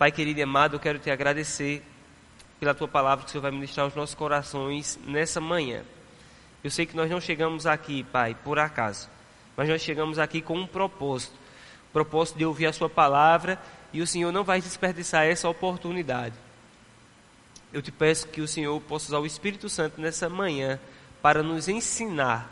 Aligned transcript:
Pai 0.00 0.10
querido 0.10 0.40
e 0.40 0.42
amado, 0.42 0.76
eu 0.76 0.80
quero 0.80 0.98
te 0.98 1.10
agradecer 1.10 1.82
pela 2.58 2.72
tua 2.72 2.88
palavra 2.88 3.22
que 3.22 3.28
o 3.28 3.32
Senhor 3.32 3.42
vai 3.42 3.50
ministrar 3.50 3.84
aos 3.84 3.94
nossos 3.94 4.14
corações 4.14 4.98
nessa 5.04 5.42
manhã. 5.42 5.82
Eu 6.64 6.70
sei 6.70 6.86
que 6.86 6.96
nós 6.96 7.10
não 7.10 7.20
chegamos 7.20 7.66
aqui, 7.66 8.02
Pai, 8.04 8.34
por 8.42 8.58
acaso, 8.58 9.10
mas 9.54 9.68
nós 9.68 9.82
chegamos 9.82 10.18
aqui 10.18 10.40
com 10.40 10.56
um 10.56 10.66
propósito 10.66 11.34
propósito 11.92 12.38
de 12.38 12.46
ouvir 12.46 12.64
a 12.64 12.72
Sua 12.72 12.88
palavra 12.88 13.60
e 13.92 14.00
o 14.00 14.06
Senhor 14.06 14.32
não 14.32 14.42
vai 14.42 14.62
desperdiçar 14.62 15.26
essa 15.26 15.50
oportunidade. 15.50 16.34
Eu 17.70 17.82
te 17.82 17.92
peço 17.92 18.26
que 18.28 18.40
o 18.40 18.48
Senhor 18.48 18.80
possa 18.80 19.08
usar 19.08 19.18
o 19.18 19.26
Espírito 19.26 19.68
Santo 19.68 20.00
nessa 20.00 20.30
manhã 20.30 20.80
para 21.20 21.42
nos 21.42 21.68
ensinar 21.68 22.50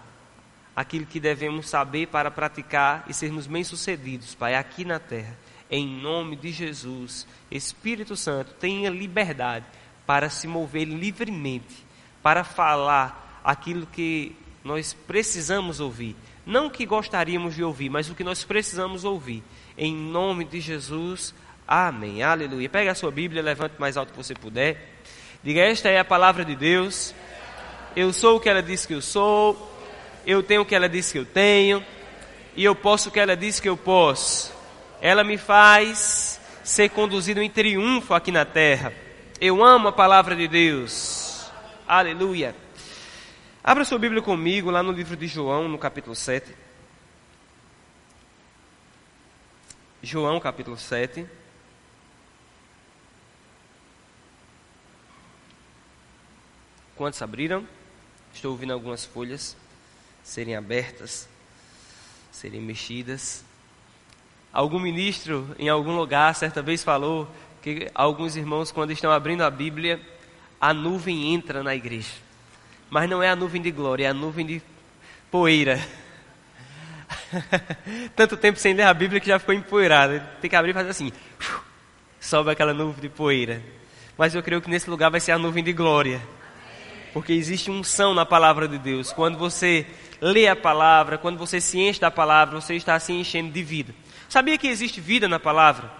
aquilo 0.76 1.06
que 1.06 1.18
devemos 1.18 1.66
saber 1.66 2.08
para 2.08 2.30
praticar 2.30 3.06
e 3.08 3.14
sermos 3.14 3.46
bem-sucedidos, 3.46 4.34
Pai, 4.34 4.54
aqui 4.54 4.84
na 4.84 4.98
terra. 4.98 5.47
Em 5.70 5.86
nome 5.86 6.36
de 6.36 6.50
Jesus, 6.50 7.26
Espírito 7.50 8.16
Santo, 8.16 8.52
tenha 8.54 8.88
liberdade 8.88 9.66
para 10.06 10.30
se 10.30 10.46
mover 10.46 10.86
livremente, 10.86 11.84
para 12.22 12.42
falar 12.42 13.40
aquilo 13.44 13.86
que 13.86 14.34
nós 14.64 14.94
precisamos 14.94 15.80
ouvir. 15.80 16.16
Não 16.46 16.66
o 16.66 16.70
que 16.70 16.86
gostaríamos 16.86 17.54
de 17.54 17.62
ouvir, 17.62 17.90
mas 17.90 18.08
o 18.08 18.14
que 18.14 18.24
nós 18.24 18.42
precisamos 18.44 19.04
ouvir. 19.04 19.42
Em 19.76 19.94
nome 19.94 20.44
de 20.44 20.60
Jesus, 20.60 21.34
amém. 21.66 22.22
Aleluia. 22.22 22.68
Pega 22.70 22.92
a 22.92 22.94
sua 22.94 23.10
Bíblia, 23.10 23.42
levante 23.42 23.74
mais 23.78 23.98
alto 23.98 24.12
que 24.12 24.16
você 24.16 24.34
puder. 24.34 25.00
Diga: 25.42 25.60
Esta 25.60 25.90
é 25.90 25.98
a 25.98 26.04
palavra 26.04 26.44
de 26.44 26.56
Deus. 26.56 27.14
Eu 27.94 28.12
sou 28.12 28.36
o 28.36 28.40
que 28.40 28.48
ela 28.48 28.62
diz 28.62 28.86
que 28.86 28.94
eu 28.94 29.02
sou. 29.02 29.70
Eu 30.26 30.42
tenho 30.42 30.62
o 30.62 30.64
que 30.64 30.74
ela 30.74 30.88
diz 30.88 31.12
que 31.12 31.18
eu 31.18 31.26
tenho. 31.26 31.84
E 32.56 32.64
eu 32.64 32.74
posso 32.74 33.10
o 33.10 33.12
que 33.12 33.20
ela 33.20 33.36
diz 33.36 33.60
que 33.60 33.68
eu 33.68 33.76
posso. 33.76 34.57
Ela 35.00 35.22
me 35.22 35.38
faz 35.38 36.40
ser 36.64 36.90
conduzido 36.90 37.40
em 37.40 37.50
triunfo 37.50 38.14
aqui 38.14 38.32
na 38.32 38.44
terra. 38.44 38.92
Eu 39.40 39.64
amo 39.64 39.88
a 39.88 39.92
palavra 39.92 40.34
de 40.34 40.48
Deus. 40.48 41.50
Aleluia. 41.86 42.54
Abra 43.62 43.84
sua 43.84 43.98
Bíblia 43.98 44.20
comigo 44.20 44.70
lá 44.70 44.82
no 44.82 44.92
livro 44.92 45.16
de 45.16 45.26
João, 45.26 45.68
no 45.68 45.78
capítulo 45.78 46.14
7. 46.14 46.54
João, 50.02 50.40
capítulo 50.40 50.76
7. 50.76 51.26
Quantos 56.96 57.22
abriram? 57.22 57.66
Estou 58.34 58.50
ouvindo 58.50 58.72
algumas 58.72 59.04
folhas 59.04 59.56
serem 60.28 60.54
abertas, 60.56 61.28
serem 62.30 62.60
mexidas. 62.60 63.44
Algum 64.52 64.78
ministro 64.78 65.54
em 65.58 65.68
algum 65.68 65.96
lugar 65.96 66.34
certa 66.34 66.62
vez 66.62 66.82
falou 66.82 67.28
que 67.62 67.90
alguns 67.94 68.36
irmãos, 68.36 68.72
quando 68.72 68.92
estão 68.92 69.10
abrindo 69.10 69.42
a 69.42 69.50
Bíblia, 69.50 70.00
a 70.60 70.72
nuvem 70.72 71.34
entra 71.34 71.62
na 71.62 71.74
igreja. 71.74 72.12
Mas 72.90 73.08
não 73.08 73.22
é 73.22 73.28
a 73.28 73.36
nuvem 73.36 73.60
de 73.60 73.70
glória, 73.70 74.06
é 74.06 74.08
a 74.08 74.14
nuvem 74.14 74.46
de 74.46 74.62
poeira. 75.30 75.78
Tanto 78.16 78.36
tempo 78.36 78.58
sem 78.58 78.74
ler 78.74 78.84
a 78.84 78.94
Bíblia 78.94 79.20
que 79.20 79.26
já 79.26 79.38
ficou 79.38 79.54
empoeirada. 79.54 80.20
Tem 80.40 80.48
que 80.48 80.56
abrir 80.56 80.70
e 80.70 80.74
fazer 80.74 80.90
assim. 80.90 81.12
Sobe 82.18 82.50
aquela 82.50 82.72
nuvem 82.72 83.02
de 83.02 83.08
poeira. 83.08 83.62
Mas 84.16 84.34
eu 84.34 84.42
creio 84.42 84.60
que 84.60 84.70
nesse 84.70 84.88
lugar 84.88 85.10
vai 85.10 85.20
ser 85.20 85.32
a 85.32 85.38
nuvem 85.38 85.62
de 85.62 85.72
glória. 85.72 86.20
Porque 87.12 87.32
existe 87.32 87.70
unção 87.70 88.14
na 88.14 88.26
palavra 88.26 88.66
de 88.66 88.78
Deus. 88.78 89.12
Quando 89.12 89.38
você 89.38 89.86
lê 90.20 90.48
a 90.48 90.56
palavra, 90.56 91.18
quando 91.18 91.38
você 91.38 91.60
se 91.60 91.78
enche 91.78 92.00
da 92.00 92.10
palavra, 92.10 92.60
você 92.60 92.74
está 92.74 92.98
se 92.98 93.12
enchendo 93.12 93.52
de 93.52 93.62
vida. 93.62 93.94
Sabia 94.28 94.58
que 94.58 94.68
existe 94.68 95.00
vida 95.00 95.26
na 95.26 95.40
palavra? 95.40 95.90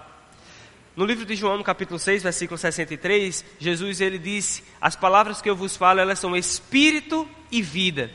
No 0.95 1.07
livro 1.07 1.25
de 1.25 1.35
João, 1.35 1.57
no 1.57 1.65
capítulo 1.65 1.99
6, 1.99 2.25
versículo 2.25 2.59
63, 2.59 3.45
Jesus 3.59 4.01
ele 4.01 4.19
disse: 4.19 4.63
"As 4.81 4.95
palavras 4.95 5.41
que 5.41 5.49
eu 5.49 5.57
vos 5.57 5.77
falo, 5.77 6.01
elas 6.01 6.19
são 6.19 6.37
espírito 6.37 7.27
e 7.51 7.63
vida". 7.63 8.11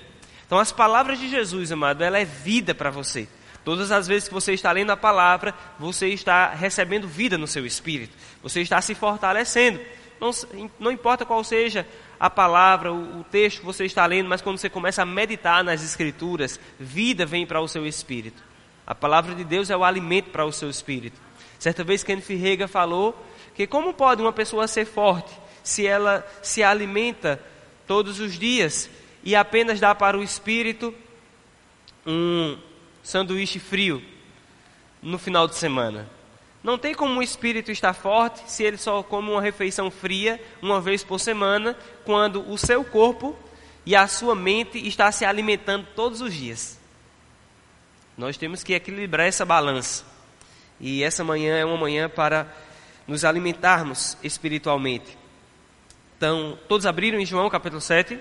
Então 0.45 0.59
as 0.59 0.71
palavras 0.71 1.17
de 1.17 1.27
Jesus, 1.29 1.71
amado, 1.71 2.03
ela 2.03 2.19
é 2.19 2.25
vida 2.25 2.75
para 2.75 2.91
você. 2.91 3.27
Todas 3.65 3.91
as 3.91 4.07
vezes 4.07 4.27
que 4.27 4.33
você 4.33 4.53
está 4.53 4.71
lendo 4.71 4.91
a 4.91 4.97
palavra, 4.97 5.53
você 5.79 6.09
está 6.09 6.49
recebendo 6.49 7.07
vida 7.07 7.37
no 7.37 7.47
seu 7.47 7.65
espírito. 7.65 8.15
Você 8.43 8.61
está 8.61 8.81
se 8.81 8.93
fortalecendo. 8.93 9.79
Não, 10.19 10.31
não 10.79 10.91
importa 10.91 11.25
qual 11.25 11.43
seja 11.43 11.87
a 12.19 12.29
palavra, 12.29 12.93
o, 12.93 13.21
o 13.21 13.23
texto 13.23 13.61
que 13.61 13.65
você 13.65 13.85
está 13.85 14.05
lendo, 14.05 14.29
mas 14.29 14.41
quando 14.41 14.57
você 14.57 14.69
começa 14.69 15.01
a 15.01 15.05
meditar 15.05 15.63
nas 15.63 15.83
escrituras, 15.83 16.59
vida 16.79 17.25
vem 17.25 17.47
para 17.47 17.61
o 17.61 17.67
seu 17.67 17.87
espírito. 17.87 18.52
A 18.85 18.93
palavra 18.93 19.33
de 19.33 19.43
Deus 19.43 19.69
é 19.69 19.77
o 19.77 19.83
alimento 19.83 20.29
para 20.29 20.45
o 20.45 20.51
seu 20.51 20.69
espírito. 20.69 21.19
Certa 21.57 21.83
vez 21.83 22.03
Kenneth 22.03 22.35
Rega 22.35 22.67
falou 22.67 23.15
que 23.55 23.65
como 23.65 23.93
pode 23.93 24.21
uma 24.21 24.33
pessoa 24.33 24.67
ser 24.67 24.85
forte 24.85 25.31
se 25.63 25.87
ela 25.87 26.27
se 26.41 26.61
alimenta 26.61 27.41
todos 27.87 28.19
os 28.19 28.37
dias 28.37 28.89
e 29.23 29.35
apenas 29.35 29.79
dá 29.79 29.95
para 29.95 30.17
o 30.17 30.23
espírito 30.23 30.93
um 32.05 32.57
sanduíche 33.01 33.59
frio 33.59 34.03
no 35.01 35.17
final 35.17 35.47
de 35.47 35.55
semana? 35.55 36.09
Não 36.61 36.77
tem 36.77 36.93
como 36.93 37.19
o 37.19 37.23
espírito 37.23 37.71
estar 37.71 37.93
forte 37.93 38.49
se 38.49 38.63
ele 38.63 38.77
só 38.77 39.03
come 39.03 39.29
uma 39.29 39.41
refeição 39.41 39.91
fria 39.91 40.41
uma 40.61 40.79
vez 40.79 41.03
por 41.03 41.19
semana, 41.19 41.77
quando 42.05 42.49
o 42.49 42.57
seu 42.57 42.83
corpo 42.85 43.37
e 43.85 43.95
a 43.95 44.07
sua 44.07 44.33
mente 44.33 44.85
está 44.87 45.11
se 45.11 45.25
alimentando 45.25 45.87
todos 45.95 46.21
os 46.21 46.33
dias. 46.33 46.82
Nós 48.17 48.37
temos 48.37 48.63
que 48.63 48.73
equilibrar 48.73 49.27
essa 49.27 49.45
balança. 49.45 50.05
E 50.79 51.03
essa 51.03 51.23
manhã 51.23 51.57
é 51.57 51.65
uma 51.65 51.77
manhã 51.77 52.07
para 52.07 52.47
nos 53.07 53.25
alimentarmos 53.25 54.17
espiritualmente. 54.23 55.17
Então, 56.17 56.57
todos 56.67 56.85
abriram 56.85 57.19
em 57.19 57.25
João 57.25 57.49
capítulo 57.49 57.81
7, 57.81 58.19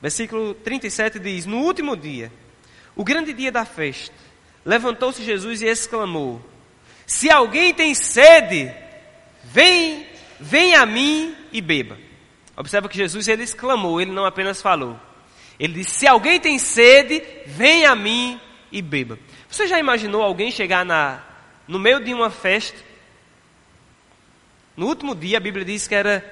versículo 0.00 0.54
37 0.54 1.18
diz: 1.18 1.44
No 1.44 1.58
último 1.58 1.96
dia, 1.96 2.32
o 2.94 3.04
grande 3.04 3.32
dia 3.32 3.50
da 3.50 3.64
festa, 3.64 4.14
levantou-se 4.64 5.24
Jesus 5.24 5.60
e 5.60 5.66
exclamou: 5.66 6.40
Se 7.06 7.30
alguém 7.30 7.74
tem 7.74 7.94
sede, 7.94 8.72
vem, 9.44 10.06
vem 10.38 10.74
a 10.76 10.86
mim 10.86 11.34
e 11.52 11.60
beba. 11.60 11.98
Observa 12.56 12.88
que 12.88 12.96
Jesus 12.96 13.28
ele 13.28 13.42
exclamou, 13.42 14.00
ele 14.00 14.12
não 14.12 14.24
apenas 14.24 14.62
falou. 14.62 14.98
Ele 15.58 15.74
disse: 15.74 15.90
Se 15.90 16.06
alguém 16.06 16.40
tem 16.40 16.58
sede, 16.58 17.22
vem 17.46 17.84
a 17.84 17.94
mim 17.94 18.40
e 18.70 18.82
beba. 18.82 19.18
Você 19.48 19.66
já 19.66 19.78
imaginou 19.78 20.22
alguém 20.22 20.50
chegar 20.50 20.84
na, 20.84 21.22
no 21.66 21.78
meio 21.78 22.02
de 22.02 22.12
uma 22.12 22.30
festa. 22.30 22.78
No 24.76 24.86
último 24.86 25.14
dia, 25.14 25.38
a 25.38 25.40
Bíblia 25.40 25.64
diz 25.64 25.86
que 25.86 25.94
era 25.94 26.24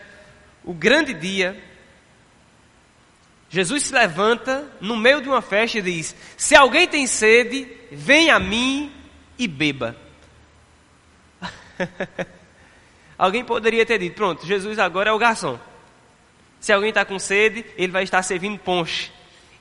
o 0.65 0.73
grande 0.73 1.15
dia. 1.15 1.63
Jesus 3.49 3.85
se 3.85 3.95
levanta 3.95 4.67
no 4.81 4.97
meio 4.97 5.21
de 5.21 5.29
uma 5.29 5.41
festa 5.41 5.79
e 5.79 5.83
diz: 5.83 6.15
Se 6.37 6.55
alguém 6.55 6.87
tem 6.87 7.07
sede, 7.07 7.69
vem 7.91 8.31
a 8.31 8.39
mim 8.39 8.93
e 9.39 9.47
beba. 9.47 9.97
alguém 13.17 13.45
poderia 13.45 13.87
ter 13.87 13.99
dito: 13.99 14.17
Pronto, 14.17 14.47
Jesus 14.47 14.79
agora 14.79 15.11
é 15.11 15.13
o 15.13 15.19
garçom. 15.19 15.59
Se 16.61 16.73
alguém 16.73 16.89
está 16.89 17.05
com 17.05 17.19
sede, 17.19 17.65
ele 17.77 17.93
vai 17.93 18.03
estar 18.03 18.23
servindo 18.23 18.59
ponche, 18.59 19.13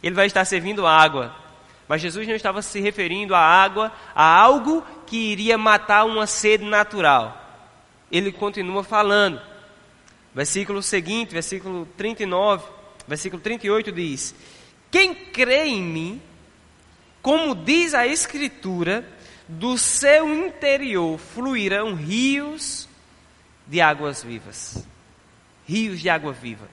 ele 0.02 0.16
vai 0.16 0.26
estar 0.26 0.44
servindo 0.46 0.88
água. 0.88 1.45
Mas 1.88 2.02
Jesus 2.02 2.28
não 2.28 2.36
estava 2.36 2.62
se 2.62 2.80
referindo 2.80 3.36
à 3.36 3.40
água, 3.40 3.92
a 4.14 4.24
algo 4.24 4.84
que 5.06 5.18
iria 5.18 5.58
matar 5.58 6.06
uma 6.06 6.26
sede 6.26 6.66
natural. 6.66 7.42
Ele 8.12 8.32
continua 8.32 8.84
falando. 8.84 9.40
Versículo 10.34 10.82
seguinte, 10.82 11.34
versículo 11.34 11.88
39, 11.96 12.66
versículo 13.08 13.42
38 13.42 13.92
diz: 13.92 14.36
Quem 14.90 15.14
crê 15.14 15.66
em 15.66 15.82
mim, 15.82 16.22
como 17.22 17.56
diz 17.56 17.94
a 17.94 18.06
Escritura, 18.06 19.08
do 19.48 19.78
seu 19.78 20.34
interior 20.34 21.18
fluirão 21.20 21.94
rios 21.94 22.90
de 23.68 23.80
águas 23.80 24.24
vivas. 24.24 24.86
Rios 25.68 26.00
de 26.00 26.10
água 26.10 26.32
viva. 26.32 26.68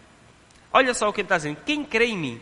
Olha 0.73 0.95
só 0.95 1.09
o 1.09 1.13
que 1.13 1.21
ele 1.21 1.27
está 1.27 1.37
dizendo: 1.37 1.59
quem 1.65 1.85
crê 1.85 2.07
em 2.07 2.19
mim, 2.19 2.41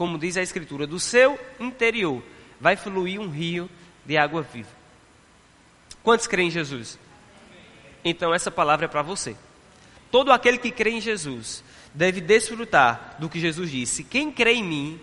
como 0.00 0.16
diz 0.16 0.38
a 0.38 0.42
Escritura, 0.42 0.86
do 0.86 0.98
seu 0.98 1.38
interior 1.60 2.22
vai 2.58 2.74
fluir 2.74 3.20
um 3.20 3.28
rio 3.28 3.68
de 4.06 4.16
água 4.16 4.40
viva. 4.40 4.70
Quantos 6.02 6.26
creem 6.26 6.48
em 6.48 6.50
Jesus? 6.50 6.98
Então 8.02 8.32
essa 8.32 8.50
palavra 8.50 8.86
é 8.86 8.88
para 8.88 9.02
você. 9.02 9.36
Todo 10.10 10.32
aquele 10.32 10.56
que 10.56 10.70
crê 10.70 10.92
em 10.92 11.02
Jesus 11.02 11.62
deve 11.92 12.18
desfrutar 12.18 13.16
do 13.18 13.28
que 13.28 13.38
Jesus 13.38 13.70
disse. 13.70 14.02
Quem 14.02 14.32
crê 14.32 14.54
em 14.54 14.64
mim, 14.64 15.00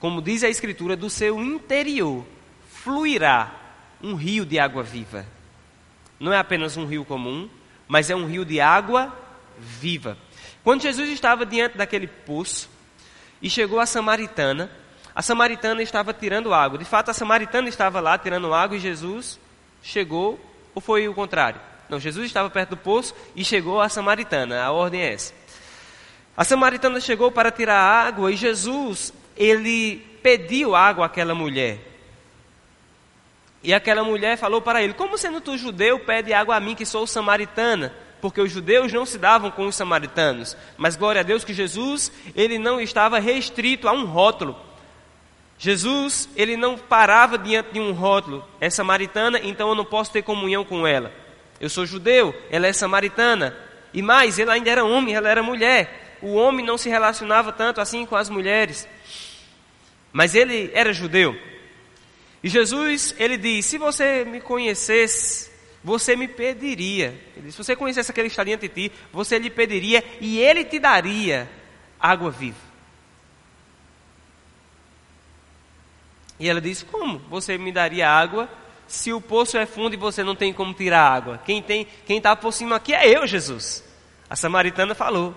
como 0.00 0.22
diz 0.22 0.42
a 0.42 0.48
Escritura, 0.48 0.96
do 0.96 1.10
seu 1.10 1.44
interior 1.44 2.24
fluirá 2.70 3.54
um 4.02 4.14
rio 4.14 4.46
de 4.46 4.58
água 4.58 4.82
viva. 4.82 5.26
Não 6.18 6.32
é 6.32 6.38
apenas 6.38 6.74
um 6.78 6.86
rio 6.86 7.04
comum, 7.04 7.50
mas 7.86 8.08
é 8.08 8.16
um 8.16 8.24
rio 8.26 8.46
de 8.46 8.62
água 8.62 9.14
viva. 9.58 10.16
Quando 10.64 10.80
Jesus 10.80 11.10
estava 11.10 11.44
diante 11.44 11.76
daquele 11.76 12.06
poço 12.06 12.77
e 13.40 13.48
chegou 13.48 13.80
a 13.80 13.86
Samaritana, 13.86 14.70
a 15.14 15.22
Samaritana 15.22 15.82
estava 15.82 16.12
tirando 16.12 16.54
água. 16.54 16.78
De 16.78 16.84
fato, 16.84 17.10
a 17.10 17.14
Samaritana 17.14 17.68
estava 17.68 18.00
lá 18.00 18.16
tirando 18.18 18.52
água 18.52 18.76
e 18.76 18.80
Jesus 18.80 19.38
chegou, 19.82 20.38
ou 20.74 20.80
foi 20.80 21.08
o 21.08 21.14
contrário? 21.14 21.60
Não, 21.88 21.98
Jesus 21.98 22.26
estava 22.26 22.50
perto 22.50 22.70
do 22.70 22.76
poço 22.76 23.14
e 23.34 23.44
chegou 23.44 23.80
a 23.80 23.88
samaritana. 23.88 24.62
A 24.62 24.70
ordem 24.70 25.00
é 25.00 25.14
essa. 25.14 25.32
A 26.36 26.44
samaritana 26.44 27.00
chegou 27.00 27.32
para 27.32 27.50
tirar 27.50 27.80
água 27.80 28.30
e 28.30 28.36
Jesus, 28.36 29.12
ele 29.36 29.96
pediu 30.22 30.74
água 30.74 31.06
àquela 31.06 31.34
mulher. 31.34 31.78
E 33.62 33.72
aquela 33.74 34.04
mulher 34.04 34.36
falou 34.36 34.60
para 34.60 34.82
ele: 34.82 34.92
Como 34.92 35.18
sendo 35.18 35.40
tu 35.40 35.56
judeu, 35.56 35.98
pede 35.98 36.32
água 36.32 36.56
a 36.56 36.60
mim 36.60 36.74
que 36.74 36.84
sou 36.86 37.06
samaritana? 37.06 37.92
Porque 38.20 38.40
os 38.40 38.50
judeus 38.50 38.92
não 38.92 39.06
se 39.06 39.18
davam 39.18 39.50
com 39.50 39.66
os 39.66 39.76
samaritanos. 39.76 40.56
Mas 40.76 40.96
glória 40.96 41.20
a 41.20 41.24
Deus 41.24 41.44
que 41.44 41.54
Jesus, 41.54 42.10
ele 42.34 42.58
não 42.58 42.80
estava 42.80 43.18
restrito 43.18 43.88
a 43.88 43.92
um 43.92 44.04
rótulo. 44.04 44.56
Jesus, 45.58 46.28
ele 46.36 46.56
não 46.56 46.78
parava 46.78 47.36
diante 47.36 47.72
de 47.72 47.80
um 47.80 47.92
rótulo. 47.92 48.46
É 48.60 48.70
samaritana, 48.70 49.40
então 49.42 49.68
eu 49.68 49.74
não 49.74 49.84
posso 49.84 50.12
ter 50.12 50.22
comunhão 50.22 50.64
com 50.64 50.86
ela. 50.86 51.12
Eu 51.60 51.68
sou 51.68 51.84
judeu, 51.84 52.34
ela 52.50 52.66
é 52.66 52.72
samaritana. 52.72 53.56
E 53.92 54.00
mais, 54.00 54.38
ele 54.38 54.50
ainda 54.50 54.70
era 54.70 54.84
homem, 54.84 55.14
ela 55.14 55.28
era 55.28 55.42
mulher. 55.42 56.16
O 56.22 56.34
homem 56.34 56.64
não 56.64 56.78
se 56.78 56.88
relacionava 56.88 57.52
tanto 57.52 57.80
assim 57.80 58.06
com 58.06 58.16
as 58.16 58.28
mulheres. 58.28 58.88
Mas 60.12 60.34
ele 60.34 60.70
era 60.74 60.92
judeu. 60.92 61.36
E 62.42 62.48
Jesus, 62.48 63.14
ele 63.18 63.36
diz: 63.36 63.66
Se 63.66 63.78
você 63.78 64.24
me 64.24 64.40
conhecesse, 64.40 65.47
você 65.82 66.16
me 66.16 66.26
pediria. 66.26 67.18
Ele 67.36 67.50
se 67.50 67.58
você 67.58 67.76
conhecesse 67.76 68.10
aquele 68.10 68.28
que 68.28 68.32
está 68.32 68.44
de 68.44 68.68
ti, 68.68 68.92
você 69.12 69.38
lhe 69.38 69.50
pediria 69.50 70.02
e 70.20 70.38
ele 70.38 70.64
te 70.64 70.78
daria 70.78 71.48
água 72.00 72.30
viva. 72.30 72.68
E 76.38 76.48
ela 76.48 76.60
diz: 76.60 76.82
Como 76.82 77.18
você 77.30 77.58
me 77.58 77.72
daria 77.72 78.08
água 78.08 78.48
se 78.86 79.12
o 79.12 79.20
poço 79.20 79.56
é 79.56 79.66
fundo 79.66 79.94
e 79.94 79.96
você 79.96 80.22
não 80.22 80.34
tem 80.34 80.52
como 80.52 80.72
tirar 80.72 81.12
água? 81.12 81.40
Quem 81.44 81.62
tem, 81.62 81.86
quem 82.06 82.18
está 82.18 82.34
por 82.34 82.52
cima 82.52 82.76
aqui 82.76 82.94
é 82.94 83.16
eu, 83.16 83.26
Jesus. 83.26 83.84
A 84.28 84.36
samaritana 84.36 84.94
falou. 84.94 85.34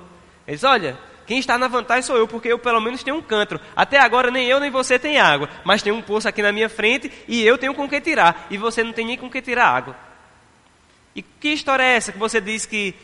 Ele 0.47 0.57
diz: 0.57 0.63
Olha, 0.63 0.97
quem 1.25 1.39
está 1.39 1.57
na 1.57 1.67
vantagem 1.67 2.03
sou 2.03 2.17
eu, 2.17 2.27
porque 2.27 2.49
eu 2.49 2.59
pelo 2.59 2.81
menos 2.81 3.03
tenho 3.03 3.17
um 3.17 3.21
canto. 3.21 3.59
Até 3.75 3.99
agora 3.99 4.29
nem 4.29 4.47
eu 4.47 4.59
nem 4.59 4.69
você 4.69 4.99
tem 4.99 5.19
água, 5.19 5.49
mas 5.63 5.81
tem 5.81 5.93
um 5.93 6.01
poço 6.01 6.27
aqui 6.27 6.41
na 6.41 6.51
minha 6.51 6.69
frente 6.69 7.11
e 7.27 7.41
eu 7.43 7.57
tenho 7.57 7.73
com 7.73 7.87
que 7.87 8.01
tirar, 8.01 8.47
e 8.49 8.57
você 8.57 8.83
não 8.83 8.93
tem 8.93 9.05
nem 9.05 9.17
com 9.17 9.29
que 9.29 9.41
tirar 9.41 9.67
água. 9.67 10.10
E 11.15 11.21
que 11.21 11.49
história 11.49 11.83
é 11.83 11.95
essa 11.95 12.11
que 12.11 12.17
você 12.17 12.39
diz 12.39 12.65
que 12.65 12.95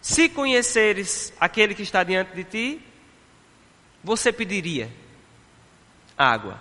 se 0.00 0.28
conheceres 0.28 1.32
aquele 1.40 1.74
que 1.74 1.82
está 1.82 2.02
diante 2.02 2.34
de 2.34 2.44
ti, 2.44 2.80
você 4.02 4.32
pediria 4.32 4.90
água? 6.16 6.60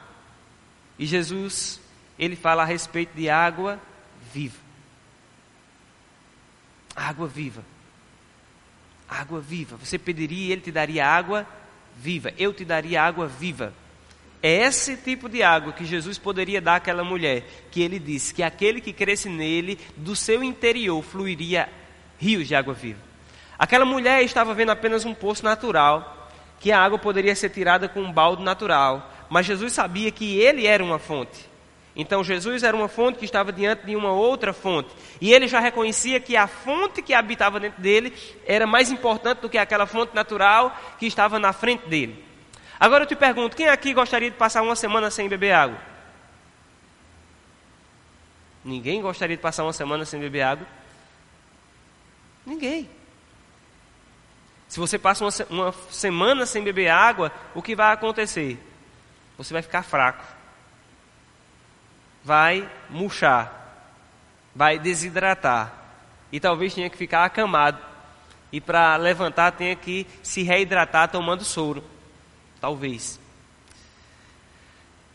E 0.97 1.05
Jesus, 1.05 1.79
ele 2.17 2.35
fala 2.35 2.63
a 2.63 2.65
respeito 2.65 3.15
de 3.15 3.29
água 3.29 3.79
viva. 4.33 4.57
Água 6.95 7.27
viva 7.27 7.63
água 9.09 9.41
viva. 9.41 9.75
Você 9.77 9.97
pediria 9.97 10.49
e 10.49 10.51
ele 10.51 10.61
te 10.61 10.71
daria 10.71 11.05
água 11.05 11.47
viva. 11.97 12.31
Eu 12.37 12.53
te 12.53 12.63
daria 12.63 13.01
água 13.01 13.27
viva. 13.27 13.73
É 14.41 14.63
esse 14.63 14.95
tipo 14.95 15.27
de 15.27 15.43
água 15.43 15.73
que 15.73 15.83
Jesus 15.83 16.17
poderia 16.17 16.61
dar 16.61 16.75
àquela 16.75 17.03
mulher, 17.03 17.43
que 17.69 17.81
ele 17.81 17.99
disse 17.99 18.33
que 18.33 18.41
aquele 18.41 18.79
que 18.79 18.93
cresce 18.93 19.27
nele, 19.27 19.77
do 19.97 20.15
seu 20.15 20.41
interior 20.43 21.03
fluiria 21.03 21.67
rios 22.17 22.47
de 22.47 22.55
água 22.55 22.73
viva. 22.73 22.99
Aquela 23.57 23.83
mulher 23.83 24.23
estava 24.23 24.53
vendo 24.53 24.69
apenas 24.69 25.03
um 25.03 25.13
poço 25.13 25.43
natural, 25.43 26.31
que 26.59 26.71
a 26.71 26.79
água 26.79 26.97
poderia 26.97 27.35
ser 27.35 27.49
tirada 27.49 27.89
com 27.89 28.01
um 28.01 28.11
balde 28.11 28.41
natural, 28.41 29.11
mas 29.29 29.45
Jesus 29.45 29.73
sabia 29.73 30.11
que 30.11 30.39
ele 30.39 30.65
era 30.65 30.83
uma 30.83 30.99
fonte. 30.99 31.49
Então 31.93 32.23
Jesus 32.23 32.63
era 32.63 32.75
uma 32.75 32.87
fonte 32.87 33.19
que 33.19 33.25
estava 33.25 33.51
diante 33.51 33.85
de 33.85 33.93
uma 33.93 34.13
outra 34.13 34.53
fonte. 34.53 34.89
E 35.19 35.33
ele 35.33 35.49
já 35.49 35.59
reconhecia 35.59 36.19
que 36.19 36.37
a 36.37 36.47
fonte 36.47 37.01
que 37.01 37.13
habitava 37.13 37.59
dentro 37.59 37.81
dele 37.81 38.13
era 38.45 38.65
mais 38.65 38.89
importante 38.89 39.39
do 39.39 39.49
que 39.49 39.57
aquela 39.57 39.85
fonte 39.85 40.15
natural 40.15 40.73
que 40.97 41.05
estava 41.05 41.37
na 41.39 41.51
frente 41.51 41.89
dele. 41.89 42.28
Agora 42.79 43.03
eu 43.03 43.07
te 43.07 43.15
pergunto: 43.15 43.55
quem 43.55 43.67
aqui 43.67 43.93
gostaria 43.93 44.31
de 44.31 44.37
passar 44.37 44.61
uma 44.61 44.75
semana 44.75 45.11
sem 45.11 45.27
beber 45.27 45.51
água? 45.51 45.79
Ninguém 48.63 49.01
gostaria 49.01 49.35
de 49.35 49.41
passar 49.41 49.63
uma 49.63 49.73
semana 49.73 50.05
sem 50.05 50.19
beber 50.19 50.41
água? 50.41 50.67
Ninguém. 52.45 52.89
Se 54.67 54.79
você 54.79 54.99
passa 54.99 55.25
uma, 55.25 55.31
uma 55.49 55.71
semana 55.89 56.45
sem 56.45 56.63
beber 56.63 56.89
água, 56.89 57.31
o 57.55 57.61
que 57.61 57.75
vai 57.75 57.91
acontecer? 57.91 58.59
Você 59.37 59.53
vai 59.53 59.61
ficar 59.61 59.83
fraco 59.83 60.39
vai 62.23 62.69
murchar, 62.89 63.51
vai 64.53 64.77
desidratar 64.77 65.73
e 66.31 66.39
talvez 66.39 66.73
tenha 66.73 66.89
que 66.89 66.97
ficar 66.97 67.25
acamado. 67.25 67.79
E 68.51 68.59
para 68.59 68.95
levantar 68.95 69.51
tenha 69.51 69.75
que 69.75 70.07
se 70.23 70.41
reidratar 70.43 71.09
tomando 71.09 71.43
soro. 71.43 71.83
Talvez. 72.59 73.19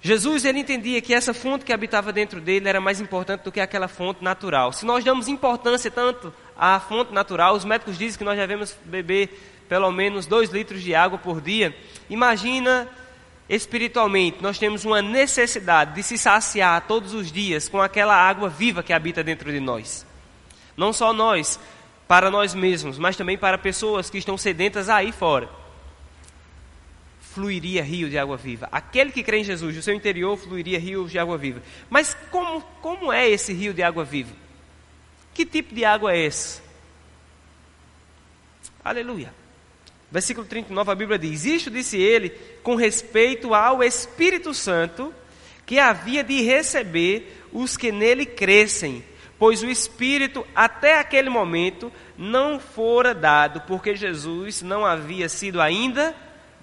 Jesus 0.01 0.45
ele 0.45 0.59
entendia 0.59 1.01
que 1.01 1.15
essa 1.15 1.33
fonte 1.33 1.65
que 1.65 1.73
habitava 1.73 2.13
dentro 2.13 2.39
dele 2.39 2.69
era 2.69 2.79
mais 2.79 3.01
importante 3.01 3.41
do 3.41 3.51
que 3.51 3.59
aquela 3.59 3.89
fonte 3.89 4.23
natural. 4.23 4.71
Se 4.71 4.85
nós 4.85 5.03
damos 5.03 5.29
importância 5.29 5.91
tanto 5.91 6.31
à 6.57 6.79
fonte 6.79 7.11
natural, 7.13 7.55
os 7.55 7.65
médicos 7.65 7.97
dizem 7.97 8.19
que 8.19 8.25
nós 8.25 8.37
devemos 8.37 8.77
beber 8.85 9.65
pelo 9.67 9.91
menos 9.91 10.27
2 10.27 10.51
litros 10.51 10.83
de 10.83 10.95
água 10.95 11.17
por 11.17 11.41
dia. 11.41 11.75
Imagina 12.11 12.87
espiritualmente, 13.49 14.43
nós 14.43 14.59
temos 14.59 14.85
uma 14.85 15.01
necessidade 15.01 15.95
de 15.95 16.03
se 16.03 16.19
saciar 16.19 16.87
todos 16.87 17.15
os 17.15 17.33
dias 17.33 17.67
com 17.67 17.81
aquela 17.81 18.15
água 18.15 18.51
viva 18.51 18.83
que 18.83 18.93
habita 18.93 19.25
dentro 19.25 19.51
de 19.51 19.61
nós. 19.61 20.07
Não 20.77 20.93
só 20.93 21.15
nós, 21.15 21.59
para 22.07 22.31
nós 22.31 22.55
mesmos, 22.55 22.99
mas 22.99 23.17
também 23.17 23.39
para 23.39 23.57
pessoas 23.57 24.11
que 24.11 24.19
estão 24.19 24.37
sedentas 24.37 24.91
aí 24.91 25.13
fora. 25.13 25.49
Fluiria 27.35 27.83
rio 27.83 28.09
de 28.09 28.17
água 28.17 28.37
viva. 28.37 28.69
Aquele 28.71 29.11
que 29.11 29.25
crê 29.25 29.39
em 29.39 29.45
Jesus, 29.45 29.75
do 29.75 29.83
seu 29.83 29.93
interior 29.93 30.37
fluiria 30.37 30.79
rio 30.79 31.09
de 31.09 31.19
água 31.19 31.37
viva. 31.37 31.61
Mas 31.91 32.17
como, 32.31 32.61
como 32.81 33.13
é 33.13 33.29
esse 33.29 33.53
rio 33.53 33.75
de 33.75 33.83
água 33.83 34.05
viva? 34.05 34.33
Que 35.35 35.45
tipo 35.45 35.75
de 35.75 35.85
água 35.85 36.13
é 36.13 36.27
esse? 36.27 36.63
Aleluia. 38.85 39.35
Versículo 40.13 40.47
39, 40.47 40.93
a 40.93 40.95
Bíblia 40.95 41.19
diz: 41.19 41.45
Isto 41.45 41.73
disse 41.73 41.97
ele 41.97 42.31
com 42.63 42.77
respeito 42.77 43.53
ao 43.53 43.83
Espírito 43.83 44.55
Santo, 44.55 45.13
que 45.67 45.81
havia 45.81 46.23
de 46.23 46.41
receber 46.41 47.45
os 47.53 47.77
que 47.77 47.91
nele 47.91 48.25
crescem, 48.25 49.05
pois 49.41 49.61
o 49.65 49.67
Espírito 49.69 50.47
até 50.55 51.01
aquele 51.01 51.29
momento 51.29 51.91
não 52.17 52.61
fora 52.61 53.13
dado, 53.13 53.63
porque 53.63 53.97
Jesus 53.97 54.63
não 54.63 54.87
havia 54.87 55.29
sido 55.29 55.61
ainda 55.61 56.15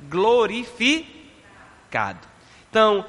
glorificado. 0.02 1.12
Então, 2.70 3.06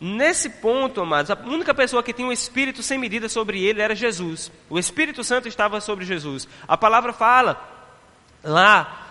nesse 0.00 0.48
ponto, 0.48 1.00
amados, 1.00 1.30
a 1.30 1.34
única 1.34 1.74
pessoa 1.74 2.02
que 2.02 2.12
tinha 2.12 2.28
um 2.28 2.32
Espírito 2.32 2.82
sem 2.82 2.98
medida 2.98 3.28
sobre 3.28 3.62
ele 3.62 3.80
era 3.80 3.94
Jesus. 3.94 4.52
O 4.68 4.78
Espírito 4.78 5.24
Santo 5.24 5.48
estava 5.48 5.80
sobre 5.80 6.04
Jesus. 6.04 6.46
A 6.66 6.76
palavra 6.76 7.12
fala 7.12 7.60
lá 8.42 9.06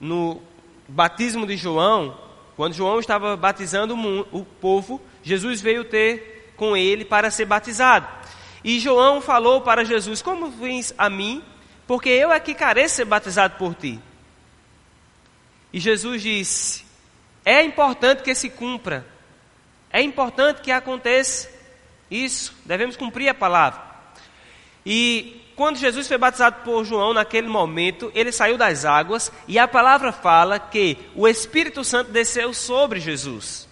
no 0.00 0.42
batismo 0.88 1.46
de 1.46 1.56
João, 1.56 2.18
quando 2.56 2.74
João 2.74 3.00
estava 3.00 3.36
batizando 3.36 3.96
o 4.30 4.44
povo, 4.44 5.00
Jesus 5.22 5.60
veio 5.60 5.84
ter 5.84 6.52
com 6.56 6.76
ele 6.76 7.04
para 7.04 7.30
ser 7.30 7.46
batizado. 7.46 8.06
E 8.62 8.78
João 8.78 9.20
falou 9.20 9.60
para 9.60 9.84
Jesus: 9.84 10.22
Como 10.22 10.50
vens 10.50 10.94
a 10.96 11.10
mim? 11.10 11.42
Porque 11.86 12.08
eu 12.08 12.32
é 12.32 12.40
que 12.40 12.54
careço 12.54 12.96
ser 12.96 13.04
batizado 13.04 13.56
por 13.58 13.74
ti. 13.74 14.00
E 15.74 15.80
Jesus 15.80 16.22
disse: 16.22 16.84
É 17.44 17.60
importante 17.64 18.22
que 18.22 18.32
se 18.32 18.48
cumpra, 18.48 19.04
é 19.90 20.00
importante 20.00 20.60
que 20.60 20.70
aconteça 20.70 21.50
isso, 22.08 22.54
devemos 22.64 22.96
cumprir 22.96 23.28
a 23.28 23.34
palavra. 23.34 23.82
E 24.86 25.42
quando 25.56 25.76
Jesus 25.76 26.06
foi 26.06 26.16
batizado 26.16 26.62
por 26.62 26.84
João, 26.84 27.12
naquele 27.12 27.48
momento, 27.48 28.12
ele 28.14 28.30
saiu 28.30 28.56
das 28.56 28.84
águas 28.84 29.32
e 29.48 29.58
a 29.58 29.66
palavra 29.66 30.12
fala 30.12 30.60
que 30.60 30.96
o 31.12 31.26
Espírito 31.26 31.82
Santo 31.82 32.12
desceu 32.12 32.54
sobre 32.54 33.00
Jesus. 33.00 33.68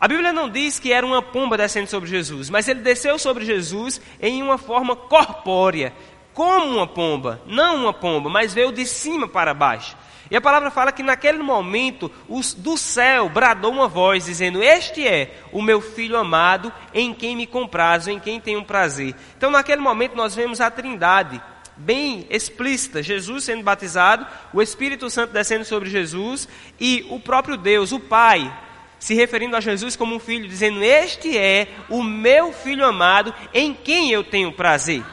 A 0.00 0.08
Bíblia 0.08 0.32
não 0.32 0.48
diz 0.48 0.78
que 0.78 0.94
era 0.94 1.04
uma 1.04 1.20
pomba 1.20 1.58
descendo 1.58 1.90
sobre 1.90 2.08
Jesus, 2.08 2.48
mas 2.48 2.66
ele 2.68 2.80
desceu 2.80 3.18
sobre 3.18 3.44
Jesus 3.44 4.00
em 4.18 4.42
uma 4.42 4.56
forma 4.56 4.96
corpórea, 4.96 5.92
como 6.32 6.76
uma 6.76 6.86
pomba, 6.86 7.42
não 7.46 7.82
uma 7.82 7.92
pomba, 7.92 8.30
mas 8.30 8.54
veio 8.54 8.72
de 8.72 8.86
cima 8.86 9.28
para 9.28 9.52
baixo. 9.52 9.94
E 10.32 10.36
a 10.36 10.40
palavra 10.40 10.70
fala 10.70 10.92
que 10.92 11.02
naquele 11.02 11.42
momento 11.42 12.10
os, 12.26 12.54
do 12.54 12.74
céu 12.74 13.28
bradou 13.28 13.70
uma 13.70 13.86
voz 13.86 14.24
dizendo: 14.24 14.62
Este 14.62 15.06
é 15.06 15.30
o 15.52 15.60
meu 15.60 15.78
filho 15.82 16.16
amado, 16.16 16.72
em 16.94 17.12
quem 17.12 17.36
me 17.36 17.46
comprazo, 17.46 18.10
em 18.10 18.18
quem 18.18 18.40
tenho 18.40 18.64
prazer. 18.64 19.14
Então, 19.36 19.50
naquele 19.50 19.82
momento, 19.82 20.16
nós 20.16 20.34
vemos 20.34 20.58
a 20.58 20.70
Trindade 20.70 21.38
bem 21.76 22.26
explícita: 22.30 23.02
Jesus 23.02 23.44
sendo 23.44 23.62
batizado, 23.62 24.26
o 24.54 24.62
Espírito 24.62 25.10
Santo 25.10 25.34
descendo 25.34 25.66
sobre 25.66 25.90
Jesus 25.90 26.48
e 26.80 27.06
o 27.10 27.20
próprio 27.20 27.58
Deus, 27.58 27.92
o 27.92 28.00
Pai, 28.00 28.50
se 28.98 29.12
referindo 29.12 29.54
a 29.54 29.60
Jesus 29.60 29.96
como 29.96 30.14
um 30.14 30.18
filho, 30.18 30.48
dizendo: 30.48 30.82
Este 30.82 31.36
é 31.36 31.68
o 31.90 32.02
meu 32.02 32.54
filho 32.54 32.86
amado, 32.86 33.34
em 33.52 33.74
quem 33.74 34.10
eu 34.10 34.24
tenho 34.24 34.50
prazer. 34.50 35.04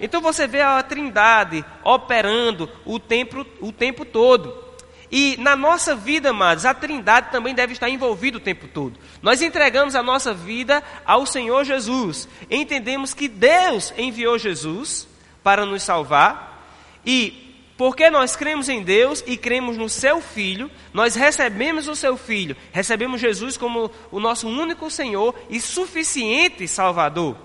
Então 0.00 0.20
você 0.20 0.46
vê 0.46 0.60
a 0.62 0.82
Trindade 0.82 1.64
operando 1.84 2.70
o 2.84 2.98
tempo, 2.98 3.46
o 3.60 3.72
tempo 3.72 4.04
todo. 4.04 4.66
E 5.10 5.36
na 5.38 5.54
nossa 5.54 5.94
vida, 5.94 6.30
amados, 6.30 6.64
a 6.64 6.74
Trindade 6.74 7.30
também 7.30 7.54
deve 7.54 7.72
estar 7.72 7.88
envolvida 7.88 8.38
o 8.38 8.40
tempo 8.40 8.66
todo. 8.66 8.98
Nós 9.22 9.40
entregamos 9.40 9.94
a 9.94 10.02
nossa 10.02 10.34
vida 10.34 10.82
ao 11.04 11.24
Senhor 11.24 11.64
Jesus. 11.64 12.28
Entendemos 12.50 13.14
que 13.14 13.28
Deus 13.28 13.94
enviou 13.96 14.38
Jesus 14.38 15.08
para 15.42 15.64
nos 15.64 15.82
salvar. 15.82 16.68
E 17.04 17.46
porque 17.76 18.10
nós 18.10 18.34
cremos 18.34 18.68
em 18.68 18.82
Deus 18.82 19.22
e 19.26 19.36
cremos 19.36 19.76
no 19.76 19.88
seu 19.88 20.20
Filho, 20.20 20.70
nós 20.94 21.14
recebemos 21.14 21.86
o 21.86 21.94
seu 21.94 22.16
Filho, 22.16 22.56
recebemos 22.72 23.20
Jesus 23.20 23.56
como 23.58 23.90
o 24.10 24.18
nosso 24.18 24.48
único 24.48 24.90
Senhor 24.90 25.34
e 25.50 25.60
suficiente 25.60 26.66
Salvador. 26.66 27.36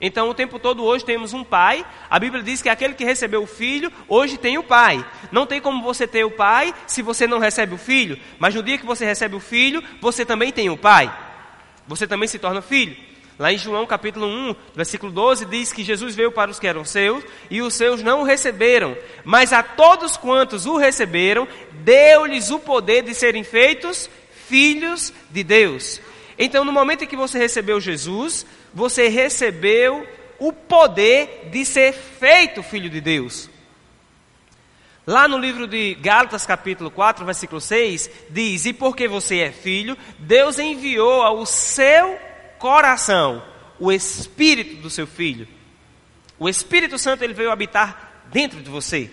Então, 0.00 0.28
o 0.28 0.34
tempo 0.34 0.58
todo 0.58 0.84
hoje 0.84 1.04
temos 1.04 1.32
um 1.32 1.44
pai. 1.44 1.84
A 2.10 2.18
Bíblia 2.18 2.42
diz 2.42 2.60
que 2.60 2.68
aquele 2.68 2.94
que 2.94 3.04
recebeu 3.04 3.42
o 3.42 3.46
filho, 3.46 3.92
hoje 4.08 4.36
tem 4.36 4.58
o 4.58 4.62
pai. 4.62 5.04
Não 5.30 5.46
tem 5.46 5.60
como 5.60 5.82
você 5.82 6.06
ter 6.06 6.24
o 6.24 6.30
pai 6.30 6.74
se 6.86 7.02
você 7.02 7.26
não 7.26 7.38
recebe 7.38 7.74
o 7.74 7.78
filho. 7.78 8.18
Mas 8.38 8.54
no 8.54 8.62
dia 8.62 8.78
que 8.78 8.86
você 8.86 9.04
recebe 9.04 9.36
o 9.36 9.40
filho, 9.40 9.82
você 10.00 10.24
também 10.24 10.52
tem 10.52 10.68
o 10.68 10.76
pai. 10.76 11.14
Você 11.86 12.06
também 12.06 12.28
se 12.28 12.38
torna 12.38 12.60
filho. 12.60 12.96
Lá 13.36 13.52
em 13.52 13.58
João 13.58 13.84
capítulo 13.84 14.26
1, 14.26 14.54
versículo 14.76 15.10
12, 15.10 15.46
diz 15.46 15.72
que 15.72 15.82
Jesus 15.82 16.14
veio 16.14 16.30
para 16.30 16.52
os 16.52 16.60
que 16.60 16.68
eram 16.68 16.84
seus 16.84 17.24
e 17.50 17.60
os 17.62 17.74
seus 17.74 18.00
não 18.00 18.20
o 18.20 18.24
receberam. 18.24 18.96
Mas 19.24 19.52
a 19.52 19.60
todos 19.60 20.16
quantos 20.16 20.66
o 20.66 20.76
receberam, 20.76 21.48
deu-lhes 21.72 22.50
o 22.50 22.60
poder 22.60 23.02
de 23.02 23.12
serem 23.12 23.42
feitos 23.42 24.08
filhos 24.46 25.12
de 25.30 25.42
Deus. 25.42 26.00
Então, 26.38 26.64
no 26.64 26.72
momento 26.72 27.02
em 27.02 27.06
que 27.08 27.16
você 27.16 27.38
recebeu 27.38 27.80
Jesus, 27.80 28.46
você 28.74 29.08
recebeu 29.08 30.06
o 30.38 30.52
poder 30.52 31.48
de 31.50 31.64
ser 31.64 31.92
feito 31.92 32.62
filho 32.62 32.90
de 32.90 33.00
Deus. 33.00 33.48
Lá 35.06 35.28
no 35.28 35.38
livro 35.38 35.66
de 35.66 35.94
Gálatas, 35.94 36.46
capítulo 36.46 36.90
4, 36.90 37.24
versículo 37.24 37.60
6, 37.60 38.10
diz: 38.30 38.64
E 38.64 38.72
porque 38.72 39.06
você 39.06 39.40
é 39.40 39.52
filho, 39.52 39.96
Deus 40.18 40.58
enviou 40.58 41.22
ao 41.22 41.44
seu 41.44 42.18
coração 42.58 43.44
o 43.78 43.92
espírito 43.92 44.76
do 44.76 44.88
seu 44.88 45.06
filho. 45.06 45.46
O 46.38 46.48
Espírito 46.48 46.98
Santo 46.98 47.22
ele 47.22 47.34
veio 47.34 47.50
habitar 47.50 48.24
dentro 48.32 48.60
de 48.60 48.68
você. 48.68 49.10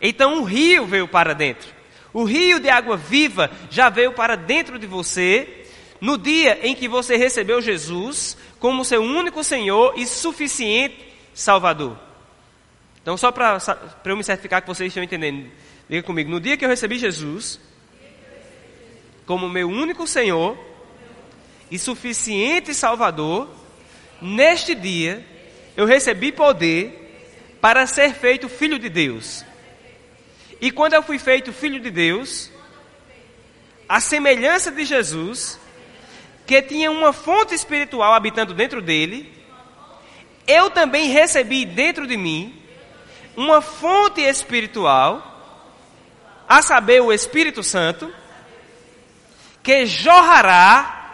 Então 0.00 0.40
o 0.40 0.44
rio 0.44 0.86
veio 0.86 1.06
para 1.06 1.34
dentro. 1.34 1.68
O 2.12 2.24
rio 2.24 2.58
de 2.58 2.68
água 2.68 2.96
viva 2.96 3.50
já 3.70 3.88
veio 3.88 4.12
para 4.12 4.36
dentro 4.36 4.78
de 4.78 4.86
você 4.86 5.66
no 6.00 6.18
dia 6.18 6.58
em 6.62 6.74
que 6.74 6.88
você 6.88 7.16
recebeu 7.16 7.60
Jesus 7.60 8.36
como 8.64 8.82
seu 8.82 9.02
único 9.02 9.44
Senhor 9.44 9.92
e 9.94 10.06
suficiente 10.06 10.96
Salvador. 11.34 11.98
Então, 13.02 13.14
só 13.14 13.30
para 13.30 13.58
eu 14.06 14.16
me 14.16 14.24
certificar 14.24 14.62
que 14.62 14.68
vocês 14.68 14.88
estão 14.88 15.02
entendendo, 15.02 15.50
diga 15.86 16.02
comigo: 16.02 16.30
no 16.30 16.40
dia 16.40 16.56
que 16.56 16.64
eu 16.64 16.68
recebi 16.70 16.96
Jesus, 16.96 17.60
como 19.26 19.50
meu 19.50 19.68
único 19.68 20.06
Senhor 20.06 20.56
e 21.70 21.78
suficiente 21.78 22.72
Salvador, 22.72 23.50
neste 24.22 24.74
dia 24.74 25.22
eu 25.76 25.84
recebi 25.84 26.32
poder 26.32 27.58
para 27.60 27.86
ser 27.86 28.14
feito 28.14 28.48
filho 28.48 28.78
de 28.78 28.88
Deus. 28.88 29.44
E 30.58 30.70
quando 30.70 30.94
eu 30.94 31.02
fui 31.02 31.18
feito 31.18 31.52
filho 31.52 31.78
de 31.80 31.90
Deus, 31.90 32.50
a 33.86 34.00
semelhança 34.00 34.70
de 34.70 34.86
Jesus, 34.86 35.60
que 36.46 36.60
tinha 36.62 36.90
uma 36.90 37.12
fonte 37.12 37.54
espiritual 37.54 38.12
habitando 38.12 38.52
dentro 38.52 38.82
dele, 38.82 39.32
eu 40.46 40.70
também 40.70 41.08
recebi 41.08 41.64
dentro 41.64 42.06
de 42.06 42.16
mim 42.16 42.60
uma 43.36 43.60
fonte 43.60 44.20
espiritual, 44.20 45.30
a 46.48 46.60
saber, 46.62 47.00
o 47.00 47.12
Espírito 47.12 47.62
Santo, 47.62 48.12
que 49.62 49.86
jorrará 49.86 51.12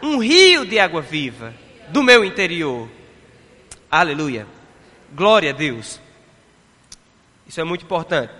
um 0.00 0.18
rio 0.18 0.64
de 0.64 0.78
água 0.78 1.02
viva 1.02 1.52
do 1.88 2.02
meu 2.02 2.24
interior. 2.24 2.88
Aleluia. 3.90 4.46
Glória 5.12 5.50
a 5.50 5.52
Deus. 5.52 6.00
Isso 7.46 7.60
é 7.60 7.64
muito 7.64 7.84
importante. 7.84 8.32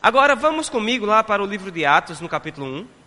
Agora 0.00 0.36
vamos 0.36 0.68
comigo 0.68 1.04
lá 1.06 1.24
para 1.24 1.42
o 1.42 1.46
livro 1.46 1.70
de 1.70 1.84
Atos, 1.84 2.20
no 2.20 2.28
capítulo 2.28 2.66
1. 2.66 2.97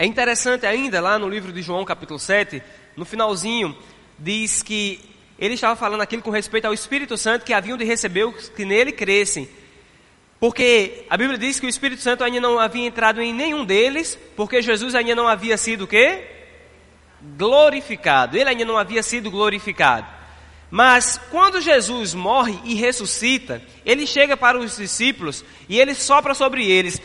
É 0.00 0.06
interessante 0.06 0.64
ainda, 0.64 0.98
lá 0.98 1.18
no 1.18 1.28
livro 1.28 1.52
de 1.52 1.60
João, 1.60 1.84
capítulo 1.84 2.18
7, 2.18 2.62
no 2.96 3.04
finalzinho, 3.04 3.76
diz 4.18 4.62
que 4.62 4.98
ele 5.38 5.52
estava 5.52 5.76
falando 5.76 6.00
aquilo 6.00 6.22
com 6.22 6.30
respeito 6.30 6.64
ao 6.64 6.72
Espírito 6.72 7.18
Santo 7.18 7.44
que 7.44 7.52
haviam 7.52 7.76
de 7.76 7.84
receber 7.84 8.24
os 8.24 8.48
que 8.48 8.64
nele 8.64 8.92
crescem. 8.92 9.46
Porque 10.40 11.04
a 11.10 11.18
Bíblia 11.18 11.36
diz 11.36 11.60
que 11.60 11.66
o 11.66 11.68
Espírito 11.68 12.00
Santo 12.00 12.24
ainda 12.24 12.40
não 12.40 12.58
havia 12.58 12.86
entrado 12.86 13.20
em 13.20 13.30
nenhum 13.34 13.62
deles, 13.62 14.18
porque 14.34 14.62
Jesus 14.62 14.94
ainda 14.94 15.14
não 15.14 15.28
havia 15.28 15.58
sido 15.58 15.84
o 15.84 15.86
quê? 15.86 16.24
Glorificado. 17.36 18.38
Ele 18.38 18.48
ainda 18.48 18.64
não 18.64 18.78
havia 18.78 19.02
sido 19.02 19.30
glorificado. 19.30 20.06
Mas 20.70 21.20
quando 21.30 21.60
Jesus 21.60 22.14
morre 22.14 22.58
e 22.64 22.74
ressuscita, 22.74 23.60
ele 23.84 24.06
chega 24.06 24.34
para 24.34 24.58
os 24.58 24.78
discípulos 24.78 25.44
e 25.68 25.78
ele 25.78 25.94
sopra 25.94 26.32
sobre 26.32 26.64
eles 26.64 27.02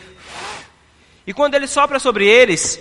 e 1.28 1.34
quando 1.34 1.56
ele 1.56 1.68
sopra 1.68 2.00
sobre 2.00 2.28
eles, 2.28 2.80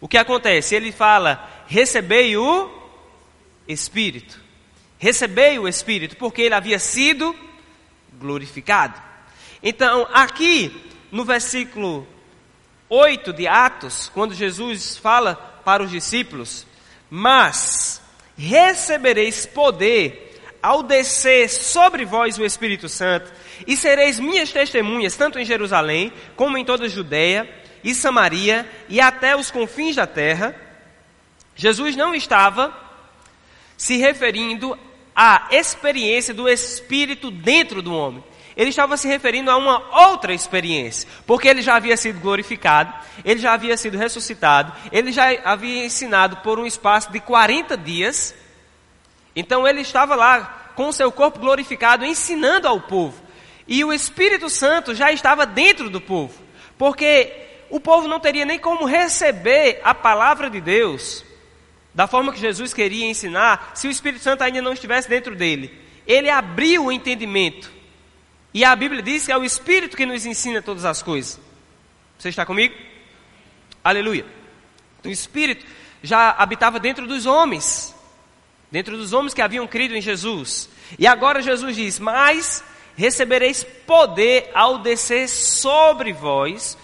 o 0.00 0.08
que 0.08 0.18
acontece? 0.18 0.74
Ele 0.74 0.92
fala: 0.92 1.64
recebei 1.66 2.36
o 2.36 2.70
Espírito. 3.66 4.40
Recebei 4.98 5.58
o 5.58 5.68
Espírito, 5.68 6.16
porque 6.16 6.42
ele 6.42 6.54
havia 6.54 6.78
sido 6.78 7.34
glorificado. 8.14 9.00
Então, 9.62 10.06
aqui 10.12 10.84
no 11.10 11.24
versículo 11.24 12.06
8 12.88 13.32
de 13.32 13.46
Atos, 13.46 14.10
quando 14.12 14.34
Jesus 14.34 14.96
fala 14.96 15.34
para 15.64 15.82
os 15.82 15.90
discípulos: 15.90 16.66
Mas 17.10 18.00
recebereis 18.36 19.46
poder 19.46 20.40
ao 20.62 20.82
descer 20.82 21.48
sobre 21.48 22.04
vós 22.04 22.38
o 22.38 22.44
Espírito 22.44 22.88
Santo, 22.88 23.32
e 23.66 23.76
sereis 23.76 24.18
minhas 24.18 24.50
testemunhas, 24.50 25.16
tanto 25.16 25.38
em 25.38 25.44
Jerusalém, 25.44 26.12
como 26.34 26.58
em 26.58 26.64
toda 26.64 26.86
a 26.86 26.88
Judéia 26.88 27.48
e 27.84 27.94
Samaria, 27.94 28.68
e 28.88 29.00
até 29.00 29.36
os 29.36 29.50
confins 29.50 29.96
da 29.96 30.06
terra. 30.06 30.54
Jesus 31.54 31.94
não 31.94 32.14
estava 32.14 32.76
se 33.76 33.96
referindo 33.96 34.76
à 35.14 35.48
experiência 35.50 36.34
do 36.34 36.48
Espírito 36.48 37.30
dentro 37.30 37.80
do 37.80 37.94
homem. 37.94 38.22
Ele 38.56 38.70
estava 38.70 38.96
se 38.96 39.06
referindo 39.06 39.50
a 39.50 39.56
uma 39.56 40.08
outra 40.08 40.32
experiência, 40.32 41.06
porque 41.26 41.46
ele 41.46 41.60
já 41.60 41.76
havia 41.76 41.96
sido 41.96 42.20
glorificado, 42.20 42.92
ele 43.22 43.38
já 43.38 43.52
havia 43.52 43.76
sido 43.76 43.98
ressuscitado, 43.98 44.72
ele 44.90 45.12
já 45.12 45.26
havia 45.44 45.84
ensinado 45.84 46.38
por 46.38 46.58
um 46.58 46.64
espaço 46.64 47.12
de 47.12 47.20
40 47.20 47.76
dias. 47.76 48.34
Então 49.34 49.68
ele 49.68 49.82
estava 49.82 50.14
lá 50.14 50.72
com 50.74 50.88
o 50.88 50.92
seu 50.92 51.12
corpo 51.12 51.38
glorificado, 51.38 52.04
ensinando 52.04 52.66
ao 52.66 52.80
povo. 52.80 53.25
E 53.66 53.84
o 53.84 53.92
Espírito 53.92 54.48
Santo 54.48 54.94
já 54.94 55.10
estava 55.10 55.44
dentro 55.44 55.90
do 55.90 56.00
povo, 56.00 56.34
porque 56.78 57.32
o 57.68 57.80
povo 57.80 58.06
não 58.06 58.20
teria 58.20 58.44
nem 58.44 58.58
como 58.58 58.84
receber 58.84 59.80
a 59.82 59.94
palavra 59.94 60.48
de 60.48 60.60
Deus 60.60 61.24
da 61.96 62.06
forma 62.06 62.30
que 62.30 62.38
Jesus 62.38 62.74
queria 62.74 63.06
ensinar, 63.06 63.72
se 63.74 63.88
o 63.88 63.90
Espírito 63.90 64.22
Santo 64.22 64.42
ainda 64.42 64.60
não 64.60 64.74
estivesse 64.74 65.08
dentro 65.08 65.34
dele. 65.34 65.72
Ele 66.06 66.28
abriu 66.28 66.84
o 66.84 66.92
entendimento. 66.92 67.72
E 68.52 68.62
a 68.66 68.76
Bíblia 68.76 69.02
diz 69.02 69.24
que 69.24 69.32
é 69.32 69.36
o 69.36 69.42
Espírito 69.42 69.96
que 69.96 70.04
nos 70.04 70.26
ensina 70.26 70.60
todas 70.60 70.84
as 70.84 71.02
coisas. 71.02 71.40
Você 72.18 72.28
está 72.28 72.44
comigo? 72.44 72.74
Aleluia. 73.82 74.26
O 75.02 75.08
Espírito 75.08 75.64
já 76.02 76.32
habitava 76.32 76.78
dentro 76.78 77.06
dos 77.06 77.24
homens, 77.24 77.94
dentro 78.70 78.98
dos 78.98 79.14
homens 79.14 79.32
que 79.32 79.40
haviam 79.40 79.66
crido 79.66 79.96
em 79.96 80.02
Jesus. 80.02 80.68
E 80.98 81.06
agora 81.06 81.40
Jesus 81.40 81.74
diz: 81.76 81.98
Mas 81.98 82.62
recebereis 82.96 83.62
poder 83.86 84.50
ao 84.54 84.78
descer 84.78 85.28
sobre 85.28 86.12
vós 86.12 86.76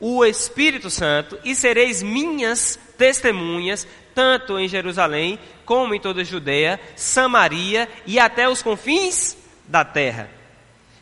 o 0.00 0.24
Espírito 0.24 0.88
Santo 0.88 1.38
e 1.44 1.54
sereis 1.54 2.02
minhas 2.02 2.78
testemunhas, 2.96 3.86
tanto 4.14 4.58
em 4.58 4.66
Jerusalém 4.66 5.38
como 5.64 5.94
em 5.94 6.00
toda 6.00 6.22
a 6.22 6.24
Judéia, 6.24 6.80
Samaria 6.96 7.88
e 8.06 8.18
até 8.18 8.48
os 8.48 8.62
confins 8.62 9.36
da 9.68 9.84
terra. 9.84 10.30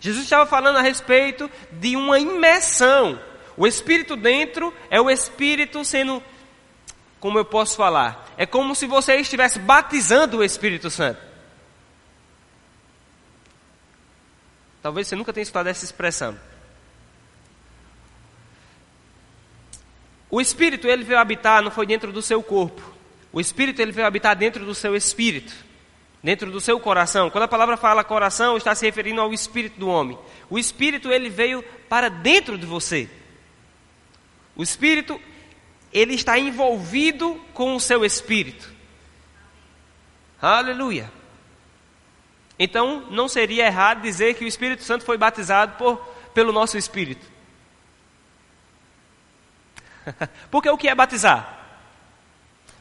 Jesus 0.01 0.25
estava 0.25 0.47
falando 0.47 0.77
a 0.77 0.83
respeito 0.83 1.51
de 1.73 1.97
uma 1.97 2.19
imersão. 2.19 3.19
O 3.57 3.67
Espírito 3.67 4.17
dentro 4.17 4.75
é 4.91 5.01
o 5.01 5.11
Espírito 5.11 5.85
sendo, 5.85 6.23
como 7.19 7.39
eu 7.39 7.45
posso 7.45 7.77
falar, 7.77 8.33
é 8.37 8.47
como 8.47 8.75
se 8.75 8.87
você 8.87 9.17
estivesse 9.17 9.59
batizando 9.59 10.39
o 10.39 10.45
Espírito 10.45 10.91
Santo. 10.91 11.28
Talvez 14.83 15.07
você 15.07 15.17
nunca 15.17 15.33
tenha 15.33 15.43
escutado 15.43 15.67
essa 15.67 15.85
expressão. 15.85 16.39
O 20.31 20.41
espírito 20.41 20.87
ele 20.87 21.05
veio 21.05 21.19
habitar 21.19 21.63
não 21.63 21.71
foi 21.71 21.87
dentro 21.87 22.13
do 22.13 22.21
seu 22.21 22.43
corpo. 22.43 22.83
O 23.33 23.41
espírito 23.41 23.81
ele 23.81 23.93
veio 23.93 24.07
habitar 24.07 24.37
dentro 24.37 24.65
do 24.65 24.75
seu 24.75 24.95
espírito, 24.95 25.53
dentro 26.23 26.51
do 26.51 26.61
seu 26.61 26.79
coração. 26.79 27.31
Quando 27.31 27.45
a 27.45 27.49
palavra 27.49 27.77
fala 27.77 28.05
coração, 28.05 28.57
está 28.57 28.75
se 28.75 28.85
referindo 28.85 29.21
ao 29.21 29.33
espírito 29.33 29.79
do 29.79 29.89
homem. 29.89 30.19
O 30.51 30.59
espírito 30.59 31.11
ele 31.11 31.29
veio 31.29 31.63
para 31.89 32.09
dentro 32.09 32.57
de 32.59 32.67
você. 32.67 33.09
O 34.57 34.63
espírito 34.63 35.21
ele 35.93 36.15
está 36.15 36.39
envolvido 36.39 37.41
com 37.55 37.75
o 37.75 37.81
seu 37.81 38.05
espírito. 38.05 38.71
Aleluia. 40.41 41.18
Então, 42.59 43.07
não 43.11 43.29
seria 43.29 43.67
errado 43.67 44.03
dizer 44.03 44.35
que 44.35 44.45
o 44.45 44.49
Espírito 44.49 44.83
Santo 44.83 45.05
foi 45.05 45.17
batizado 45.17 45.77
por, 45.77 45.99
pelo 46.35 46.53
nosso 46.53 46.77
espírito. 46.77 47.25
Porque 50.51 50.69
o 50.69 50.77
que 50.77 50.89
é 50.89 50.95
batizar? 50.95 51.57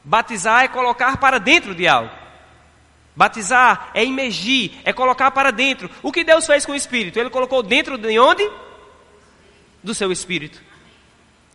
Batizar 0.04 0.64
é 0.64 0.68
colocar 0.68 1.18
para 1.18 1.38
dentro 1.38 1.76
de 1.76 1.88
algo. 1.88 2.12
Batizar 3.16 3.90
é 3.94 4.06
imergir, 4.06 4.72
é 4.86 4.94
colocar 4.94 5.32
para 5.32 5.52
dentro. 5.52 5.90
O 6.02 6.12
que 6.12 6.24
Deus 6.24 6.46
fez 6.46 6.66
com 6.66 6.72
o 6.72 6.76
Espírito? 6.76 7.20
Ele 7.20 7.30
colocou 7.30 7.64
dentro 7.64 7.98
de 7.98 8.18
onde? 8.20 8.50
Do 9.84 9.94
seu 9.94 10.12
Espírito. 10.12 10.62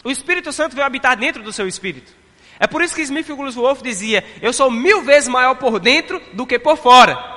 O 0.05 0.11
Espírito 0.11 0.52
Santo 0.52 0.75
veio 0.75 0.87
habitar 0.87 1.17
dentro 1.17 1.43
do 1.43 1.52
seu 1.52 1.69
Espírito. 1.69 2.12
É 2.59 2.67
por 2.67 2.83
isso 2.83 2.95
que 2.95 3.02
Smith 3.02 3.29
Wigglesworth 3.29 3.83
dizia: 3.83 4.25
Eu 4.43 4.52
sou 4.52 4.71
mil 4.71 5.02
vezes 5.02 5.29
maior 5.29 5.55
por 5.55 5.79
dentro 5.79 6.21
do 6.33 6.47
que 6.47 6.59
por 6.59 6.76
fora. 6.76 7.32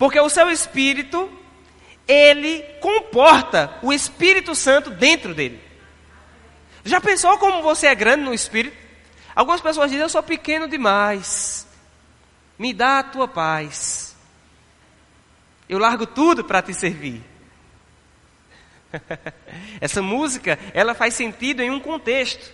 Porque 0.00 0.18
o 0.18 0.30
seu 0.30 0.50
Espírito, 0.50 1.30
ele 2.08 2.62
comporta 2.80 3.78
o 3.82 3.92
Espírito 3.92 4.54
Santo 4.54 4.88
dentro 4.88 5.34
dele. 5.34 5.60
Já 6.82 7.02
pensou 7.02 7.36
como 7.36 7.60
você 7.60 7.86
é 7.86 7.94
grande 7.94 8.24
no 8.24 8.32
Espírito? 8.32 8.74
Algumas 9.36 9.60
pessoas 9.60 9.90
dizem: 9.90 10.02
Eu 10.02 10.08
sou 10.08 10.22
pequeno 10.22 10.66
demais. 10.66 11.66
Me 12.58 12.72
dá 12.72 13.00
a 13.00 13.02
tua 13.02 13.28
paz. 13.28 14.16
Eu 15.68 15.78
largo 15.78 16.06
tudo 16.06 16.44
para 16.44 16.62
te 16.62 16.72
servir. 16.72 17.22
Essa 19.82 20.00
música, 20.00 20.58
ela 20.72 20.94
faz 20.94 21.12
sentido 21.12 21.60
em 21.60 21.70
um 21.70 21.78
contexto. 21.78 22.50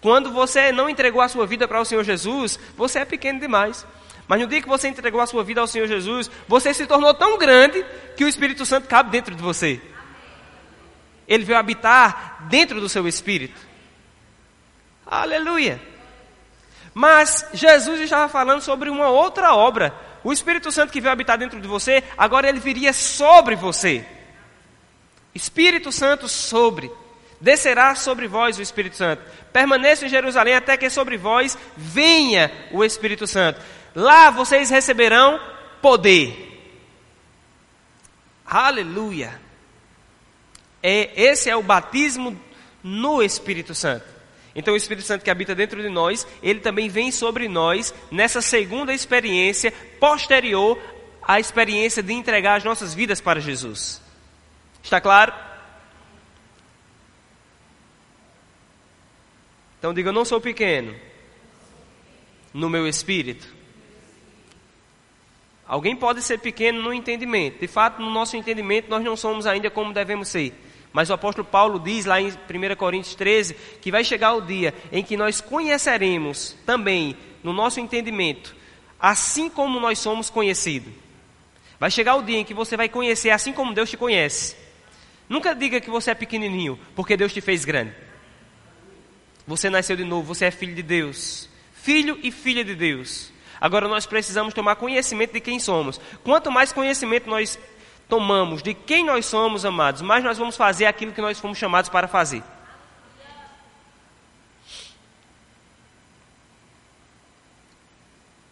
Quando 0.00 0.30
você 0.30 0.70
não 0.70 0.88
entregou 0.88 1.20
a 1.20 1.28
sua 1.28 1.48
vida 1.48 1.66
para 1.66 1.80
o 1.80 1.84
Senhor 1.84 2.04
Jesus, 2.04 2.60
você 2.76 3.00
é 3.00 3.04
pequeno 3.04 3.40
demais. 3.40 3.84
Mas 4.30 4.40
no 4.40 4.46
dia 4.46 4.62
que 4.62 4.68
você 4.68 4.86
entregou 4.86 5.20
a 5.20 5.26
sua 5.26 5.42
vida 5.42 5.60
ao 5.60 5.66
Senhor 5.66 5.88
Jesus, 5.88 6.30
você 6.46 6.72
se 6.72 6.86
tornou 6.86 7.12
tão 7.12 7.36
grande 7.36 7.84
que 8.16 8.24
o 8.24 8.28
Espírito 8.28 8.64
Santo 8.64 8.86
cabe 8.86 9.10
dentro 9.10 9.34
de 9.34 9.42
você. 9.42 9.80
Ele 11.26 11.42
veio 11.42 11.58
habitar 11.58 12.46
dentro 12.48 12.80
do 12.80 12.88
seu 12.88 13.08
espírito. 13.08 13.60
Aleluia. 15.04 15.82
Mas 16.94 17.44
Jesus 17.52 18.00
estava 18.00 18.28
falando 18.28 18.60
sobre 18.60 18.88
uma 18.88 19.08
outra 19.08 19.52
obra. 19.52 19.92
O 20.22 20.32
Espírito 20.32 20.70
Santo 20.70 20.92
que 20.92 21.00
veio 21.00 21.12
habitar 21.12 21.36
dentro 21.36 21.60
de 21.60 21.66
você, 21.66 22.04
agora 22.16 22.48
ele 22.48 22.60
viria 22.60 22.92
sobre 22.92 23.56
você. 23.56 24.06
Espírito 25.34 25.90
Santo 25.90 26.28
sobre. 26.28 26.88
Descerá 27.40 27.96
sobre 27.96 28.28
vós 28.28 28.58
o 28.58 28.62
Espírito 28.62 28.96
Santo. 28.96 29.24
Permaneça 29.52 30.06
em 30.06 30.08
Jerusalém 30.08 30.54
até 30.54 30.76
que 30.76 30.88
sobre 30.88 31.16
vós 31.16 31.58
venha 31.76 32.52
o 32.70 32.84
Espírito 32.84 33.26
Santo. 33.26 33.60
Lá 33.94 34.30
vocês 34.30 34.70
receberão 34.70 35.40
poder. 35.80 36.48
Aleluia. 38.44 39.40
É, 40.82 41.10
esse 41.22 41.50
é 41.50 41.56
o 41.56 41.62
batismo 41.62 42.40
no 42.82 43.22
Espírito 43.22 43.74
Santo. 43.74 44.04
Então, 44.54 44.74
o 44.74 44.76
Espírito 44.76 45.06
Santo 45.06 45.24
que 45.24 45.30
habita 45.30 45.54
dentro 45.54 45.80
de 45.80 45.88
nós, 45.88 46.26
ele 46.42 46.60
também 46.60 46.88
vem 46.88 47.12
sobre 47.12 47.48
nós 47.48 47.94
nessa 48.10 48.42
segunda 48.42 48.92
experiência 48.92 49.72
posterior 50.00 50.78
à 51.22 51.38
experiência 51.38 52.02
de 52.02 52.12
entregar 52.12 52.56
as 52.56 52.64
nossas 52.64 52.92
vidas 52.92 53.20
para 53.20 53.40
Jesus. 53.40 54.02
Está 54.82 55.00
claro? 55.00 55.32
Então 59.78 59.94
diga, 59.94 60.08
eu 60.10 60.12
não 60.12 60.24
sou 60.24 60.40
pequeno 60.40 60.94
no 62.52 62.68
meu 62.68 62.86
espírito. 62.86 63.59
Alguém 65.70 65.94
pode 65.94 66.20
ser 66.20 66.40
pequeno 66.40 66.82
no 66.82 66.92
entendimento. 66.92 67.60
De 67.60 67.68
fato, 67.68 68.02
no 68.02 68.10
nosso 68.10 68.36
entendimento, 68.36 68.90
nós 68.90 69.04
não 69.04 69.16
somos 69.16 69.46
ainda 69.46 69.70
como 69.70 69.92
devemos 69.92 70.26
ser. 70.26 70.52
Mas 70.92 71.10
o 71.10 71.12
apóstolo 71.12 71.46
Paulo 71.46 71.78
diz 71.78 72.06
lá 72.06 72.20
em 72.20 72.26
1 72.26 72.74
Coríntios 72.76 73.14
13 73.14 73.54
que 73.80 73.88
vai 73.88 74.02
chegar 74.02 74.32
o 74.32 74.40
dia 74.40 74.74
em 74.90 75.04
que 75.04 75.16
nós 75.16 75.40
conheceremos 75.40 76.56
também, 76.66 77.16
no 77.40 77.52
nosso 77.52 77.78
entendimento, 77.78 78.52
assim 78.98 79.48
como 79.48 79.78
nós 79.78 80.00
somos 80.00 80.28
conhecidos. 80.28 80.92
Vai 81.78 81.88
chegar 81.88 82.16
o 82.16 82.22
dia 82.24 82.38
em 82.38 82.44
que 82.44 82.52
você 82.52 82.76
vai 82.76 82.88
conhecer 82.88 83.30
assim 83.30 83.52
como 83.52 83.72
Deus 83.72 83.88
te 83.88 83.96
conhece. 83.96 84.56
Nunca 85.28 85.54
diga 85.54 85.80
que 85.80 85.88
você 85.88 86.10
é 86.10 86.14
pequenininho, 86.16 86.80
porque 86.96 87.16
Deus 87.16 87.32
te 87.32 87.40
fez 87.40 87.64
grande. 87.64 87.94
Você 89.46 89.70
nasceu 89.70 89.96
de 89.96 90.04
novo, 90.04 90.34
você 90.34 90.46
é 90.46 90.50
filho 90.50 90.74
de 90.74 90.82
Deus. 90.82 91.48
Filho 91.72 92.18
e 92.24 92.32
filha 92.32 92.64
de 92.64 92.74
Deus. 92.74 93.30
Agora 93.60 93.86
nós 93.86 94.06
precisamos 94.06 94.54
tomar 94.54 94.76
conhecimento 94.76 95.32
de 95.32 95.40
quem 95.40 95.60
somos. 95.60 96.00
Quanto 96.24 96.50
mais 96.50 96.72
conhecimento 96.72 97.28
nós 97.28 97.58
tomamos 98.08 98.62
de 98.62 98.74
quem 98.74 99.04
nós 99.04 99.26
somos, 99.26 99.64
amados, 99.64 100.02
mais 100.02 100.24
nós 100.24 100.38
vamos 100.38 100.56
fazer 100.56 100.86
aquilo 100.86 101.12
que 101.12 101.20
nós 101.20 101.38
fomos 101.38 101.58
chamados 101.58 101.90
para 101.90 102.08
fazer. 102.08 102.42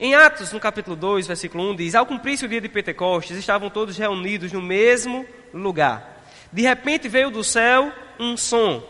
Em 0.01 0.15
Atos, 0.15 0.53
no 0.53 0.61
capítulo 0.61 0.95
2, 0.95 1.27
versículo 1.27 1.71
1, 1.71 1.75
diz: 1.75 1.95
Ao 1.97 2.07
cumprir-se 2.07 2.45
o 2.45 2.49
dia 2.49 2.61
de 2.61 2.69
Pentecostes, 2.69 3.37
estavam 3.37 3.69
todos 3.69 3.97
reunidos 3.97 4.53
no 4.53 4.63
mesmo 4.63 5.27
lugar. 5.53 6.23
De 6.53 6.63
repente 6.63 7.09
veio 7.09 7.33
do 7.33 7.43
céu 7.43 7.93
um 8.19 8.37
som, 8.37 8.81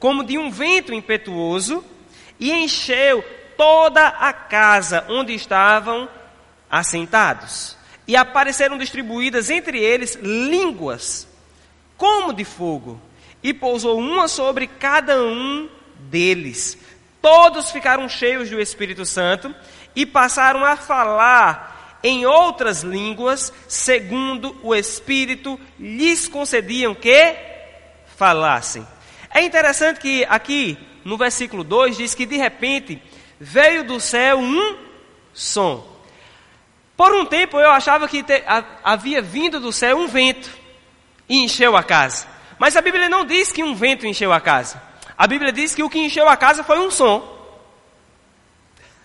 como 0.00 0.24
de 0.24 0.36
um 0.36 0.50
vento 0.50 0.92
impetuoso, 0.92 1.84
e 2.40 2.50
encheu 2.52 3.24
toda 3.56 4.08
a 4.08 4.32
casa 4.32 5.04
onde 5.08 5.34
estavam 5.34 6.08
assentados. 6.70 7.76
E 8.06 8.16
apareceram 8.16 8.78
distribuídas 8.78 9.50
entre 9.50 9.80
eles 9.80 10.16
línguas, 10.22 11.26
como 11.96 12.32
de 12.32 12.44
fogo, 12.44 13.00
e 13.42 13.52
pousou 13.52 13.98
uma 13.98 14.28
sobre 14.28 14.66
cada 14.66 15.20
um 15.20 15.68
deles. 15.98 16.78
Todos 17.20 17.70
ficaram 17.70 18.08
cheios 18.08 18.48
do 18.48 18.60
Espírito 18.60 19.04
Santo 19.04 19.54
e 19.94 20.06
passaram 20.06 20.64
a 20.64 20.76
falar 20.76 21.98
em 22.02 22.24
outras 22.24 22.82
línguas, 22.82 23.52
segundo 23.66 24.56
o 24.62 24.74
Espírito 24.74 25.58
lhes 25.78 26.28
concediam 26.28 26.94
que 26.94 27.34
falassem. 28.16 28.86
É 29.30 29.42
interessante 29.42 29.98
que 29.98 30.24
aqui 30.28 30.78
no 31.04 31.16
versículo 31.16 31.64
2 31.64 31.96
diz 31.96 32.14
que 32.14 32.26
de 32.26 32.36
repente 32.36 33.02
veio 33.40 33.84
do 33.84 34.00
céu 34.00 34.38
um 34.38 34.76
som. 35.32 35.86
Por 36.96 37.14
um 37.14 37.26
tempo 37.26 37.60
eu 37.60 37.70
achava 37.70 38.08
que 38.08 38.22
te, 38.22 38.42
a, 38.46 38.64
havia 38.82 39.20
vindo 39.20 39.60
do 39.60 39.72
céu 39.72 39.98
um 39.98 40.08
vento 40.08 40.50
e 41.28 41.44
encheu 41.44 41.76
a 41.76 41.82
casa. 41.82 42.26
Mas 42.58 42.76
a 42.76 42.80
Bíblia 42.80 43.08
não 43.08 43.24
diz 43.24 43.52
que 43.52 43.62
um 43.62 43.74
vento 43.74 44.06
encheu 44.06 44.32
a 44.32 44.40
casa. 44.40 44.82
A 45.16 45.26
Bíblia 45.26 45.52
diz 45.52 45.74
que 45.74 45.82
o 45.82 45.90
que 45.90 45.98
encheu 45.98 46.28
a 46.28 46.36
casa 46.36 46.64
foi 46.64 46.78
um 46.78 46.90
som. 46.90 47.34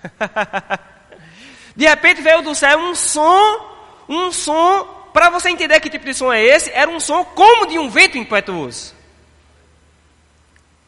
De 1.75 1.85
repente 1.87 2.21
veio 2.21 2.41
do 2.41 2.53
céu 2.53 2.77
um 2.79 2.95
som, 2.95 3.75
um 4.07 4.31
som, 4.31 4.83
para 5.13 5.29
você 5.29 5.49
entender 5.49 5.79
que 5.79 5.89
tipo 5.89 6.05
de 6.05 6.13
som 6.13 6.31
é 6.31 6.43
esse, 6.43 6.69
era 6.71 6.89
um 6.89 6.99
som 6.99 7.23
como 7.23 7.65
de 7.65 7.79
um 7.79 7.89
vento 7.89 8.17
impetuoso. 8.17 8.93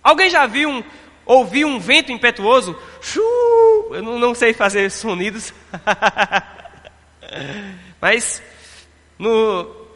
Alguém 0.04 0.30
já 0.30 0.46
viu 0.46 0.70
um, 0.70 0.84
ouviu 1.26 1.68
um 1.68 1.80
vento 1.80 2.12
impetuoso? 2.12 2.78
Eu 3.92 4.02
não, 4.02 4.20
não 4.20 4.36
sei 4.36 4.54
fazer 4.54 4.90
sonidos. 4.92 5.54
Mas 8.02 8.42
no, 9.18 9.88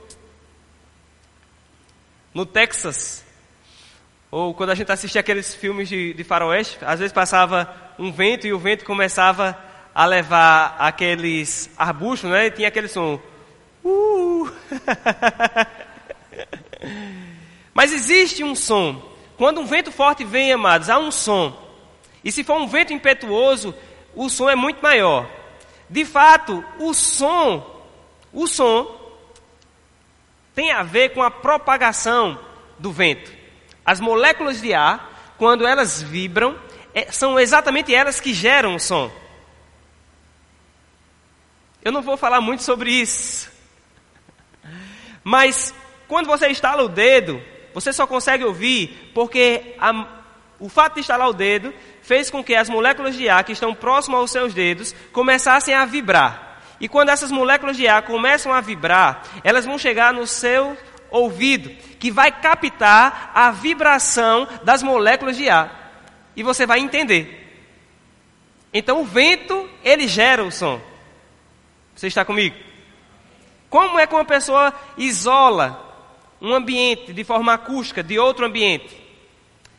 no 2.34 2.46
Texas, 2.46 3.26
ou 4.30 4.54
quando 4.54 4.72
a 4.72 4.76
gente 4.76 4.92
assistia 4.92 5.22
aqueles 5.22 5.56
filmes 5.56 5.90
de, 5.90 6.14
de 6.14 6.24
faroeste, 6.24 6.78
às 6.82 7.00
vezes 7.00 7.14
passava 7.14 7.74
um 7.98 8.12
vento 8.12 8.46
e 8.46 8.54
o 8.54 8.60
vento 8.60 8.86
começava 8.86 9.58
a 9.94 10.06
levar 10.06 10.76
aqueles 10.78 11.70
arbustos, 11.78 12.30
né? 12.30 12.46
E 12.46 12.52
tinha 12.52 12.68
aquele 12.68 12.88
som. 12.88 13.20
Uh! 13.84 14.52
Mas 17.74 17.92
existe 17.92 18.44
um 18.44 18.54
som. 18.54 19.17
Quando 19.38 19.62
um 19.62 19.66
vento 19.66 19.92
forte 19.92 20.24
vem, 20.24 20.52
amados, 20.52 20.90
há 20.90 20.98
um 20.98 21.12
som. 21.12 21.56
E 22.24 22.32
se 22.32 22.44
for 22.44 22.58
um 22.58 22.68
vento 22.68 22.92
impetuoso, 22.92 23.74
o 24.16 24.30
som 24.30 24.50
é 24.50 24.56
muito 24.56 24.82
maior. 24.82 25.30
De 25.90 26.04
fato, 26.04 26.66
o 26.80 26.94
som, 26.94 27.86
o 28.34 28.48
som, 28.48 28.98
tem 30.56 30.72
a 30.72 30.82
ver 30.82 31.10
com 31.10 31.22
a 31.22 31.30
propagação 31.30 32.40
do 32.80 32.92
vento. 32.92 33.32
As 33.86 34.00
moléculas 34.00 34.60
de 34.60 34.74
ar, 34.74 35.36
quando 35.38 35.68
elas 35.68 36.02
vibram, 36.02 36.58
é, 36.94 37.12
são 37.12 37.40
exatamente 37.40 37.94
elas 37.94 38.20
que 38.20 38.34
geram 38.34 38.76
o 38.76 38.80
som. 38.80 39.12
Eu 41.84 41.92
não 41.92 42.02
vou 42.02 42.18
falar 42.18 42.42
muito 42.42 42.64
sobre 42.64 42.92
isso. 42.92 43.52
Mas 45.24 45.74
quando 46.08 46.26
você 46.26 46.50
instala 46.50 46.84
o 46.84 46.90
dedo, 46.90 47.42
você 47.78 47.94
só 47.94 48.08
consegue 48.08 48.44
ouvir 48.44 49.12
porque 49.14 49.76
a, 49.80 50.08
o 50.60 50.68
fato 50.68 50.96
de 50.96 51.02
instalar 51.02 51.30
o 51.30 51.34
dedo 51.34 51.72
fez 52.02 52.28
com 52.28 52.44
que 52.44 52.56
as 52.56 52.68
moléculas 52.68 53.16
de 53.16 53.30
ar 53.30 53.44
que 53.44 53.52
estão 53.52 53.72
próximas 53.76 54.20
aos 54.20 54.32
seus 54.32 54.52
dedos 54.52 54.96
começassem 55.12 55.76
a 55.76 55.86
vibrar. 55.86 56.60
E 56.80 56.88
quando 56.88 57.10
essas 57.10 57.32
moléculas 57.32 57.78
de 57.78 57.88
ar 57.88 58.02
começam 58.02 58.52
a 58.52 58.62
vibrar, 58.62 59.22
elas 59.44 59.64
vão 59.64 59.78
chegar 59.78 60.12
no 60.12 60.26
seu 60.26 60.76
ouvido, 61.12 61.70
que 62.00 62.10
vai 62.10 62.32
captar 62.32 63.30
a 63.36 63.52
vibração 63.52 64.48
das 64.64 64.82
moléculas 64.82 65.38
de 65.38 65.48
ar. 65.48 66.10
E 66.36 66.42
você 66.42 66.66
vai 66.66 66.80
entender. 66.80 67.62
Então 68.74 69.02
o 69.02 69.06
vento, 69.06 69.70
ele 69.84 70.08
gera 70.08 70.44
o 70.44 70.52
som. 70.52 70.82
Você 71.96 72.08
está 72.08 72.26
comigo? 72.26 72.56
Como 73.70 74.00
é 74.00 74.08
que 74.08 74.16
uma 74.16 74.26
pessoa 74.26 74.74
isola 74.98 75.87
um 76.42 76.54
ambiente 76.54 77.14
de 77.14 77.24
forma 77.24 77.54
acústica 77.54 78.04
de 78.04 78.18
outro 78.20 78.46
ambiente? 78.46 79.06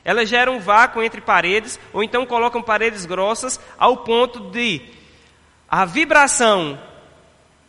Ela 0.04 0.24
gera 0.24 0.50
um 0.50 0.58
vácuo 0.58 1.02
entre 1.02 1.20
paredes, 1.20 1.78
ou 1.92 2.02
então 2.02 2.24
colocam 2.24 2.62
paredes 2.62 3.04
grossas 3.04 3.60
ao 3.78 3.98
ponto 3.98 4.40
de 4.50 4.80
a 5.68 5.84
vibração 5.84 6.78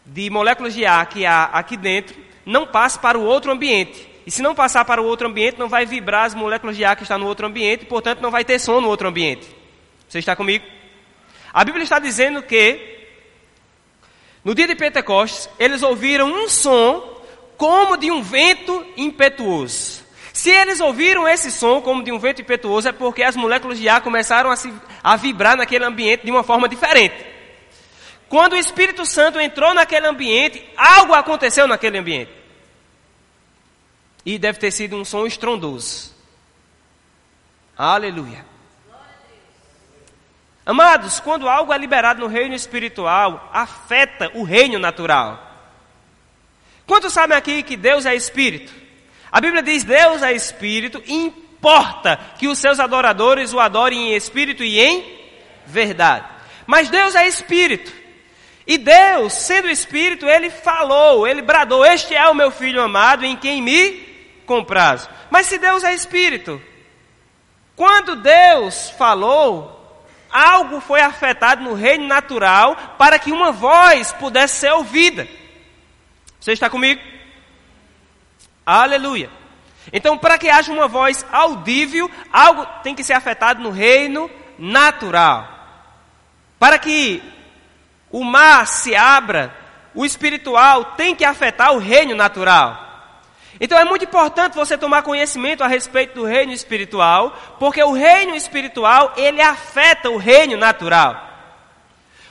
de 0.05 0.29
moléculas 0.29 0.73
de 0.73 0.85
ar 0.85 1.05
que 1.07 1.25
há 1.25 1.45
aqui 1.45 1.75
dentro 1.75 2.15
não 2.45 2.65
passe 2.65 2.97
para 2.97 3.17
o 3.17 3.23
outro 3.23 3.51
ambiente. 3.51 4.07
E 4.25 4.31
se 4.31 4.41
não 4.41 4.55
passar 4.55 4.85
para 4.85 5.01
o 5.01 5.05
outro 5.05 5.27
ambiente, 5.27 5.59
não 5.59 5.67
vai 5.67 5.85
vibrar 5.85 6.25
as 6.25 6.35
moléculas 6.35 6.77
de 6.77 6.85
ar 6.85 6.95
que 6.95 7.03
está 7.03 7.17
no 7.17 7.27
outro 7.27 7.45
ambiente, 7.45 7.85
portanto 7.85 8.21
não 8.21 8.31
vai 8.31 8.45
ter 8.45 8.59
som 8.59 8.79
no 8.79 8.87
outro 8.87 9.07
ambiente. 9.07 9.47
Você 10.07 10.19
está 10.19 10.35
comigo? 10.35 10.65
A 11.53 11.63
Bíblia 11.65 11.83
está 11.83 11.99
dizendo 11.99 12.41
que 12.41 12.97
no 14.43 14.55
dia 14.55 14.67
de 14.67 14.75
Pentecostes, 14.75 15.49
eles 15.59 15.83
ouviram 15.83 16.31
um 16.31 16.47
som 16.47 17.08
como 17.59 17.97
de 17.97 18.09
um 18.09 18.23
vento 18.23 18.87
impetuoso. 18.95 20.01
Se 20.31 20.49
eles 20.49 20.79
ouviram 20.79 21.27
esse 21.27 21.51
som 21.51 21.81
como 21.81 22.01
de 22.01 22.09
um 22.09 22.17
vento 22.17 22.41
impetuoso, 22.41 22.87
é 22.87 22.93
porque 22.93 23.21
as 23.21 23.35
moléculas 23.35 23.77
de 23.77 23.89
ar 23.89 23.99
começaram 23.99 24.49
a, 24.49 24.55
se, 24.55 24.73
a 25.03 25.17
vibrar 25.17 25.57
naquele 25.57 25.83
ambiente 25.83 26.23
de 26.23 26.31
uma 26.31 26.41
forma 26.41 26.69
diferente. 26.69 27.25
Quando 28.29 28.53
o 28.53 28.57
Espírito 28.57 29.05
Santo 29.05 29.41
entrou 29.41 29.73
naquele 29.73 30.07
ambiente, 30.07 30.63
algo 30.77 31.13
aconteceu 31.13 31.67
naquele 31.67 31.97
ambiente. 31.97 32.31
E 34.25 34.39
deve 34.39 34.57
ter 34.57 34.71
sido 34.71 34.95
um 34.95 35.03
som 35.03 35.25
estrondoso. 35.25 36.15
Aleluia. 37.77 38.45
Amados, 40.65 41.19
quando 41.19 41.49
algo 41.49 41.73
é 41.73 41.77
liberado 41.77 42.21
no 42.21 42.27
reino 42.27 42.55
espiritual, 42.55 43.49
afeta 43.51 44.31
o 44.33 44.43
reino 44.43 44.79
natural. 44.79 45.48
Quantos 46.89 47.13
sabem 47.13 47.37
aqui 47.37 47.61
que 47.61 47.77
Deus 47.77 48.03
é 48.07 48.15
espírito? 48.15 48.73
A 49.31 49.39
Bíblia 49.39 49.61
diz: 49.61 49.83
Deus 49.83 50.23
é 50.23 50.33
espírito, 50.33 50.99
importa 51.07 52.19
que 52.39 52.47
os 52.47 52.57
seus 52.57 52.79
adoradores 52.79 53.53
o 53.53 53.59
adorem 53.59 54.09
em 54.09 54.15
espírito 54.15 54.63
e 54.63 54.79
em 54.79 55.05
verdade. 55.67 56.25
Mas 56.65 56.89
Deus 56.89 57.13
é 57.13 57.27
espírito. 57.27 57.93
E 58.65 58.75
Deus, 58.79 59.33
sendo 59.33 59.69
espírito, 59.69 60.25
ele 60.25 60.49
falou, 60.49 61.27
ele 61.27 61.43
bradou: 61.43 61.85
Este 61.85 62.15
é 62.15 62.27
o 62.27 62.33
meu 62.33 62.49
filho 62.49 62.81
amado 62.81 63.23
em 63.23 63.37
quem 63.37 63.61
me 63.61 63.91
compraz. 64.47 65.07
Mas 65.29 65.45
se 65.45 65.59
Deus 65.59 65.83
é 65.83 65.93
espírito, 65.93 66.59
quando 67.75 68.15
Deus 68.15 68.89
falou, 68.97 70.03
algo 70.31 70.81
foi 70.81 71.01
afetado 71.01 71.61
no 71.61 71.75
reino 71.75 72.07
natural 72.07 72.95
para 72.97 73.19
que 73.19 73.31
uma 73.31 73.51
voz 73.51 74.11
pudesse 74.13 74.61
ser 74.61 74.71
ouvida. 74.71 75.27
Você 76.39 76.53
está 76.53 76.69
comigo? 76.69 77.01
Aleluia. 78.65 79.29
Então, 79.91 80.17
para 80.17 80.37
que 80.37 80.49
haja 80.49 80.71
uma 80.71 80.87
voz 80.87 81.25
audível, 81.31 82.09
algo 82.31 82.65
tem 82.83 82.95
que 82.95 83.03
ser 83.03 83.13
afetado 83.13 83.61
no 83.61 83.71
reino 83.71 84.29
natural. 84.57 85.47
Para 86.59 86.77
que 86.77 87.23
o 88.11 88.23
mar 88.23 88.67
se 88.67 88.95
abra, 88.95 89.55
o 89.93 90.05
espiritual 90.05 90.85
tem 90.95 91.15
que 91.15 91.25
afetar 91.25 91.73
o 91.73 91.77
reino 91.77 92.15
natural. 92.15 92.87
Então 93.59 93.77
é 93.77 93.83
muito 93.83 94.05
importante 94.05 94.55
você 94.55 94.77
tomar 94.77 95.03
conhecimento 95.03 95.63
a 95.63 95.67
respeito 95.67 96.15
do 96.15 96.25
reino 96.25 96.53
espiritual, 96.53 97.37
porque 97.59 97.83
o 97.83 97.91
reino 97.91 98.35
espiritual, 98.35 99.13
ele 99.17 99.41
afeta 99.41 100.09
o 100.09 100.17
reino 100.17 100.55
natural. 100.55 101.28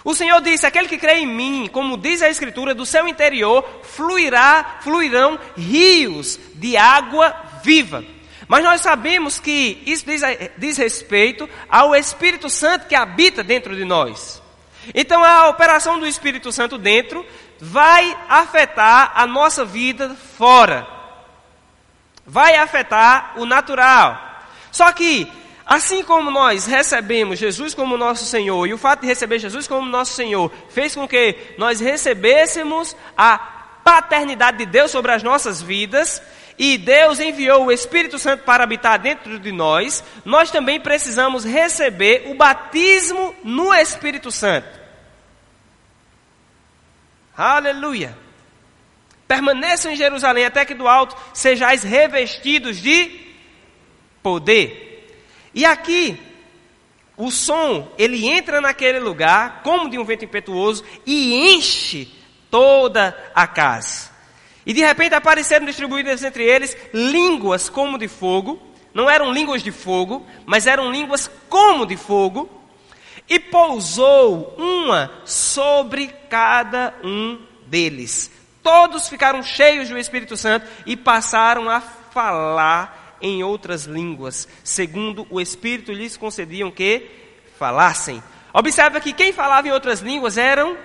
O 0.04 0.14
Senhor 0.14 0.40
disse: 0.40 0.66
aquele 0.66 0.88
que 0.88 0.98
crê 0.98 1.18
em 1.18 1.26
mim, 1.26 1.68
como 1.72 1.96
diz 1.96 2.22
a 2.22 2.28
Escritura, 2.28 2.74
do 2.74 2.86
seu 2.86 3.06
interior 3.08 3.64
fluirá, 3.82 4.78
fluirão 4.80 5.38
rios 5.56 6.38
de 6.54 6.76
água 6.76 7.34
viva. 7.62 8.04
Mas 8.46 8.64
nós 8.64 8.80
sabemos 8.80 9.38
que 9.38 9.82
isso 9.84 10.06
diz, 10.06 10.22
diz 10.56 10.78
respeito 10.78 11.48
ao 11.68 11.94
Espírito 11.94 12.48
Santo 12.48 12.86
que 12.86 12.94
habita 12.94 13.42
dentro 13.42 13.76
de 13.76 13.84
nós. 13.84 14.42
Então 14.94 15.22
a 15.22 15.48
operação 15.48 15.98
do 15.98 16.06
Espírito 16.06 16.50
Santo 16.50 16.78
dentro 16.78 17.26
vai 17.60 18.16
afetar 18.28 19.12
a 19.14 19.26
nossa 19.26 19.64
vida 19.64 20.16
fora 20.38 20.98
vai 22.28 22.56
afetar 22.56 23.32
o 23.36 23.46
natural. 23.46 24.20
Só 24.70 24.92
que, 24.92 25.26
assim 25.68 26.02
como 26.02 26.30
nós 26.30 26.64
recebemos 26.64 27.38
Jesus 27.38 27.74
como 27.74 27.98
nosso 27.98 28.24
Senhor, 28.24 28.66
e 28.66 28.72
o 28.72 28.78
fato 28.78 29.02
de 29.02 29.06
receber 29.06 29.38
Jesus 29.38 29.68
como 29.68 29.86
nosso 29.86 30.14
Senhor 30.14 30.50
fez 30.70 30.94
com 30.94 31.06
que 31.06 31.36
nós 31.58 31.78
recebêssemos 31.78 32.96
a 33.14 33.36
paternidade 33.84 34.58
de 34.58 34.66
Deus 34.66 34.90
sobre 34.90 35.12
as 35.12 35.22
nossas 35.22 35.60
vidas, 35.60 36.22
e 36.58 36.78
Deus 36.78 37.20
enviou 37.20 37.66
o 37.66 37.72
Espírito 37.72 38.18
Santo 38.18 38.44
para 38.44 38.64
habitar 38.64 38.98
dentro 38.98 39.38
de 39.38 39.52
nós, 39.52 40.02
nós 40.24 40.50
também 40.50 40.80
precisamos 40.80 41.44
receber 41.44 42.24
o 42.28 42.34
batismo 42.34 43.34
no 43.44 43.72
Espírito 43.74 44.30
Santo. 44.30 44.80
Aleluia! 47.36 48.16
Permaneçam 49.28 49.92
em 49.92 49.96
Jerusalém 49.96 50.46
até 50.46 50.64
que 50.64 50.72
do 50.72 50.88
alto 50.88 51.14
sejais 51.34 51.82
revestidos 51.82 52.78
de 52.78 53.20
poder. 54.22 54.87
E 55.58 55.66
aqui, 55.66 56.16
o 57.16 57.32
som, 57.32 57.90
ele 57.98 58.28
entra 58.28 58.60
naquele 58.60 59.00
lugar, 59.00 59.60
como 59.64 59.90
de 59.90 59.98
um 59.98 60.04
vento 60.04 60.24
impetuoso, 60.24 60.84
e 61.04 61.52
enche 61.52 62.14
toda 62.48 63.32
a 63.34 63.44
casa. 63.44 64.08
E 64.64 64.72
de 64.72 64.82
repente 64.82 65.16
apareceram 65.16 65.66
distribuídas 65.66 66.22
entre 66.22 66.44
eles 66.44 66.76
línguas 66.94 67.68
como 67.68 67.98
de 67.98 68.06
fogo, 68.06 68.62
não 68.94 69.10
eram 69.10 69.32
línguas 69.32 69.60
de 69.60 69.72
fogo, 69.72 70.24
mas 70.46 70.68
eram 70.68 70.92
línguas 70.92 71.28
como 71.48 71.84
de 71.84 71.96
fogo, 71.96 72.48
e 73.28 73.40
pousou 73.40 74.54
uma 74.56 75.10
sobre 75.24 76.14
cada 76.30 76.94
um 77.02 77.36
deles. 77.66 78.30
Todos 78.62 79.08
ficaram 79.08 79.42
cheios 79.42 79.88
do 79.88 79.98
Espírito 79.98 80.36
Santo 80.36 80.68
e 80.86 80.96
passaram 80.96 81.68
a 81.68 81.80
falar 81.80 82.97
em 83.20 83.42
outras 83.42 83.84
línguas, 83.84 84.48
segundo 84.62 85.26
o 85.30 85.40
Espírito 85.40 85.92
lhes 85.92 86.16
concediam 86.16 86.70
que 86.70 87.10
falassem. 87.58 88.22
Observa 88.52 89.00
que 89.00 89.12
quem 89.12 89.32
falava 89.32 89.68
em 89.68 89.72
outras 89.72 90.00
línguas 90.00 90.38
eram 90.38 90.76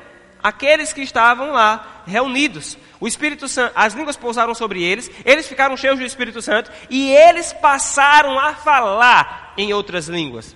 aqueles 0.42 0.92
que 0.92 1.02
estavam 1.02 1.52
lá 1.52 2.04
reunidos. 2.06 2.78
O 3.00 3.08
Espírito 3.08 3.48
Santo, 3.48 3.74
as 3.76 3.94
línguas 3.94 4.16
pousaram 4.16 4.54
sobre 4.54 4.84
eles, 4.84 5.10
eles 5.26 5.48
ficaram 5.48 5.76
cheios 5.76 6.00
do 6.00 6.06
Espírito 6.06 6.42
Santo 6.42 6.72
e 6.90 7.12
eles 7.12 7.54
passaram 7.54 8.38
a 8.38 8.54
falar 8.54 9.54
em 9.58 9.74
outras 9.74 10.08
línguas. 10.08 10.56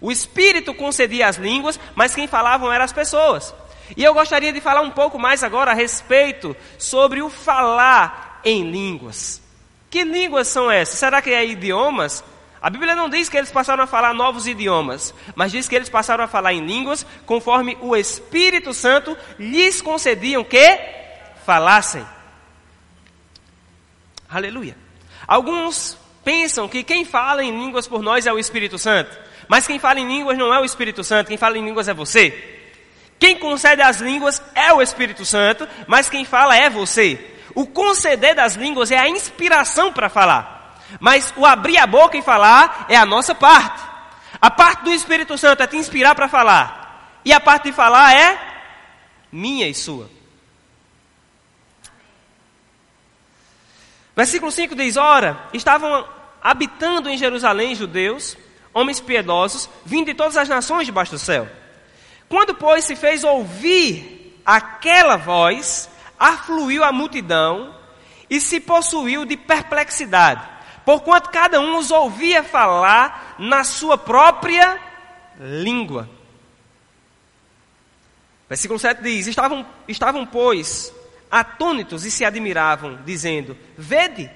O 0.00 0.10
Espírito 0.10 0.74
concedia 0.74 1.28
as 1.28 1.36
línguas, 1.36 1.78
mas 1.94 2.14
quem 2.14 2.26
falavam 2.26 2.72
eram 2.72 2.84
as 2.84 2.92
pessoas. 2.92 3.54
E 3.96 4.02
eu 4.02 4.14
gostaria 4.14 4.52
de 4.52 4.60
falar 4.60 4.80
um 4.80 4.90
pouco 4.90 5.18
mais 5.18 5.42
agora 5.42 5.72
a 5.72 5.74
respeito 5.74 6.56
sobre 6.78 7.22
o 7.22 7.28
falar 7.28 8.40
em 8.44 8.70
línguas. 8.70 9.41
Que 9.92 10.04
línguas 10.04 10.48
são 10.48 10.70
essas? 10.70 10.98
Será 10.98 11.20
que 11.20 11.28
é 11.28 11.44
idiomas? 11.44 12.24
A 12.62 12.70
Bíblia 12.70 12.94
não 12.94 13.10
diz 13.10 13.28
que 13.28 13.36
eles 13.36 13.52
passaram 13.52 13.84
a 13.84 13.86
falar 13.86 14.14
novos 14.14 14.46
idiomas, 14.46 15.14
mas 15.34 15.52
diz 15.52 15.68
que 15.68 15.74
eles 15.74 15.90
passaram 15.90 16.24
a 16.24 16.26
falar 16.26 16.54
em 16.54 16.64
línguas 16.64 17.04
conforme 17.26 17.76
o 17.78 17.94
Espírito 17.94 18.72
Santo 18.72 19.14
lhes 19.38 19.82
concediam 19.82 20.42
que 20.42 20.80
falassem. 21.44 22.06
Aleluia. 24.30 24.78
Alguns 25.26 25.98
pensam 26.24 26.66
que 26.66 26.82
quem 26.82 27.04
fala 27.04 27.44
em 27.44 27.50
línguas 27.50 27.86
por 27.86 28.00
nós 28.00 28.26
é 28.26 28.32
o 28.32 28.38
Espírito 28.38 28.78
Santo, 28.78 29.14
mas 29.46 29.66
quem 29.66 29.78
fala 29.78 30.00
em 30.00 30.08
línguas 30.08 30.38
não 30.38 30.54
é 30.54 30.58
o 30.58 30.64
Espírito 30.64 31.04
Santo, 31.04 31.28
quem 31.28 31.36
fala 31.36 31.58
em 31.58 31.64
línguas 31.66 31.86
é 31.86 31.92
você. 31.92 32.62
Quem 33.18 33.36
concede 33.36 33.82
as 33.82 34.00
línguas 34.00 34.42
é 34.54 34.72
o 34.72 34.80
Espírito 34.80 35.26
Santo, 35.26 35.68
mas 35.86 36.08
quem 36.08 36.24
fala 36.24 36.56
é 36.56 36.70
você. 36.70 37.31
O 37.54 37.66
conceder 37.66 38.34
das 38.34 38.54
línguas 38.54 38.90
é 38.90 38.98
a 38.98 39.08
inspiração 39.08 39.92
para 39.92 40.08
falar. 40.08 40.78
Mas 41.00 41.32
o 41.36 41.46
abrir 41.46 41.78
a 41.78 41.86
boca 41.86 42.16
e 42.16 42.22
falar 42.22 42.86
é 42.88 42.96
a 42.96 43.06
nossa 43.06 43.34
parte. 43.34 43.82
A 44.40 44.50
parte 44.50 44.84
do 44.84 44.92
Espírito 44.92 45.36
Santo 45.38 45.62
é 45.62 45.66
te 45.66 45.76
inspirar 45.76 46.14
para 46.14 46.28
falar. 46.28 47.20
E 47.24 47.32
a 47.32 47.40
parte 47.40 47.64
de 47.64 47.72
falar 47.72 48.14
é 48.14 48.38
minha 49.30 49.68
e 49.68 49.74
sua. 49.74 50.10
Versículo 54.14 54.50
5 54.50 54.74
diz: 54.74 54.96
Ora, 54.96 55.48
estavam 55.52 56.06
habitando 56.42 57.08
em 57.08 57.16
Jerusalém 57.16 57.74
judeus, 57.74 58.36
homens 58.74 59.00
piedosos, 59.00 59.68
vindo 59.84 60.06
de 60.06 60.14
todas 60.14 60.36
as 60.36 60.48
nações 60.48 60.86
debaixo 60.86 61.12
do 61.12 61.18
céu. 61.18 61.48
Quando, 62.28 62.54
pois, 62.54 62.84
se 62.84 62.96
fez 62.96 63.24
ouvir 63.24 64.40
aquela 64.44 65.16
voz, 65.16 65.88
afluiu 66.22 66.84
a 66.84 66.92
multidão 66.92 67.74
e 68.30 68.40
se 68.40 68.60
possuiu 68.60 69.24
de 69.24 69.36
perplexidade, 69.36 70.48
porquanto 70.84 71.30
cada 71.30 71.60
um 71.60 71.76
os 71.76 71.90
ouvia 71.90 72.44
falar 72.44 73.34
na 73.40 73.64
sua 73.64 73.98
própria 73.98 74.80
língua. 75.40 76.08
Versículo 78.48 78.78
7 78.78 79.02
diz: 79.02 79.26
Estavam, 79.26 79.66
estavam 79.88 80.24
pois, 80.24 80.94
atônitos 81.28 82.04
e 82.04 82.10
se 82.10 82.24
admiravam, 82.24 83.00
dizendo: 83.04 83.58
Vede, 83.76 84.30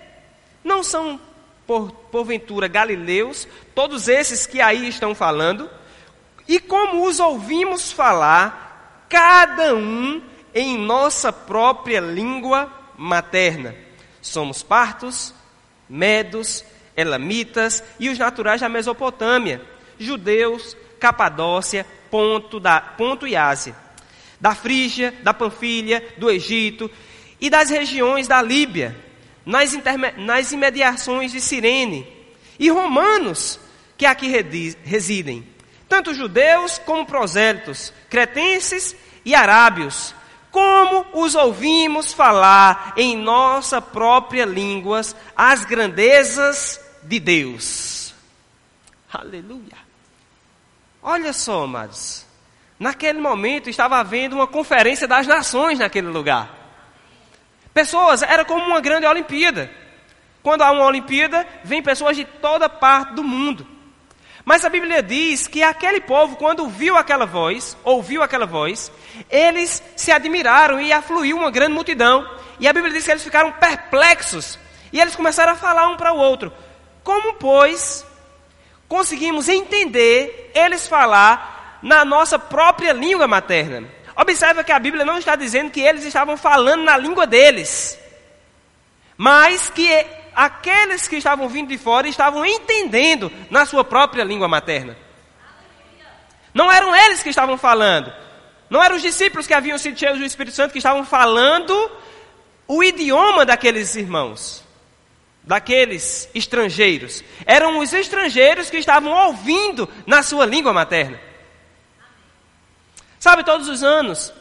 não 0.64 0.82
são 0.82 1.20
por, 1.68 1.92
porventura 1.92 2.66
galileus 2.66 3.46
todos 3.76 4.08
esses 4.08 4.44
que 4.44 4.60
aí 4.60 4.88
estão 4.88 5.14
falando? 5.14 5.70
E 6.48 6.58
como 6.58 7.06
os 7.06 7.20
ouvimos 7.20 7.92
falar, 7.92 9.04
cada 9.08 9.74
um 9.74 10.20
em 10.56 10.76
nossa 10.76 11.32
própria 11.32 12.00
língua 12.00 12.72
materna. 12.96 13.76
Somos 14.22 14.62
partos, 14.62 15.34
medos, 15.88 16.64
elamitas 16.96 17.84
e 18.00 18.08
os 18.08 18.18
naturais 18.18 18.60
da 18.60 18.68
Mesopotâmia, 18.68 19.62
judeus, 19.98 20.76
Capadócia, 20.98 21.86
Ponto, 22.10 22.58
da, 22.58 22.80
Ponto 22.80 23.26
e 23.26 23.36
Ásia 23.36 23.86
da 24.40 24.54
Frígia, 24.54 25.14
da 25.22 25.32
Panfilha, 25.32 26.02
do 26.16 26.30
Egito 26.30 26.90
e 27.40 27.48
das 27.48 27.70
regiões 27.70 28.28
da 28.28 28.40
Líbia, 28.42 28.96
nas, 29.44 29.72
nas 30.16 30.52
imediações 30.52 31.32
de 31.32 31.40
Cirene, 31.40 32.06
e 32.58 32.70
romanos 32.70 33.60
que 33.96 34.06
aqui 34.06 34.28
residem, 34.84 35.46
tanto 35.88 36.14
judeus 36.14 36.78
como 36.78 37.06
prosélitos, 37.06 37.92
cretenses 38.10 38.96
e 39.24 39.34
arábios, 39.34 40.14
como 40.50 41.06
os 41.12 41.34
ouvimos 41.34 42.12
falar 42.12 42.94
em 42.96 43.16
nossa 43.16 43.80
própria 43.80 44.44
língua 44.44 45.00
as 45.36 45.64
grandezas 45.64 46.80
de 47.02 47.20
Deus. 47.20 48.14
Aleluia. 49.12 49.76
Olha 51.02 51.32
só, 51.32 51.64
amados. 51.64 52.26
Naquele 52.78 53.20
momento 53.20 53.70
estava 53.70 53.98
havendo 53.98 54.36
uma 54.36 54.46
conferência 54.46 55.06
das 55.06 55.26
nações 55.26 55.78
naquele 55.78 56.08
lugar. 56.08 56.50
Pessoas, 57.72 58.22
era 58.22 58.44
como 58.44 58.64
uma 58.64 58.80
grande 58.80 59.06
Olimpíada. 59.06 59.70
Quando 60.42 60.62
há 60.62 60.70
uma 60.70 60.84
Olimpíada, 60.84 61.46
vem 61.64 61.82
pessoas 61.82 62.16
de 62.16 62.24
toda 62.24 62.68
parte 62.68 63.14
do 63.14 63.24
mundo. 63.24 63.75
Mas 64.46 64.64
a 64.64 64.68
Bíblia 64.68 65.02
diz 65.02 65.48
que 65.48 65.60
aquele 65.60 66.00
povo, 66.00 66.36
quando 66.36 66.68
viu 66.68 66.96
aquela 66.96 67.26
voz, 67.26 67.76
ouviu 67.82 68.22
aquela 68.22 68.46
voz, 68.46 68.92
eles 69.28 69.82
se 69.96 70.12
admiraram 70.12 70.80
e 70.80 70.92
afluiu 70.92 71.36
uma 71.36 71.50
grande 71.50 71.72
multidão. 71.72 72.24
E 72.60 72.68
a 72.68 72.72
Bíblia 72.72 72.92
diz 72.92 73.04
que 73.04 73.10
eles 73.10 73.24
ficaram 73.24 73.50
perplexos. 73.50 74.56
E 74.92 75.00
eles 75.00 75.16
começaram 75.16 75.54
a 75.54 75.56
falar 75.56 75.88
um 75.88 75.96
para 75.96 76.12
o 76.12 76.18
outro. 76.18 76.52
Como, 77.02 77.34
pois, 77.34 78.06
conseguimos 78.86 79.48
entender 79.48 80.52
eles 80.54 80.86
falar 80.86 81.80
na 81.82 82.04
nossa 82.04 82.38
própria 82.38 82.92
língua 82.92 83.26
materna. 83.26 83.88
Observa 84.14 84.62
que 84.62 84.70
a 84.70 84.78
Bíblia 84.78 85.04
não 85.04 85.18
está 85.18 85.34
dizendo 85.34 85.72
que 85.72 85.80
eles 85.80 86.04
estavam 86.04 86.36
falando 86.36 86.84
na 86.84 86.96
língua 86.96 87.26
deles, 87.26 87.98
mas 89.16 89.68
que 89.70 90.06
aqueles 90.36 91.08
que 91.08 91.16
estavam 91.16 91.48
vindo 91.48 91.68
de 91.68 91.78
fora 91.78 92.06
estavam 92.06 92.44
entendendo 92.44 93.32
na 93.50 93.64
sua 93.64 93.82
própria 93.82 94.22
língua 94.22 94.46
materna. 94.46 94.96
Não 96.52 96.70
eram 96.70 96.94
eles 96.94 97.22
que 97.22 97.30
estavam 97.30 97.56
falando, 97.56 98.12
não 98.68 98.82
eram 98.82 98.96
os 98.96 99.02
discípulos 99.02 99.46
que 99.46 99.54
haviam 99.54 99.78
sido 99.78 99.98
cheios 99.98 100.18
do 100.18 100.24
Espírito 100.24 100.54
Santo 100.54 100.72
que 100.72 100.78
estavam 100.78 101.04
falando 101.04 101.90
o 102.68 102.82
idioma 102.84 103.44
daqueles 103.44 103.94
irmãos, 103.94 104.62
daqueles 105.42 106.28
estrangeiros. 106.34 107.24
Eram 107.44 107.78
os 107.78 107.92
estrangeiros 107.92 108.68
que 108.68 108.76
estavam 108.76 109.12
ouvindo 109.12 109.88
na 110.06 110.22
sua 110.22 110.44
língua 110.44 110.72
materna. 110.72 111.20
Sabe, 113.18 113.44
todos 113.44 113.68
os 113.68 113.82
anos 113.82 114.32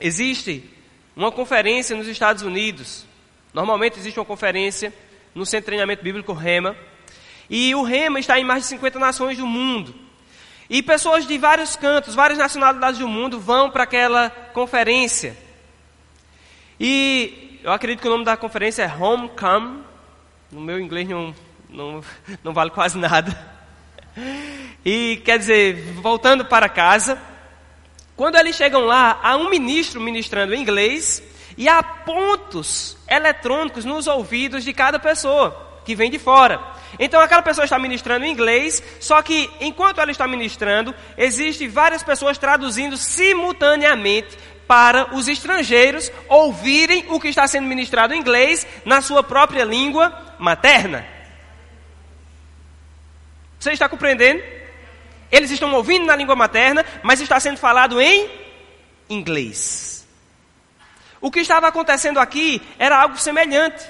existe 0.00 0.68
uma 1.14 1.32
conferência 1.32 1.96
nos 1.96 2.06
Estados 2.06 2.42
Unidos. 2.42 3.05
Normalmente 3.56 3.98
existe 3.98 4.20
uma 4.20 4.26
conferência 4.26 4.92
no 5.34 5.46
Centro 5.46 5.62
de 5.62 5.66
Treinamento 5.68 6.04
Bíblico 6.04 6.34
REMA. 6.34 6.76
E 7.48 7.74
o 7.74 7.82
REMA 7.82 8.20
está 8.20 8.38
em 8.38 8.44
mais 8.44 8.64
de 8.64 8.68
50 8.68 8.98
nações 8.98 9.38
do 9.38 9.46
mundo. 9.46 9.94
E 10.68 10.82
pessoas 10.82 11.26
de 11.26 11.38
vários 11.38 11.74
cantos, 11.74 12.14
várias 12.14 12.38
nacionalidades 12.38 13.00
do 13.00 13.08
mundo 13.08 13.40
vão 13.40 13.70
para 13.70 13.84
aquela 13.84 14.28
conferência. 14.28 15.34
E 16.78 17.58
eu 17.64 17.72
acredito 17.72 18.02
que 18.02 18.06
o 18.06 18.10
nome 18.10 18.26
da 18.26 18.36
conferência 18.36 18.82
é 18.82 18.94
Homecome. 18.94 19.82
No 20.52 20.60
meu 20.60 20.78
inglês 20.78 21.08
não, 21.08 21.34
não, 21.70 22.04
não 22.44 22.52
vale 22.52 22.68
quase 22.72 22.98
nada. 22.98 23.34
E 24.84 25.22
quer 25.24 25.38
dizer, 25.38 25.94
voltando 25.94 26.44
para 26.44 26.68
casa, 26.68 27.18
quando 28.14 28.36
eles 28.36 28.54
chegam 28.54 28.82
lá, 28.82 29.18
há 29.22 29.34
um 29.34 29.48
ministro 29.48 29.98
ministrando 29.98 30.54
em 30.54 30.60
inglês 30.60 31.22
e 31.56 31.68
há 31.68 31.82
pontos 31.82 32.96
eletrônicos 33.08 33.84
nos 33.84 34.06
ouvidos 34.06 34.64
de 34.64 34.72
cada 34.72 34.98
pessoa 34.98 35.64
que 35.84 35.94
vem 35.94 36.10
de 36.10 36.18
fora. 36.18 36.60
Então 36.98 37.20
aquela 37.20 37.42
pessoa 37.42 37.64
está 37.64 37.78
ministrando 37.78 38.24
em 38.24 38.32
inglês, 38.32 38.82
só 39.00 39.22
que 39.22 39.48
enquanto 39.60 40.00
ela 40.00 40.10
está 40.10 40.26
ministrando, 40.26 40.94
existem 41.16 41.68
várias 41.68 42.02
pessoas 42.02 42.36
traduzindo 42.38 42.96
simultaneamente 42.96 44.36
para 44.66 45.14
os 45.14 45.28
estrangeiros 45.28 46.10
ouvirem 46.28 47.04
o 47.08 47.20
que 47.20 47.28
está 47.28 47.46
sendo 47.46 47.68
ministrado 47.68 48.12
em 48.12 48.18
inglês 48.18 48.66
na 48.84 49.00
sua 49.00 49.22
própria 49.22 49.64
língua 49.64 50.12
materna. 50.38 51.06
Você 53.58 53.72
está 53.72 53.88
compreendendo? 53.88 54.42
Eles 55.30 55.50
estão 55.50 55.72
ouvindo 55.74 56.06
na 56.06 56.16
língua 56.16 56.36
materna, 56.36 56.84
mas 57.02 57.20
está 57.20 57.38
sendo 57.38 57.58
falado 57.58 58.00
em 58.00 58.28
inglês. 59.08 59.95
O 61.20 61.30
que 61.30 61.40
estava 61.40 61.68
acontecendo 61.68 62.18
aqui 62.18 62.60
era 62.78 62.98
algo 63.00 63.18
semelhante. 63.18 63.84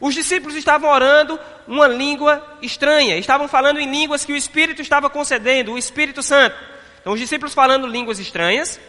Os 0.00 0.14
discípulos 0.14 0.56
estavam 0.56 0.90
orando 0.90 1.38
uma 1.66 1.86
língua 1.86 2.44
estranha, 2.60 3.16
estavam 3.16 3.48
falando 3.48 3.80
em 3.80 3.90
línguas 3.90 4.24
que 4.24 4.32
o 4.32 4.36
Espírito 4.36 4.82
estava 4.82 5.08
concedendo, 5.08 5.72
o 5.72 5.78
Espírito 5.78 6.22
Santo. 6.22 6.56
Então, 7.00 7.12
os 7.12 7.20
discípulos 7.20 7.54
falando 7.54 7.86
línguas 7.86 8.18
estranhas. 8.18 8.80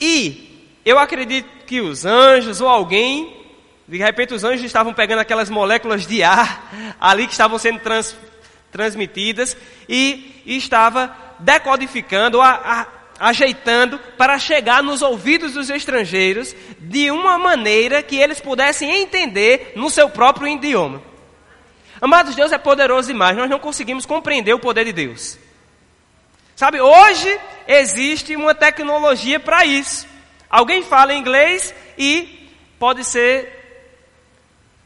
E 0.00 0.80
eu 0.84 0.98
acredito 0.98 1.48
que 1.66 1.80
os 1.80 2.04
anjos 2.04 2.60
ou 2.60 2.68
alguém, 2.68 3.44
de 3.88 3.98
repente 3.98 4.34
os 4.34 4.44
anjos 4.44 4.64
estavam 4.64 4.94
pegando 4.94 5.20
aquelas 5.20 5.50
moléculas 5.50 6.06
de 6.06 6.22
ar 6.22 6.70
ali 7.00 7.26
que 7.26 7.32
estavam 7.32 7.58
sendo 7.58 7.80
trans, 7.80 8.16
transmitidas 8.70 9.56
e, 9.88 10.42
e 10.46 10.56
estava 10.56 11.14
decodificando, 11.38 12.40
a, 12.40 12.50
a, 12.50 12.86
ajeitando 13.18 13.98
para 14.16 14.38
chegar 14.38 14.82
nos 14.82 15.02
ouvidos 15.02 15.52
dos 15.52 15.70
estrangeiros 15.70 16.54
de 16.78 17.10
uma 17.10 17.38
maneira 17.38 18.02
que 18.02 18.16
eles 18.16 18.40
pudessem 18.40 19.02
entender 19.02 19.72
no 19.76 19.90
seu 19.90 20.08
próprio 20.08 20.48
idioma. 20.48 21.02
Amados, 22.00 22.34
Deus 22.34 22.52
é 22.52 22.58
poderoso 22.58 23.08
demais, 23.08 23.36
nós 23.36 23.48
não 23.48 23.58
conseguimos 23.58 24.04
compreender 24.04 24.52
o 24.52 24.58
poder 24.58 24.84
de 24.84 24.92
Deus. 24.92 25.38
Sabe, 26.54 26.80
hoje 26.80 27.40
existe 27.66 28.36
uma 28.36 28.54
tecnologia 28.54 29.40
para 29.40 29.64
isso. 29.64 30.06
Alguém 30.48 30.82
fala 30.82 31.14
inglês 31.14 31.74
e 31.98 32.50
pode 32.78 33.04
ser 33.04 33.52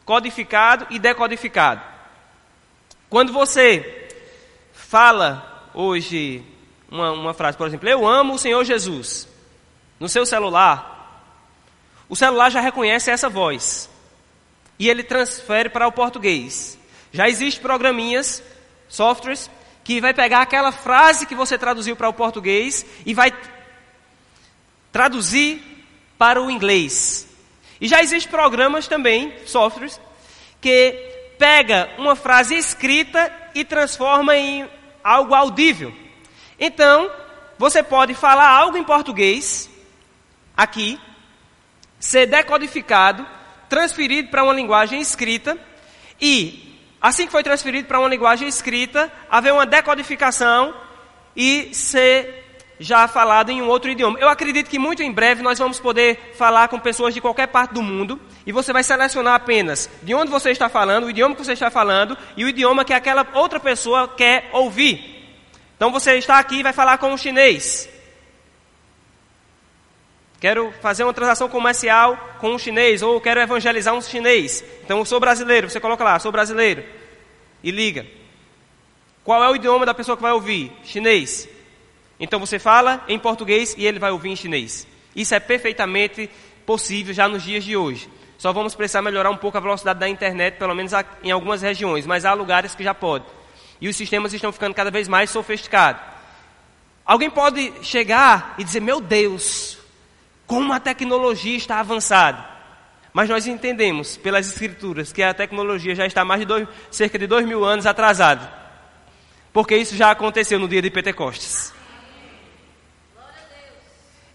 codificado 0.05 0.87
e 0.91 0.99
decodificado. 0.99 1.83
Quando 3.09 3.33
você 3.33 4.09
fala 4.73 5.71
hoje 5.75 6.45
uma, 6.91 7.13
uma 7.13 7.35
frase, 7.35 7.57
por 7.57 7.67
exemplo, 7.67 7.89
eu 7.89 8.07
amo 8.07 8.35
o 8.35 8.39
Senhor 8.39 8.65
Jesus, 8.65 9.29
no 9.99 10.09
seu 10.09 10.27
celular, 10.27 11.01
o 12.09 12.17
celular 12.17 12.51
já 12.51 12.61
reconhece 12.61 13.11
essa 13.11 13.29
voz 13.29 13.89
e 14.79 14.89
ele 14.89 15.05
transfere 15.05 15.69
para 15.69 15.87
o 15.87 15.93
português. 15.93 16.79
Já 17.13 17.29
existem 17.29 17.63
programinhas, 17.63 18.43
softwares, 18.89 19.49
que 19.85 20.01
vai 20.01 20.13
pegar 20.13 20.43
aquela 20.43 20.73
frase 20.73 21.27
que 21.27 21.35
você 21.35 21.57
traduziu 21.57 21.95
para 21.95 22.09
o 22.09 22.13
português 22.13 22.85
e 23.07 23.15
vai 23.15 23.33
traduzir 24.91 25.63
para 26.19 26.43
o 26.43 26.51
inglês. 26.51 27.29
E 27.81 27.87
já 27.87 28.03
existem 28.03 28.31
programas 28.31 28.89
também, 28.89 29.33
softwares, 29.47 30.01
que 30.61 30.93
pega 31.39 31.91
uma 31.97 32.17
frase 32.17 32.55
escrita 32.55 33.33
e 33.55 33.65
transforma 33.65 34.37
em 34.37 34.69
algo 35.03 35.35
audível. 35.35 35.95
Então, 36.61 37.11
você 37.59 37.83
pode 37.83 38.13
falar 38.13 38.49
algo 38.49 38.77
em 38.77 38.85
português, 38.85 39.71
aqui, 40.55 41.01
ser 41.99 42.27
decodificado, 42.27 43.27
transferido 43.67 44.29
para 44.29 44.45
uma 44.45 44.53
linguagem 44.53 45.01
escrita, 45.01 45.57
e, 46.21 46.79
assim 47.01 47.25
que 47.25 47.33
foi 47.33 47.43
transferido 47.43 47.89
para 47.89 47.99
uma 47.99 48.09
linguagem 48.09 48.47
escrita, 48.47 49.11
haver 49.31 49.55
uma 49.55 49.65
decodificação 49.65 50.75
e 51.35 51.75
ser 51.75 52.41
já 52.79 53.07
falado 53.07 53.51
em 53.51 53.61
um 53.61 53.69
outro 53.69 53.91
idioma. 53.91 54.19
Eu 54.19 54.29
acredito 54.29 54.69
que 54.69 54.79
muito 54.79 55.03
em 55.03 55.13
breve 55.13 55.43
nós 55.43 55.59
vamos 55.59 55.79
poder 55.79 56.35
falar 56.37 56.69
com 56.69 56.79
pessoas 56.79 57.13
de 57.13 57.21
qualquer 57.21 57.47
parte 57.47 57.75
do 57.75 57.83
mundo 57.83 58.19
e 58.47 58.53
você 58.53 58.73
vai 58.73 58.83
selecionar 58.83 59.35
apenas 59.35 59.89
de 60.03 60.15
onde 60.15 60.31
você 60.31 60.51
está 60.51 60.69
falando, 60.69 61.05
o 61.05 61.11
idioma 61.11 61.35
que 61.35 61.45
você 61.45 61.53
está 61.53 61.71
falando 61.71 62.17
e 62.37 62.45
o 62.45 62.49
idioma 62.49 62.85
que 62.85 62.95
aquela 62.95 63.27
outra 63.35 63.61
pessoa 63.61 64.09
quer 64.09 64.49
ouvir. 64.53 65.20
Então 65.81 65.91
você 65.91 66.19
está 66.19 66.39
aqui 66.39 66.57
e 66.57 66.63
vai 66.63 66.75
falar 66.75 66.99
com 66.99 67.11
um 67.11 67.17
chinês. 67.17 67.89
Quero 70.39 70.71
fazer 70.83 71.05
uma 71.05 71.15
transação 71.15 71.49
comercial 71.49 72.19
com 72.39 72.51
um 72.51 72.59
chinês 72.59 73.01
ou 73.01 73.19
quero 73.19 73.41
evangelizar 73.41 73.95
um 73.95 74.03
chinês. 74.03 74.63
Então 74.85 74.99
eu 74.99 75.07
sou 75.07 75.19
brasileiro, 75.19 75.71
você 75.71 75.81
coloca 75.81 76.05
lá, 76.05 76.19
sou 76.19 76.31
brasileiro 76.31 76.85
e 77.65 77.71
liga. 77.71 78.07
Qual 79.25 79.43
é 79.43 79.49
o 79.49 79.57
idioma 79.57 79.87
da 79.87 79.95
pessoa 79.95 80.19
que 80.19 80.23
vai 80.23 80.33
ouvir? 80.33 80.71
Chinês. 80.85 81.49
Então 82.21 82.39
você 82.39 82.59
fala 82.59 83.03
em 83.09 83.19
português 83.19 83.75
e 83.79 83.87
ele 83.87 83.99
vai 83.99 84.11
ouvir 84.11 84.29
em 84.29 84.37
chinês. 84.37 84.87
Isso 85.17 85.35
é 85.35 85.41
perfeitamente 85.41 86.29
possível 86.67 87.15
já 87.15 87.27
nos 87.27 87.43
dias 87.43 87.65
de 87.65 87.75
hoje. 87.75 88.07
Só 88.37 88.53
vamos 88.53 88.75
precisar 88.75 89.01
melhorar 89.01 89.31
um 89.31 89.37
pouco 89.39 89.57
a 89.57 89.61
velocidade 89.63 89.99
da 89.99 90.11
internet, 90.11 90.59
pelo 90.59 90.75
menos 90.75 90.93
em 91.23 91.31
algumas 91.31 91.63
regiões, 91.63 92.05
mas 92.05 92.27
há 92.27 92.35
lugares 92.35 92.75
que 92.75 92.85
já 92.85 92.93
pode. 92.93 93.25
E 93.81 93.89
os 93.89 93.97
sistemas 93.97 94.33
estão 94.33 94.53
ficando 94.53 94.75
cada 94.75 94.91
vez 94.91 95.09
mais 95.09 95.31
sofisticados. 95.31 96.03
Alguém 97.05 97.31
pode 97.31 97.73
chegar 97.83 98.55
e 98.59 98.65
dizer: 98.65 98.81
Meu 98.81 99.01
Deus, 99.01 99.79
como 100.47 100.73
a 100.73 100.81
tecnologia 100.81 101.57
está 101.57 101.81
avançada. 101.81 102.49
Mas 103.13 103.29
nós 103.29 103.47
entendemos 103.47 104.17
pelas 104.17 104.49
escrituras 104.49 105.13
que 105.13 105.23
a 105.23 105.35
tecnologia 105.35 105.95
já 105.95 106.07
está 106.07 106.25
mais 106.25 106.41
de 106.41 106.47
dois, 106.47 106.69
cerca 106.91 107.19
de 107.19 107.27
dois 107.27 107.45
mil 107.45 107.65
anos 107.65 107.87
atrasada. 107.87 108.53
Porque 109.53 109.77
isso 109.77 109.97
já 109.97 110.11
aconteceu 110.11 110.59
no 110.59 110.69
dia 110.69 110.81
de 110.81 110.91
Pentecostes. 110.91 111.73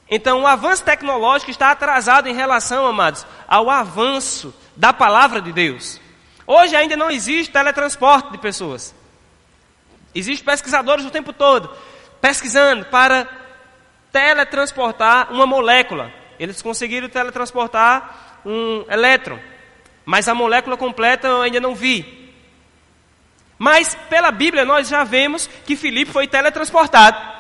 Então, 0.10 0.42
o 0.42 0.48
avanço 0.48 0.84
tecnológico 0.84 1.50
está 1.50 1.72
atrasado 1.72 2.28
em 2.28 2.34
relação, 2.34 2.86
amados, 2.86 3.26
ao 3.48 3.70
avanço 3.70 4.54
da 4.76 4.94
palavra 4.94 5.42
de 5.42 5.52
Deus. 5.52 6.00
Hoje 6.46 6.76
ainda 6.76 6.96
não 6.96 7.10
existe 7.10 7.52
teletransporte 7.52 8.32
de 8.32 8.38
pessoas. 8.38 8.94
Existem 10.16 10.46
pesquisadores 10.46 11.06
o 11.06 11.12
tempo 11.12 11.34
todo 11.34 11.70
pesquisando 12.26 12.86
para 12.86 13.28
teletransportar 14.12 15.32
uma 15.32 15.46
molécula. 15.46 16.12
Eles 16.40 16.60
conseguiram 16.60 17.08
teletransportar 17.08 18.40
um 18.44 18.84
elétron, 18.90 19.38
mas 20.04 20.28
a 20.28 20.34
molécula 20.34 20.76
completa 20.76 21.28
eu 21.28 21.42
ainda 21.44 21.60
não 21.60 21.76
vi. 21.76 22.34
Mas 23.60 23.96
pela 24.10 24.32
Bíblia 24.32 24.66
nós 24.66 24.88
já 24.88 25.04
vemos 25.04 25.48
que 25.66 25.76
Filipe 25.76 26.12
foi 26.12 26.28
teletransportado. 26.28 27.36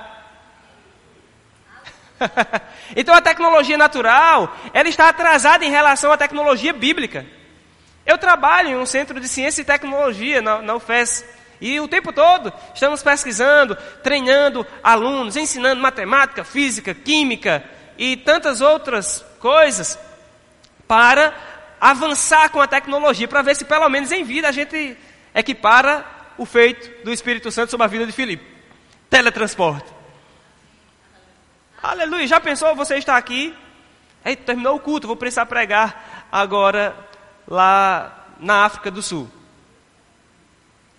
então 2.95 3.15
a 3.15 3.21
tecnologia 3.21 3.77
natural, 3.77 4.55
ela 4.71 4.88
está 4.88 5.09
atrasada 5.09 5.65
em 5.65 5.71
relação 5.71 6.11
à 6.11 6.17
tecnologia 6.17 6.71
bíblica. 6.71 7.25
Eu 8.05 8.19
trabalho 8.19 8.69
em 8.69 8.77
um 8.77 8.85
centro 8.85 9.19
de 9.19 9.27
ciência 9.27 9.63
e 9.63 9.65
tecnologia 9.65 10.43
na, 10.43 10.61
na 10.61 10.75
UFES. 10.75 11.25
E 11.60 11.80
o 11.80 11.88
tempo 11.88 12.12
todo 12.12 12.52
estamos 12.74 13.02
pesquisando, 13.02 13.76
treinando 14.04 14.65
alunos, 14.84 15.36
ensinando 15.36 15.82
matemática, 15.82 16.44
física, 16.44 16.94
química 16.94 17.63
e 17.98 18.18
tantas 18.18 18.62
outras 18.62 19.26
coisas 19.39 19.98
para 20.88 21.34
avançar 21.80 22.50
com 22.50 22.62
a 22.62 22.68
tecnologia, 22.68 23.28
para 23.28 23.41
ver 23.41 23.56
se 23.56 23.65
pelo 23.65 23.88
menos 23.89 24.12
em 24.12 24.24
vida 24.24 24.50
a 24.50 24.52
gente 24.52 24.98
equipara 25.34 26.06
o 26.38 26.46
feito 26.46 27.04
do 27.04 27.12
Espírito 27.12 27.52
Santo 27.52 27.72
sobre 27.72 27.86
a 27.86 27.89
vida 27.89 28.06
de 28.06 28.12
Filipe. 28.12 28.46
Teletransporte. 29.10 29.88
Aleluia. 31.82 32.28
Já 32.28 32.39
pensou 32.39 32.76
você 32.76 32.98
está 32.98 33.15
aqui? 33.15 33.54
Ei, 34.24 34.36
terminou 34.36 34.76
o 34.76 34.80
culto, 34.80 35.06
vou 35.06 35.15
precisar 35.15 35.46
pregar 35.46 36.28
agora 36.32 36.96
lá 37.48 38.26
na 38.39 38.65
África 38.65 38.89
do 38.89 39.02
Sul. 39.02 39.30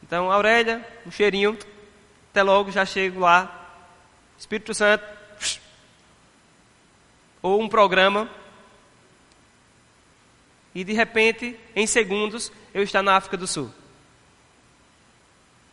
Então, 0.06 0.30
Aurélia, 0.30 0.86
um 1.04 1.10
cheirinho. 1.10 1.58
Até 2.30 2.42
logo, 2.42 2.70
já 2.70 2.86
chego 2.86 3.20
lá. 3.20 3.68
Espírito 4.38 4.72
Santo. 4.72 5.04
Ou 7.42 7.60
um 7.60 7.68
programa. 7.68 8.30
E 10.74 10.84
de 10.84 10.92
repente, 10.92 11.58
em 11.74 11.86
segundos, 11.86 12.52
eu 12.72 12.82
estou 12.82 13.02
na 13.02 13.16
África 13.16 13.36
do 13.36 13.46
Sul. 13.46 13.72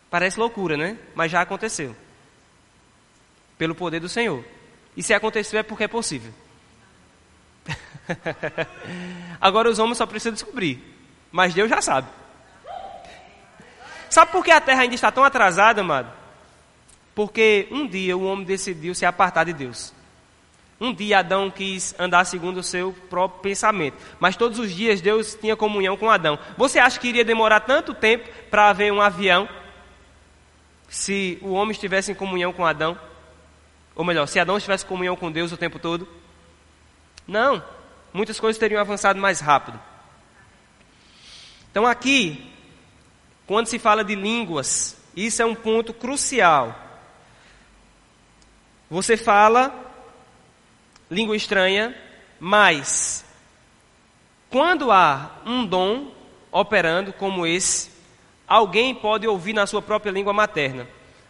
Parece 0.09 0.39
loucura, 0.39 0.77
né? 0.77 0.97
Mas 1.13 1.31
já 1.31 1.41
aconteceu. 1.41 1.95
Pelo 3.57 3.75
poder 3.75 3.99
do 3.99 4.09
Senhor. 4.09 4.43
E 4.95 5.03
se 5.03 5.13
aconteceu 5.13 5.59
é 5.59 5.63
porque 5.63 5.83
é 5.83 5.87
possível. 5.87 6.33
Agora 9.39 9.69
os 9.69 9.77
homens 9.79 9.97
só 9.97 10.05
precisam 10.05 10.33
descobrir. 10.33 10.81
Mas 11.31 11.53
Deus 11.53 11.69
já 11.69 11.81
sabe. 11.81 12.22
Sabe 14.13 14.31
por 14.31 14.45
que 14.45 14.51
a 14.51 14.61
terra 14.61 14.83
ainda 14.83 14.93
está 14.93 15.11
tão 15.11 15.23
atrasada, 15.23 15.81
amado? 15.81 16.07
Porque 17.15 17.67
um 17.71 17.87
dia 17.87 18.15
o 18.15 18.25
homem 18.25 18.45
decidiu 18.45 18.93
se 18.93 19.07
apartar 19.07 19.43
de 19.43 19.53
Deus. 19.53 19.91
Um 20.79 20.93
dia 20.93 21.17
Adão 21.17 21.49
quis 21.49 21.95
andar 21.97 22.23
segundo 22.25 22.57
o 22.57 22.63
seu 22.63 22.93
próprio 23.09 23.41
pensamento. 23.41 23.97
Mas 24.19 24.35
todos 24.35 24.59
os 24.59 24.71
dias 24.71 25.01
Deus 25.01 25.33
tinha 25.33 25.55
comunhão 25.55 25.97
com 25.97 26.11
Adão. 26.11 26.37
Você 26.55 26.77
acha 26.77 26.99
que 26.99 27.07
iria 27.07 27.25
demorar 27.25 27.61
tanto 27.61 27.91
tempo 27.91 28.29
para 28.51 28.69
haver 28.69 28.93
um 28.93 29.01
avião? 29.01 29.49
Se 30.87 31.39
o 31.41 31.53
homem 31.53 31.71
estivesse 31.71 32.11
em 32.11 32.15
comunhão 32.15 32.53
com 32.53 32.63
Adão? 32.63 32.95
Ou 33.95 34.05
melhor, 34.05 34.27
se 34.27 34.39
Adão 34.39 34.57
estivesse 34.57 34.85
comunhão 34.85 35.15
com 35.15 35.31
Deus 35.31 35.51
o 35.51 35.57
tempo 35.57 35.79
todo? 35.79 36.07
Não. 37.27 37.63
Muitas 38.13 38.39
coisas 38.39 38.59
teriam 38.59 38.79
avançado 38.79 39.19
mais 39.19 39.39
rápido. 39.39 39.79
Então 41.71 41.87
aqui, 41.87 42.52
quando 43.53 43.67
se 43.67 43.77
fala 43.77 44.03
de 44.03 44.15
línguas, 44.15 44.97
isso 45.15 45.39
é 45.39 45.45
um 45.45 45.53
ponto 45.53 45.93
crucial. 45.93 46.75
Você 48.89 49.15
fala 49.15 49.71
língua 51.07 51.35
estranha, 51.35 51.95
mas 52.39 53.23
quando 54.49 54.91
há 54.91 55.33
um 55.45 55.67
dom 55.67 56.11
operando 56.51 57.13
como 57.13 57.45
esse, 57.45 57.91
alguém 58.47 58.95
pode 58.95 59.27
ouvir 59.27 59.53
na 59.53 59.67
sua 59.67 59.83
própria 59.83 60.09
língua 60.09 60.33
materna. 60.33 60.87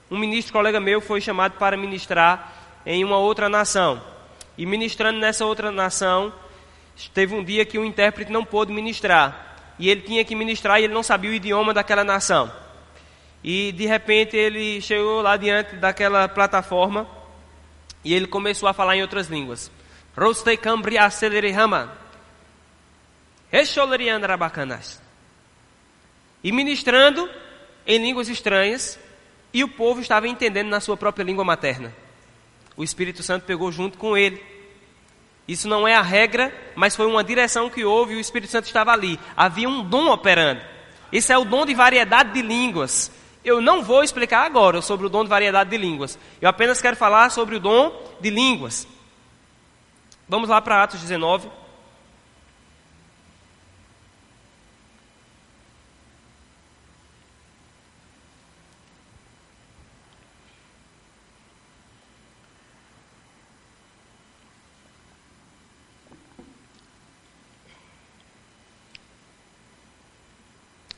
Um 0.09 0.17
ministro 0.17 0.53
colega 0.53 0.79
meu 0.79 1.01
foi 1.01 1.19
chamado 1.19 1.57
para 1.57 1.75
ministrar 1.75 2.79
em 2.85 3.03
uma 3.03 3.17
outra 3.17 3.49
nação. 3.49 4.01
E 4.57 4.65
ministrando 4.65 5.19
nessa 5.19 5.45
outra 5.45 5.73
nação, 5.73 6.33
teve 7.13 7.35
um 7.35 7.43
dia 7.43 7.65
que 7.65 7.77
o 7.77 7.83
intérprete 7.83 8.31
não 8.31 8.45
pôde 8.45 8.71
ministrar. 8.71 9.52
E 9.79 9.89
ele 9.89 10.01
tinha 10.01 10.23
que 10.23 10.35
ministrar 10.35 10.79
e 10.79 10.85
ele 10.85 10.93
não 10.93 11.03
sabia 11.03 11.31
o 11.31 11.33
idioma 11.33 11.73
daquela 11.73 12.03
nação. 12.03 12.51
E 13.43 13.71
de 13.71 13.85
repente 13.85 14.37
ele 14.37 14.79
chegou 14.81 15.21
lá 15.21 15.35
diante 15.35 15.75
daquela 15.75 16.27
plataforma 16.27 17.07
e 18.03 18.13
ele 18.13 18.27
começou 18.27 18.69
a 18.69 18.73
falar 18.73 18.95
em 18.95 19.01
outras 19.01 19.27
línguas. 19.27 19.71
E 26.43 26.51
ministrando 26.51 27.29
em 27.85 27.97
línguas 27.97 28.29
estranhas, 28.29 28.99
e 29.53 29.63
o 29.63 29.67
povo 29.67 30.01
estava 30.01 30.27
entendendo 30.27 30.69
na 30.69 30.79
sua 30.79 30.97
própria 30.97 31.23
língua 31.23 31.43
materna 31.43 31.93
o 32.75 32.83
Espírito 32.83 33.21
Santo 33.21 33.45
pegou 33.45 33.71
junto 33.71 33.97
com 33.97 34.17
ele. 34.17 34.41
Isso 35.47 35.67
não 35.67 35.87
é 35.87 35.93
a 35.95 36.01
regra, 36.01 36.53
mas 36.75 36.95
foi 36.95 37.05
uma 37.05 37.23
direção 37.23 37.69
que 37.69 37.83
houve 37.83 38.13
e 38.13 38.17
o 38.17 38.19
Espírito 38.19 38.51
Santo 38.51 38.65
estava 38.65 38.91
ali. 38.91 39.19
Havia 39.35 39.67
um 39.67 39.83
dom 39.83 40.09
operando. 40.09 40.61
Esse 41.11 41.33
é 41.33 41.37
o 41.37 41.43
dom 41.43 41.65
de 41.65 41.73
variedade 41.73 42.31
de 42.31 42.41
línguas. 42.41 43.11
Eu 43.43 43.61
não 43.61 43.83
vou 43.83 44.03
explicar 44.03 44.45
agora 44.45 44.81
sobre 44.81 45.05
o 45.05 45.09
dom 45.09 45.23
de 45.23 45.29
variedade 45.29 45.69
de 45.69 45.77
línguas. 45.77 46.17
Eu 46.41 46.49
apenas 46.49 46.81
quero 46.81 46.95
falar 46.95 47.29
sobre 47.29 47.55
o 47.55 47.59
dom 47.59 47.91
de 48.21 48.29
línguas. 48.29 48.87
Vamos 50.29 50.49
lá 50.49 50.61
para 50.61 50.81
Atos 50.81 51.01
19. 51.01 51.49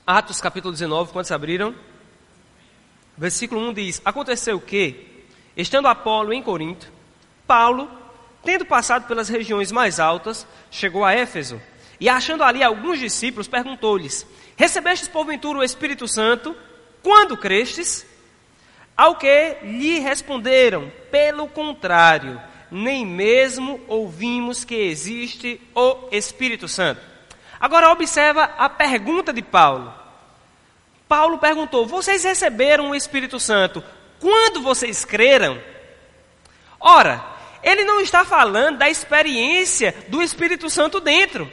Atos 0.08 0.40
capítulo 0.40 0.72
19, 0.72 1.12
quantos 1.12 1.32
abriram? 1.32 1.74
Versículo 3.18 3.60
1 3.70 3.74
diz: 3.74 4.02
Aconteceu 4.06 4.62
que, 4.62 5.26
estando 5.58 5.88
Apolo 5.88 6.32
em 6.32 6.44
Corinto, 6.44 6.92
Paulo, 7.48 7.90
tendo 8.44 8.66
passado 8.66 9.08
pelas 9.08 9.30
regiões 9.30 9.72
mais 9.72 10.00
altas, 10.00 10.46
chegou 10.70 11.04
a 11.04 11.14
Éfeso 11.14 11.60
e, 12.00 12.08
achando 12.08 12.44
ali 12.44 12.62
alguns 12.62 13.00
discípulos, 13.00 13.48
perguntou-lhes: 13.48 14.28
Recebestes 14.56 15.08
porventura 15.08 15.58
o 15.58 15.64
Espírito 15.64 16.08
Santo 16.08 16.56
quando 17.02 17.36
crestes? 17.36 18.06
Ao 18.96 19.16
que 19.16 19.58
lhe 19.64 19.98
responderam: 19.98 20.92
Pelo 21.10 21.48
contrário, 21.48 22.40
nem 22.70 23.04
mesmo 23.04 23.82
ouvimos 23.88 24.64
que 24.64 24.76
existe 24.76 25.60
o 25.74 26.10
Espírito 26.12 26.68
Santo. 26.68 27.15
Agora 27.60 27.92
observa 27.92 28.44
a 28.58 28.70
pergunta 28.70 29.32
de 29.32 29.42
Paulo. 29.42 29.94
Paulo 31.08 31.38
perguntou: 31.38 31.86
Vocês 31.86 32.24
receberam 32.24 32.90
o 32.90 32.96
Espírito 32.96 33.40
Santo 33.40 33.84
quando 34.20 34.62
vocês 34.62 35.06
creram? 35.06 35.62
Ora, 36.80 37.24
ele 37.64 37.84
não 37.84 38.00
está 38.00 38.24
falando 38.24 38.78
da 38.78 38.90
experiência 38.90 39.96
do 40.08 40.22
Espírito 40.22 40.70
Santo 40.70 41.00
dentro. 41.00 41.52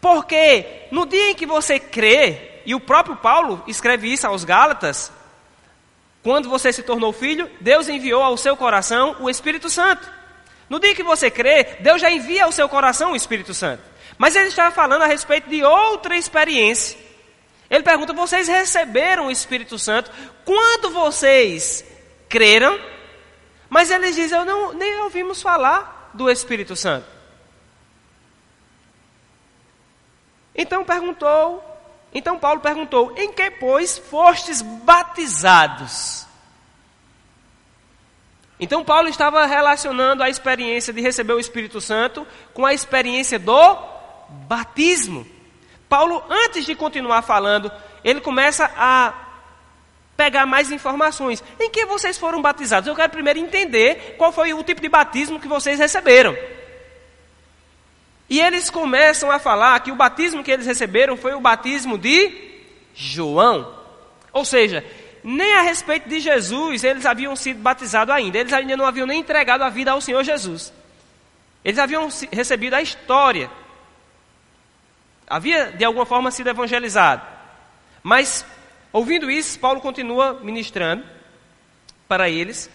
Porque 0.00 0.86
no 0.90 1.06
dia 1.06 1.30
em 1.30 1.34
que 1.34 1.46
você 1.46 1.78
crê, 1.78 2.60
e 2.66 2.74
o 2.74 2.80
próprio 2.80 3.16
Paulo 3.16 3.62
escreve 3.66 4.12
isso 4.12 4.26
aos 4.26 4.44
Gálatas, 4.44 5.12
quando 6.22 6.48
você 6.48 6.72
se 6.72 6.82
tornou 6.82 7.12
filho, 7.12 7.48
Deus 7.60 7.88
enviou 7.88 8.22
ao 8.22 8.36
seu 8.36 8.56
coração 8.56 9.16
o 9.20 9.30
Espírito 9.30 9.70
Santo. 9.70 10.10
No 10.68 10.80
dia 10.80 10.94
que 10.94 11.02
você 11.04 11.30
crê, 11.30 11.76
Deus 11.80 12.00
já 12.00 12.10
envia 12.10 12.44
ao 12.44 12.52
seu 12.52 12.68
coração 12.68 13.12
o 13.12 13.16
Espírito 13.16 13.54
Santo. 13.54 13.82
Mas 14.18 14.34
ele 14.34 14.48
está 14.48 14.70
falando 14.70 15.02
a 15.02 15.06
respeito 15.06 15.48
de 15.48 15.62
outra 15.62 16.16
experiência. 16.16 16.98
Ele 17.68 17.82
pergunta: 17.82 18.12
vocês 18.12 18.48
receberam 18.48 19.26
o 19.26 19.30
Espírito 19.30 19.78
Santo 19.78 20.10
quando 20.44 20.90
vocês 20.90 21.84
creram? 22.28 22.78
Mas 23.68 23.90
eles 23.90 24.14
dizem: 24.14 24.38
eu 24.38 24.44
não, 24.44 24.72
nem 24.72 25.00
ouvimos 25.02 25.42
falar 25.42 26.10
do 26.14 26.30
Espírito 26.30 26.74
Santo. 26.74 27.06
Então 30.54 30.84
perguntou, 30.84 31.62
então 32.14 32.38
Paulo 32.38 32.60
perguntou: 32.60 33.12
em 33.16 33.32
que 33.32 33.50
pois 33.50 33.98
fostes 33.98 34.62
batizados? 34.62 36.24
Então 38.58 38.82
Paulo 38.82 39.08
estava 39.08 39.44
relacionando 39.44 40.22
a 40.22 40.30
experiência 40.30 40.90
de 40.90 41.02
receber 41.02 41.34
o 41.34 41.38
Espírito 41.38 41.78
Santo 41.78 42.26
com 42.54 42.64
a 42.64 42.72
experiência 42.72 43.38
do 43.38 43.95
batismo. 44.28 45.26
Paulo, 45.88 46.22
antes 46.28 46.64
de 46.64 46.74
continuar 46.74 47.22
falando, 47.22 47.70
ele 48.02 48.20
começa 48.20 48.70
a 48.76 49.14
pegar 50.16 50.46
mais 50.46 50.70
informações. 50.70 51.44
Em 51.60 51.70
que 51.70 51.84
vocês 51.86 52.16
foram 52.16 52.40
batizados? 52.40 52.88
Eu 52.88 52.94
quero 52.94 53.12
primeiro 53.12 53.38
entender 53.38 54.14
qual 54.16 54.32
foi 54.32 54.52
o 54.52 54.62
tipo 54.62 54.80
de 54.80 54.88
batismo 54.88 55.38
que 55.38 55.48
vocês 55.48 55.78
receberam. 55.78 56.36
E 58.28 58.40
eles 58.40 58.70
começam 58.70 59.30
a 59.30 59.38
falar 59.38 59.78
que 59.80 59.92
o 59.92 59.96
batismo 59.96 60.42
que 60.42 60.50
eles 60.50 60.66
receberam 60.66 61.16
foi 61.16 61.34
o 61.34 61.40
batismo 61.40 61.96
de 61.96 62.32
João. 62.94 63.72
Ou 64.32 64.44
seja, 64.44 64.84
nem 65.22 65.54
a 65.54 65.60
respeito 65.60 66.08
de 66.08 66.18
Jesus 66.18 66.82
eles 66.82 67.06
haviam 67.06 67.36
sido 67.36 67.60
batizados 67.60 68.14
ainda. 68.14 68.38
Eles 68.38 68.52
ainda 68.52 68.76
não 68.76 68.86
haviam 68.86 69.06
nem 69.06 69.20
entregado 69.20 69.62
a 69.62 69.68
vida 69.68 69.92
ao 69.92 70.00
Senhor 70.00 70.24
Jesus. 70.24 70.72
Eles 71.64 71.78
haviam 71.78 72.08
recebido 72.32 72.74
a 72.74 72.82
história 72.82 73.50
havia 75.26 75.72
de 75.72 75.84
alguma 75.84 76.06
forma 76.06 76.30
sido 76.30 76.48
evangelizado. 76.48 77.22
Mas, 78.02 78.44
ouvindo 78.92 79.30
isso, 79.30 79.58
Paulo 79.58 79.80
continua 79.80 80.40
ministrando 80.42 81.04
para 82.08 82.28
eles 82.28 82.70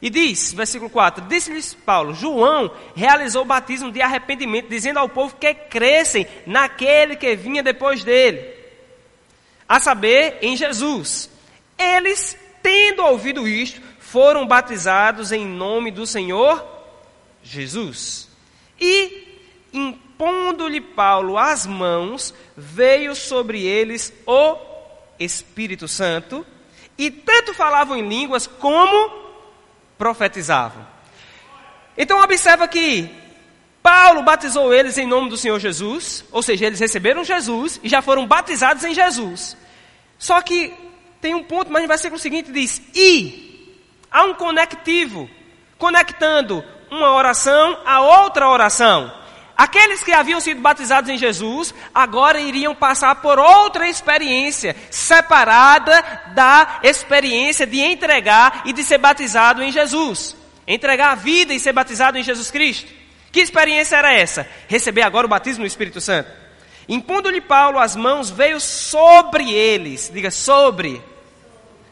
e 0.00 0.10
diz, 0.10 0.52
versículo 0.52 0.90
4: 0.90 1.24
Disse-lhes 1.26 1.74
Paulo: 1.74 2.14
João 2.14 2.70
realizou 2.94 3.42
o 3.42 3.46
batismo 3.46 3.90
de 3.90 4.02
arrependimento, 4.02 4.68
dizendo 4.68 4.98
ao 4.98 5.08
povo 5.08 5.36
que 5.36 5.52
crescem 5.54 6.26
naquele 6.46 7.16
que 7.16 7.34
vinha 7.34 7.62
depois 7.62 8.04
dele, 8.04 8.54
a 9.68 9.80
saber, 9.80 10.38
em 10.42 10.56
Jesus. 10.56 11.30
Eles, 11.78 12.36
tendo 12.62 13.02
ouvido 13.02 13.48
isto, 13.48 13.80
foram 13.98 14.46
batizados 14.46 15.32
em 15.32 15.46
nome 15.46 15.90
do 15.90 16.06
Senhor 16.06 16.64
Jesus. 17.42 18.28
E 18.78 19.24
impondo-lhe 20.16 20.80
Paulo 20.80 21.36
as 21.36 21.66
mãos, 21.66 22.32
veio 22.56 23.14
sobre 23.14 23.62
eles 23.62 24.12
o 24.26 24.56
Espírito 25.18 25.86
Santo, 25.86 26.44
e 26.96 27.10
tanto 27.10 27.52
falavam 27.52 27.96
em 27.96 28.08
línguas 28.08 28.46
como 28.46 29.10
profetizavam. 29.98 30.86
Então 31.98 32.22
observa 32.22 32.66
que 32.66 33.10
Paulo 33.82 34.22
batizou 34.22 34.72
eles 34.72 34.96
em 34.96 35.06
nome 35.06 35.28
do 35.28 35.36
Senhor 35.36 35.58
Jesus, 35.58 36.24
ou 36.32 36.42
seja, 36.42 36.66
eles 36.66 36.80
receberam 36.80 37.22
Jesus 37.22 37.78
e 37.82 37.88
já 37.88 38.00
foram 38.00 38.26
batizados 38.26 38.84
em 38.84 38.94
Jesus. 38.94 39.54
Só 40.18 40.40
que 40.40 40.72
tem 41.20 41.34
um 41.34 41.44
ponto, 41.44 41.70
mas 41.70 41.82
no 41.82 41.88
versículo 41.88 42.18
seguinte 42.18 42.50
diz: 42.50 42.80
e 42.94 43.84
há 44.10 44.24
um 44.24 44.32
conectivo, 44.32 45.28
conectando 45.76 46.64
uma 46.90 47.12
oração 47.12 47.78
a 47.84 48.00
outra 48.00 48.48
oração. 48.48 49.25
Aqueles 49.56 50.02
que 50.02 50.12
haviam 50.12 50.38
sido 50.38 50.60
batizados 50.60 51.08
em 51.08 51.16
Jesus, 51.16 51.74
agora 51.94 52.38
iriam 52.38 52.74
passar 52.74 53.14
por 53.16 53.38
outra 53.38 53.88
experiência, 53.88 54.76
separada 54.90 56.04
da 56.34 56.80
experiência 56.82 57.66
de 57.66 57.80
entregar 57.80 58.62
e 58.66 58.72
de 58.74 58.84
ser 58.84 58.98
batizado 58.98 59.62
em 59.62 59.72
Jesus. 59.72 60.36
Entregar 60.66 61.12
a 61.12 61.14
vida 61.14 61.54
e 61.54 61.60
ser 61.60 61.72
batizado 61.72 62.18
em 62.18 62.22
Jesus 62.22 62.50
Cristo. 62.50 62.92
Que 63.32 63.40
experiência 63.40 63.96
era 63.96 64.12
essa? 64.12 64.46
Receber 64.68 65.02
agora 65.02 65.26
o 65.26 65.30
batismo 65.30 65.62
no 65.62 65.66
Espírito 65.66 66.02
Santo. 66.02 66.30
Impondo-lhe 66.86 67.40
Paulo 67.40 67.78
as 67.78 67.96
mãos, 67.96 68.28
veio 68.28 68.60
sobre 68.60 69.50
eles. 69.50 70.10
Diga 70.12 70.30
sobre. 70.30 71.02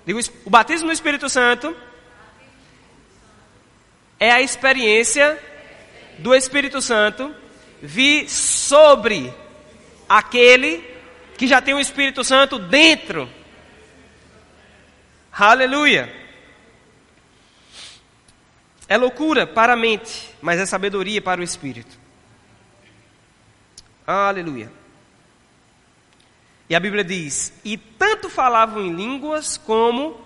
Diga, 0.05 0.21
o 0.45 0.51
batismo 0.51 0.89
no 0.89 0.93
Espírito 0.93 1.31
Santo 1.31 1.75
é 4.21 4.31
a 4.31 4.43
experiência 4.43 5.39
do 6.19 6.35
Espírito 6.35 6.83
Santo 6.83 7.35
vi 7.85 8.27
sobre 8.31 9.33
aquele 10.09 10.83
que 11.37 11.47
já 11.47 11.61
tem 11.61 11.75
o 11.75 11.81
Espírito 11.81 12.25
Santo 12.25 12.59
dentro. 12.59 13.29
Aleluia. 15.31 16.13
É 18.89 18.97
loucura 18.97 19.47
para 19.47 19.75
a 19.75 19.77
mente, 19.77 20.31
mas 20.41 20.59
é 20.59 20.67
sabedoria 20.67 21.21
para 21.21 21.41
o 21.41 21.45
espírito. 21.45 21.99
Aleluia. 24.07 24.71
E 26.69 26.75
a 26.75 26.81
Bíblia 26.81 27.05
diz: 27.05 27.53
E 27.65 27.77
tanto 27.77 28.31
falavam 28.31 28.83
em 28.83 28.95
línguas 28.95 29.57
como 29.57 30.21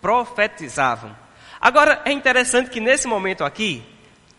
profetizavam. 0.00 1.16
Agora 1.60 2.02
é 2.04 2.12
interessante 2.12 2.70
que 2.70 2.80
nesse 2.80 3.08
momento 3.08 3.42
aqui, 3.44 3.82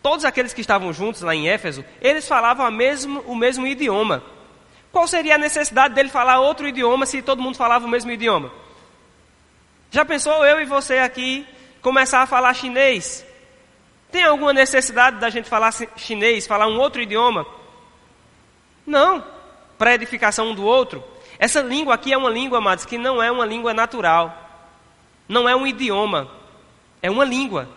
todos 0.08 0.24
aqueles 0.24 0.53
que 0.53 0.62
estavam 0.62 0.93
juntos 0.93 1.22
lá 1.22 1.36
em 1.36 1.49
Éfeso, 1.49 1.84
eles 1.99 2.26
falavam 2.26 2.72
mesmo, 2.72 3.20
o 3.28 3.36
mesmo 3.36 3.68
idioma. 3.68 4.24
Qual 4.89 5.05
seria 5.05 5.36
a 5.36 5.38
necessidade 5.38 5.93
dele 5.93 6.08
falar 6.08 6.39
outro 6.39 6.66
idioma 6.66 7.05
se 7.05 7.22
todo 7.22 7.41
mundo 7.41 7.58
falava 7.58 7.86
o 7.86 7.89
mesmo 7.89 8.10
idioma? 8.10 8.49
Já 9.91 10.05
pensou 10.05 10.45
eu 10.45 10.62
e 10.62 10.66
você 10.66 10.99
aqui 10.99 11.45
começar 11.82 12.22
a 12.22 12.26
falar 12.26 12.53
chinês? 12.53 13.26
Tem 14.10 14.24
alguma 14.24 14.53
necessidade 14.53 15.18
da 15.18 15.30
gente 15.30 15.49
falar 15.49 15.74
chinês, 15.97 16.47
falar 16.47 16.68
um 16.68 16.80
outro 16.80 17.01
idioma? 17.01 17.45
Não. 18.86 19.22
Para 19.78 19.93
edificação 19.93 20.51
um 20.51 20.55
do 20.55 20.64
outro. 20.64 21.03
Essa 21.38 21.60
língua 21.60 21.95
aqui 21.95 22.14
é 22.14 22.18
uma 22.18 22.30
língua, 22.30 22.60
amados, 22.60 22.86
que 22.86 22.97
não 22.97 23.22
é 23.22 23.30
uma 23.30 23.45
língua 23.45 23.74
natural. 23.74 24.34
Não 25.28 25.49
é 25.49 25.53
um 25.53 25.68
idioma. 25.68 26.32
É 27.01 27.12
uma 27.12 27.26
língua. 27.26 27.68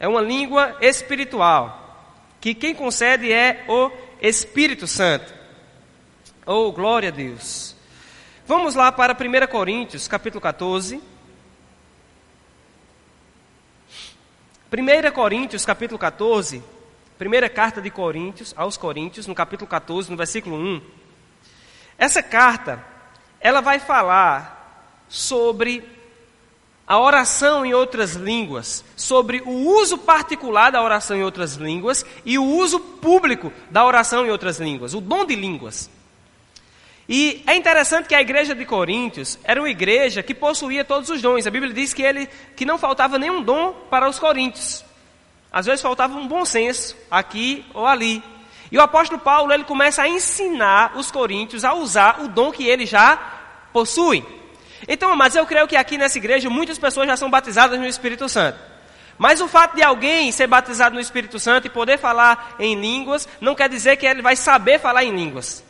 É 0.00 0.06
uma 0.06 0.20
língua 0.20 0.76
espiritual, 0.80 2.14
que 2.40 2.54
quem 2.54 2.74
concede 2.74 3.32
é 3.32 3.64
o 3.68 3.90
Espírito 4.20 4.86
Santo. 4.86 5.34
Oh, 6.46 6.70
glória 6.70 7.08
a 7.08 7.12
Deus. 7.12 7.74
Vamos 8.46 8.74
lá 8.74 8.92
para 8.92 9.12
1 9.12 9.46
Coríntios, 9.48 10.06
capítulo 10.06 10.40
14. 10.40 11.02
1 14.70 15.12
Coríntios, 15.12 15.66
capítulo 15.66 15.98
14. 15.98 16.62
Primeira 17.18 17.48
carta 17.48 17.82
de 17.82 17.90
Coríntios 17.90 18.54
aos 18.56 18.76
Coríntios, 18.76 19.26
no 19.26 19.34
capítulo 19.34 19.68
14, 19.68 20.10
no 20.10 20.16
versículo 20.16 20.56
1. 20.56 20.80
Essa 21.98 22.22
carta, 22.22 22.84
ela 23.40 23.60
vai 23.60 23.80
falar 23.80 25.04
sobre 25.08 25.97
a 26.88 26.98
oração 26.98 27.66
em 27.66 27.74
outras 27.74 28.14
línguas, 28.14 28.82
sobre 28.96 29.42
o 29.44 29.50
uso 29.50 29.98
particular 29.98 30.72
da 30.72 30.82
oração 30.82 31.18
em 31.18 31.22
outras 31.22 31.54
línguas 31.54 32.04
e 32.24 32.38
o 32.38 32.44
uso 32.44 32.80
público 32.80 33.52
da 33.70 33.84
oração 33.84 34.24
em 34.24 34.30
outras 34.30 34.58
línguas, 34.58 34.94
o 34.94 35.00
dom 35.00 35.26
de 35.26 35.36
línguas. 35.36 35.90
E 37.06 37.42
é 37.46 37.54
interessante 37.54 38.08
que 38.08 38.14
a 38.14 38.20
igreja 38.22 38.54
de 38.54 38.64
Coríntios 38.64 39.38
era 39.44 39.60
uma 39.60 39.68
igreja 39.68 40.22
que 40.22 40.34
possuía 40.34 40.82
todos 40.84 41.10
os 41.10 41.20
dons. 41.20 41.46
A 41.46 41.50
Bíblia 41.50 41.72
diz 41.74 41.92
que, 41.92 42.02
ele, 42.02 42.26
que 42.56 42.64
não 42.64 42.78
faltava 42.78 43.18
nenhum 43.18 43.42
dom 43.42 43.72
para 43.90 44.08
os 44.08 44.18
coríntios. 44.18 44.84
Às 45.52 45.66
vezes 45.66 45.82
faltava 45.82 46.18
um 46.18 46.28
bom 46.28 46.44
senso 46.44 46.96
aqui 47.10 47.64
ou 47.72 47.86
ali. 47.86 48.22
E 48.70 48.76
o 48.76 48.82
apóstolo 48.82 49.20
Paulo 49.20 49.52
ele 49.52 49.64
começa 49.64 50.02
a 50.02 50.08
ensinar 50.08 50.96
os 50.96 51.10
coríntios 51.10 51.64
a 51.64 51.72
usar 51.74 52.20
o 52.20 52.28
dom 52.28 52.50
que 52.50 52.66
ele 52.66 52.84
já 52.84 53.16
possui. 53.72 54.22
Então, 54.86 55.16
mas 55.16 55.34
eu 55.34 55.46
creio 55.46 55.66
que 55.66 55.76
aqui 55.76 55.98
nessa 55.98 56.18
igreja 56.18 56.48
muitas 56.48 56.78
pessoas 56.78 57.06
já 57.06 57.16
são 57.16 57.30
batizadas 57.30 57.78
no 57.78 57.86
Espírito 57.86 58.28
Santo. 58.28 58.58
Mas 59.16 59.40
o 59.40 59.48
fato 59.48 59.74
de 59.74 59.82
alguém 59.82 60.30
ser 60.30 60.46
batizado 60.46 60.94
no 60.94 61.00
Espírito 61.00 61.40
Santo 61.40 61.66
e 61.66 61.70
poder 61.70 61.98
falar 61.98 62.54
em 62.60 62.80
línguas 62.80 63.28
não 63.40 63.54
quer 63.54 63.68
dizer 63.68 63.96
que 63.96 64.06
ele 64.06 64.22
vai 64.22 64.36
saber 64.36 64.78
falar 64.78 65.02
em 65.02 65.14
línguas. 65.14 65.64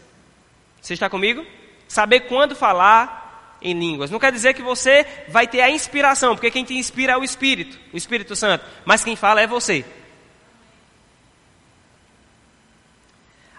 Você 0.82 0.92
está 0.92 1.08
comigo? 1.08 1.46
Saber 1.88 2.20
quando 2.20 2.54
falar 2.54 3.56
em 3.62 3.72
línguas. 3.72 4.10
Não 4.10 4.18
quer 4.18 4.30
dizer 4.30 4.52
que 4.52 4.62
você 4.62 5.06
vai 5.28 5.46
ter 5.46 5.62
a 5.62 5.70
inspiração, 5.70 6.34
porque 6.34 6.50
quem 6.50 6.64
te 6.64 6.74
inspira 6.74 7.14
é 7.14 7.16
o 7.16 7.24
Espírito, 7.24 7.78
o 7.92 7.96
Espírito 7.96 8.36
Santo. 8.36 8.64
Mas 8.84 9.02
quem 9.02 9.16
fala 9.16 9.40
é 9.40 9.46
você. 9.46 9.84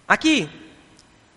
Aqui, 0.08 0.50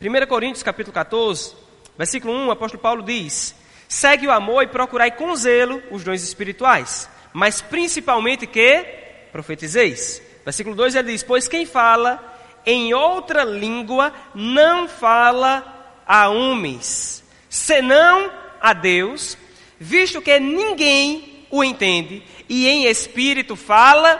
1 0.00 0.26
Coríntios 0.26 0.62
capítulo 0.62 0.94
14, 0.94 1.54
versículo 1.96 2.32
1, 2.32 2.46
o 2.48 2.50
apóstolo 2.50 2.82
Paulo 2.82 3.02
diz: 3.02 3.54
Segue 3.92 4.26
o 4.26 4.32
amor 4.32 4.62
e 4.62 4.68
procurai 4.68 5.10
com 5.10 5.36
zelo 5.36 5.82
os 5.90 6.02
dons 6.02 6.22
espirituais, 6.22 7.10
mas 7.30 7.60
principalmente 7.60 8.46
que 8.46 8.86
profetizeis. 9.30 10.22
Versículo 10.42 10.74
2 10.74 10.94
ele 10.94 11.12
diz: 11.12 11.22
Pois 11.22 11.46
quem 11.46 11.66
fala 11.66 12.18
em 12.64 12.94
outra 12.94 13.44
língua 13.44 14.10
não 14.34 14.88
fala 14.88 16.00
a 16.06 16.30
homens, 16.30 17.22
senão 17.50 18.32
a 18.62 18.72
Deus, 18.72 19.36
visto 19.78 20.22
que 20.22 20.40
ninguém 20.40 21.46
o 21.50 21.62
entende, 21.62 22.22
e 22.48 22.66
em 22.66 22.86
espírito 22.86 23.54
fala 23.56 24.18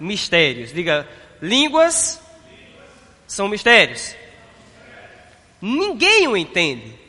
mistérios. 0.00 0.72
Diga, 0.72 1.06
línguas 1.42 2.18
são 3.26 3.48
mistérios. 3.48 4.16
Ninguém 5.60 6.26
o 6.26 6.34
entende. 6.34 7.03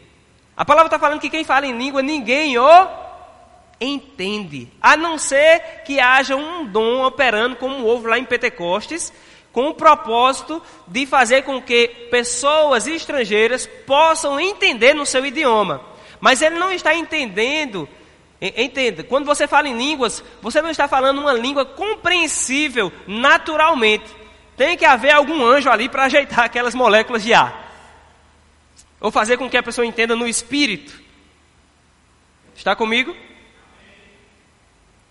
A 0.55 0.63
palavra 0.63 0.87
está 0.87 0.99
falando 0.99 1.19
que 1.19 1.29
quem 1.29 1.43
fala 1.43 1.65
em 1.65 1.77
língua, 1.77 2.01
ninguém 2.01 2.57
o 2.57 2.87
entende. 3.79 4.69
A 4.81 4.95
não 4.95 5.17
ser 5.17 5.83
que 5.85 5.99
haja 5.99 6.35
um 6.35 6.65
dom 6.65 7.03
operando 7.03 7.57
como 7.57 7.85
houve 7.85 8.07
lá 8.07 8.17
em 8.17 8.23
Pentecostes, 8.23 9.11
com 9.51 9.69
o 9.69 9.73
propósito 9.73 10.61
de 10.87 11.05
fazer 11.05 11.43
com 11.43 11.61
que 11.61 11.87
pessoas 12.09 12.87
estrangeiras 12.87 13.67
possam 13.85 14.39
entender 14.39 14.93
no 14.93 15.05
seu 15.05 15.25
idioma. 15.25 15.81
Mas 16.19 16.41
ele 16.41 16.57
não 16.57 16.71
está 16.71 16.93
entendendo. 16.93 17.87
Entenda, 18.41 19.03
quando 19.03 19.25
você 19.25 19.47
fala 19.47 19.67
em 19.67 19.77
línguas, 19.77 20.23
você 20.41 20.61
não 20.61 20.69
está 20.69 20.87
falando 20.87 21.19
uma 21.19 21.33
língua 21.33 21.65
compreensível 21.65 22.91
naturalmente. 23.07 24.05
Tem 24.57 24.77
que 24.77 24.85
haver 24.85 25.11
algum 25.11 25.43
anjo 25.45 25.69
ali 25.69 25.89
para 25.89 26.03
ajeitar 26.03 26.45
aquelas 26.45 26.75
moléculas 26.75 27.23
de 27.23 27.33
ar. 27.33 27.64
Ou 28.99 29.11
fazer 29.11 29.37
com 29.37 29.49
que 29.49 29.57
a 29.57 29.63
pessoa 29.63 29.85
entenda 29.85 30.15
no 30.15 30.27
espírito. 30.27 30.99
Está 32.55 32.75
comigo? 32.75 33.15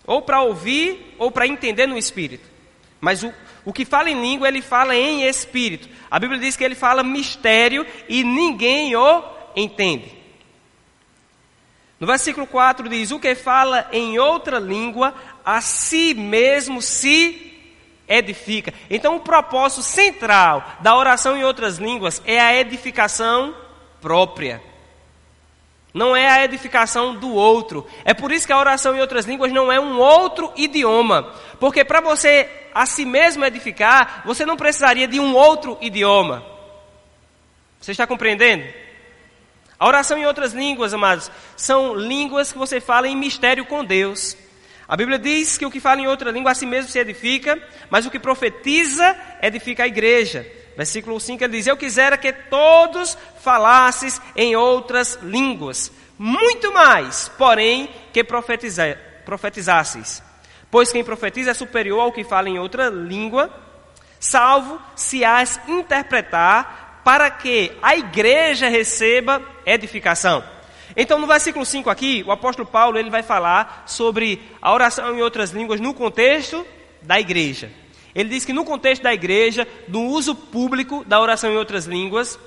Ou 0.05 0.21
para 0.21 0.41
ouvir, 0.41 1.15
ou 1.17 1.31
para 1.31 1.47
entender 1.47 1.87
no 1.87 1.97
espírito. 1.97 2.47
Mas 2.99 3.23
o, 3.23 3.33
o 3.63 3.73
que 3.73 3.85
fala 3.85 4.09
em 4.09 4.21
língua, 4.21 4.47
ele 4.47 4.61
fala 4.61 4.95
em 4.95 5.23
espírito. 5.23 5.87
A 6.09 6.19
Bíblia 6.19 6.39
diz 6.39 6.55
que 6.55 6.63
ele 6.63 6.75
fala 6.75 7.03
mistério 7.03 7.85
e 8.09 8.23
ninguém 8.23 8.95
o 8.95 9.23
entende. 9.55 10.15
No 11.99 12.07
versículo 12.07 12.45
4 12.45 12.89
diz: 12.89 13.11
O 13.11 13.19
que 13.19 13.35
fala 13.35 13.87
em 13.91 14.19
outra 14.19 14.59
língua, 14.59 15.13
a 15.43 15.61
si 15.61 16.13
mesmo 16.13 16.81
se 16.81 17.53
edifica. 18.07 18.73
Então, 18.89 19.15
o 19.15 19.21
propósito 19.21 19.81
central 19.81 20.77
da 20.81 20.95
oração 20.95 21.35
em 21.37 21.43
outras 21.43 21.77
línguas 21.77 22.21
é 22.25 22.39
a 22.39 22.55
edificação 22.55 23.55
própria. 24.01 24.61
Não 25.93 26.13
é 26.13 26.27
a 26.27 26.43
edificação 26.43 27.15
do 27.15 27.31
outro. 27.33 27.87
É 28.03 28.13
por 28.13 28.31
isso 28.31 28.45
que 28.45 28.51
a 28.51 28.59
oração 28.59 28.95
em 28.95 28.99
outras 28.99 29.25
línguas 29.25 29.51
não 29.51 29.71
é 29.71 29.79
um 29.79 29.97
outro 29.97 30.51
idioma. 30.57 31.33
Porque 31.59 31.85
para 31.85 32.01
você 32.01 32.49
a 32.73 32.85
si 32.85 33.05
mesmo 33.05 33.45
edificar, 33.45 34.23
você 34.25 34.45
não 34.45 34.57
precisaria 34.57 35.07
de 35.07 35.21
um 35.21 35.33
outro 35.33 35.77
idioma. 35.79 36.43
Você 37.79 37.91
está 37.91 38.05
compreendendo? 38.05 38.65
A 39.79 39.87
oração 39.87 40.17
em 40.17 40.25
outras 40.25 40.53
línguas, 40.53 40.93
amados, 40.93 41.31
são 41.55 41.95
línguas 41.95 42.51
que 42.51 42.57
você 42.57 42.81
fala 42.81 43.07
em 43.07 43.15
mistério 43.15 43.65
com 43.65 43.83
Deus. 43.83 44.35
A 44.87 44.95
Bíblia 44.95 45.17
diz 45.17 45.57
que 45.57 45.65
o 45.65 45.71
que 45.71 45.79
fala 45.79 46.01
em 46.01 46.07
outra 46.07 46.29
língua 46.29 46.51
a 46.51 46.55
si 46.55 46.65
mesmo 46.65 46.91
se 46.91 46.99
edifica, 46.99 47.57
mas 47.89 48.05
o 48.05 48.11
que 48.11 48.19
profetiza 48.19 49.15
edifica 49.41 49.83
a 49.83 49.87
igreja. 49.87 50.45
Versículo 50.77 51.19
5 51.19 51.43
ele 51.43 51.57
diz: 51.57 51.67
Eu 51.67 51.77
quisera 51.77 52.17
que 52.17 52.31
todos 52.31 53.17
falasses 53.45 54.19
em 54.35 54.55
outras 54.55 55.19
línguas, 55.21 55.91
muito 56.17 56.73
mais, 56.73 57.31
porém, 57.37 57.87
que 58.11 58.23
profetizasseis. 58.23 60.23
Pois 60.71 60.91
quem 60.91 61.03
profetiza 61.03 61.51
é 61.51 61.53
superior 61.53 62.01
ao 62.01 62.11
que 62.11 62.23
fala 62.23 62.49
em 62.49 62.57
outra 62.57 62.89
língua, 62.89 63.53
salvo 64.19 64.81
se 64.95 65.23
as 65.23 65.59
interpretar, 65.67 67.01
para 67.03 67.29
que 67.29 67.71
a 67.83 67.95
igreja 67.95 68.67
receba 68.67 69.39
edificação. 69.63 70.43
Então, 70.97 71.19
no 71.19 71.27
versículo 71.27 71.63
5 71.63 71.89
aqui, 71.89 72.23
o 72.25 72.31
apóstolo 72.31 72.67
Paulo 72.67 72.97
ele 72.97 73.11
vai 73.11 73.21
falar 73.21 73.83
sobre 73.85 74.41
a 74.59 74.73
oração 74.73 75.15
em 75.15 75.21
outras 75.21 75.51
línguas 75.51 75.79
no 75.79 75.93
contexto 75.93 76.65
da 77.03 77.19
igreja. 77.19 77.71
Ele 78.15 78.29
diz 78.29 78.45
que 78.45 78.53
no 78.53 78.65
contexto 78.65 79.03
da 79.03 79.13
igreja, 79.13 79.67
do 79.87 80.01
uso 80.01 80.33
público 80.33 81.03
da 81.05 81.19
oração 81.19 81.51
em 81.51 81.57
outras 81.57 81.85
línguas, 81.85 82.39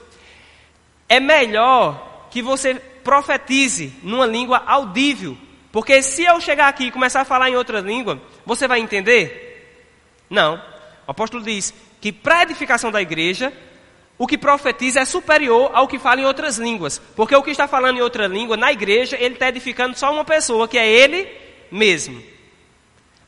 é 1.09 1.19
melhor 1.21 2.29
que 2.31 2.43
você 2.43 2.75
profetize 2.75 3.93
numa 4.03 4.27
língua 4.27 4.63
audível, 4.67 5.37
porque 5.73 6.03
se 6.03 6.25
eu 6.25 6.41
chegar 6.41 6.69
aqui 6.69 6.85
e 6.85 6.91
começar 6.91 7.23
a 7.23 7.25
falar 7.25 7.51
em 7.51 7.57
outra 7.57 7.81
língua, 7.81 8.21
você 8.45 8.67
vai 8.67 8.81
entender? 8.81 9.87
Não. 10.29 10.57
O 11.07 11.11
apóstolo 11.11 11.43
diz 11.43 11.73
que 12.01 12.13
para 12.13 12.39
a 12.39 12.43
edificação 12.43 12.91
da 12.91 13.01
igreja, 13.01 13.53
o 14.19 14.27
que 14.27 14.37
profetiza 14.37 15.01
é 15.01 15.05
superior 15.05 15.71
ao 15.73 15.87
que 15.87 15.99
fala 15.99 16.21
em 16.21 16.25
outras 16.25 16.59
línguas. 16.59 17.01
Porque 17.15 17.35
o 17.35 17.43
que 17.43 17.51
está 17.51 17.69
falando 17.69 17.99
em 17.99 18.03
outra 18.03 18.27
língua, 18.27 18.57
na 18.57 18.73
igreja, 18.73 19.17
ele 19.19 19.35
está 19.35 19.49
edificando 19.49 19.97
só 19.97 20.13
uma 20.13 20.25
pessoa, 20.25 20.67
que 20.67 20.77
é 20.77 20.87
ele 20.87 21.29
mesmo. 21.71 22.23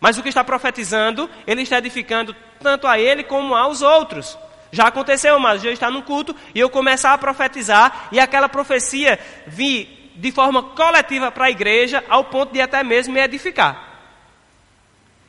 Mas 0.00 0.18
o 0.18 0.22
que 0.22 0.28
está 0.28 0.42
profetizando, 0.42 1.30
ele 1.46 1.62
está 1.62 1.78
edificando 1.78 2.34
tanto 2.60 2.86
a 2.86 2.98
ele 2.98 3.22
como 3.22 3.54
aos 3.54 3.82
outros. 3.82 4.36
Já 4.72 4.86
aconteceu, 4.86 5.38
mas 5.38 5.64
eu 5.64 5.72
estar 5.72 5.90
no 5.90 6.02
culto 6.02 6.34
e 6.54 6.60
eu 6.60 6.70
começar 6.70 7.12
a 7.12 7.18
profetizar 7.18 8.08
e 8.12 8.20
aquela 8.20 8.48
profecia 8.48 9.18
vir 9.46 10.12
de 10.14 10.30
forma 10.30 10.62
coletiva 10.62 11.32
para 11.32 11.46
a 11.46 11.50
igreja, 11.50 12.04
ao 12.08 12.24
ponto 12.24 12.52
de 12.52 12.60
até 12.60 12.82
mesmo 12.82 13.14
me 13.14 13.20
edificar. 13.20 13.88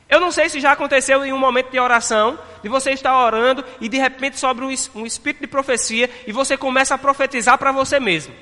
Eu 0.08 0.20
não 0.20 0.30
sei 0.30 0.50
se 0.50 0.60
já 0.60 0.72
aconteceu 0.72 1.24
em 1.24 1.32
um 1.32 1.38
momento 1.38 1.70
de 1.70 1.80
oração, 1.80 2.38
de 2.62 2.68
você 2.68 2.90
estar 2.90 3.18
orando 3.18 3.64
e 3.80 3.88
de 3.88 3.96
repente 3.96 4.38
sobre 4.38 4.64
um 4.64 5.06
espírito 5.06 5.40
de 5.40 5.46
profecia 5.46 6.10
e 6.26 6.32
você 6.32 6.56
começa 6.56 6.94
a 6.94 6.98
profetizar 6.98 7.56
para 7.56 7.72
você 7.72 7.98
mesmo. 7.98 8.34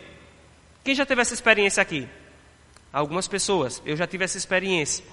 Quem 0.82 0.94
já 0.94 1.06
teve 1.06 1.22
essa 1.22 1.32
experiência 1.32 1.80
aqui? 1.80 2.08
Algumas 2.92 3.28
pessoas, 3.28 3.80
eu 3.86 3.96
já 3.96 4.04
tive 4.04 4.24
essa 4.24 4.36
experiência. 4.36 5.04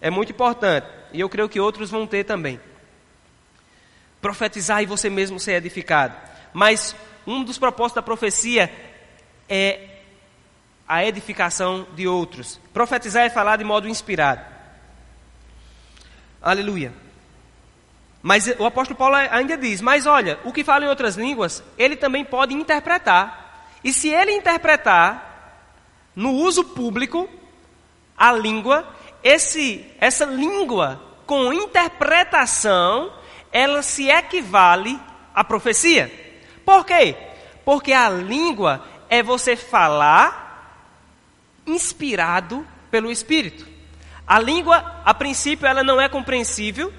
É 0.00 0.08
muito 0.08 0.30
importante 0.30 0.86
e 1.12 1.18
eu 1.20 1.28
creio 1.28 1.48
que 1.48 1.58
outros 1.58 1.90
vão 1.90 2.06
ter 2.06 2.22
também. 2.22 2.60
Profetizar 4.24 4.82
e 4.82 4.86
você 4.86 5.10
mesmo 5.10 5.38
ser 5.38 5.52
edificado. 5.52 6.16
Mas 6.50 6.96
um 7.26 7.44
dos 7.44 7.58
propósitos 7.58 7.96
da 7.96 8.02
profecia 8.02 8.72
é 9.46 9.98
a 10.88 11.04
edificação 11.04 11.86
de 11.94 12.08
outros. 12.08 12.58
Profetizar 12.72 13.24
é 13.24 13.28
falar 13.28 13.58
de 13.58 13.64
modo 13.64 13.86
inspirado. 13.86 14.40
Aleluia. 16.40 16.94
Mas 18.22 18.46
o 18.58 18.64
apóstolo 18.64 18.96
Paulo 18.96 19.14
ainda 19.14 19.58
diz: 19.58 19.82
Mas 19.82 20.06
olha, 20.06 20.38
o 20.42 20.54
que 20.54 20.64
fala 20.64 20.86
em 20.86 20.88
outras 20.88 21.16
línguas, 21.16 21.62
ele 21.76 21.94
também 21.94 22.24
pode 22.24 22.54
interpretar. 22.54 23.68
E 23.84 23.92
se 23.92 24.08
ele 24.08 24.32
interpretar 24.32 25.68
no 26.16 26.30
uso 26.30 26.64
público 26.64 27.28
a 28.16 28.32
língua, 28.32 28.88
esse, 29.22 29.84
essa 30.00 30.24
língua 30.24 30.98
com 31.26 31.52
interpretação, 31.52 33.12
ela 33.54 33.82
se 33.82 34.10
equivale 34.10 35.00
à 35.32 35.44
profecia. 35.44 36.12
Por 36.66 36.84
quê? 36.84 37.16
Porque 37.64 37.92
a 37.92 38.10
língua 38.10 38.84
é 39.08 39.22
você 39.22 39.54
falar 39.54 40.82
inspirado 41.64 42.66
pelo 42.90 43.12
Espírito. 43.12 43.64
A 44.26 44.40
língua, 44.40 45.00
a 45.04 45.14
princípio, 45.14 45.68
ela 45.68 45.84
não 45.84 46.00
é 46.00 46.08
compreensível 46.08 46.92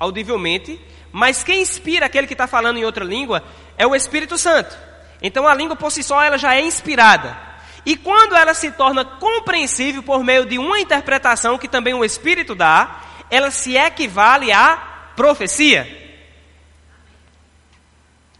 audivelmente, 0.00 0.80
mas 1.12 1.44
quem 1.44 1.60
inspira 1.60 2.06
aquele 2.06 2.26
que 2.26 2.32
está 2.34 2.46
falando 2.46 2.78
em 2.78 2.84
outra 2.86 3.04
língua 3.04 3.44
é 3.76 3.86
o 3.86 3.94
Espírito 3.94 4.38
Santo. 4.38 4.74
Então 5.20 5.46
a 5.46 5.54
língua 5.54 5.76
por 5.76 5.92
si 5.92 6.02
só 6.02 6.22
ela 6.22 6.38
já 6.38 6.54
é 6.54 6.62
inspirada. 6.62 7.36
E 7.84 7.94
quando 7.94 8.34
ela 8.34 8.54
se 8.54 8.70
torna 8.72 9.04
compreensível 9.04 10.02
por 10.02 10.24
meio 10.24 10.46
de 10.46 10.58
uma 10.58 10.80
interpretação 10.80 11.58
que 11.58 11.68
também 11.68 11.92
o 11.92 12.04
Espírito 12.04 12.54
dá, 12.54 13.02
ela 13.30 13.50
se 13.50 13.76
equivale 13.76 14.50
à 14.50 14.95
profecia. 15.16 16.04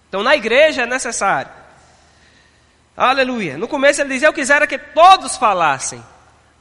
Então 0.08 0.22
na 0.22 0.36
igreja 0.36 0.82
é 0.82 0.86
necessário. 0.86 1.50
Aleluia. 2.96 3.58
No 3.58 3.66
começo 3.66 4.00
ele 4.00 4.14
diz: 4.14 4.22
Eu 4.22 4.32
quisera 4.32 4.66
que 4.66 4.78
todos 4.78 5.36
falassem. 5.36 6.02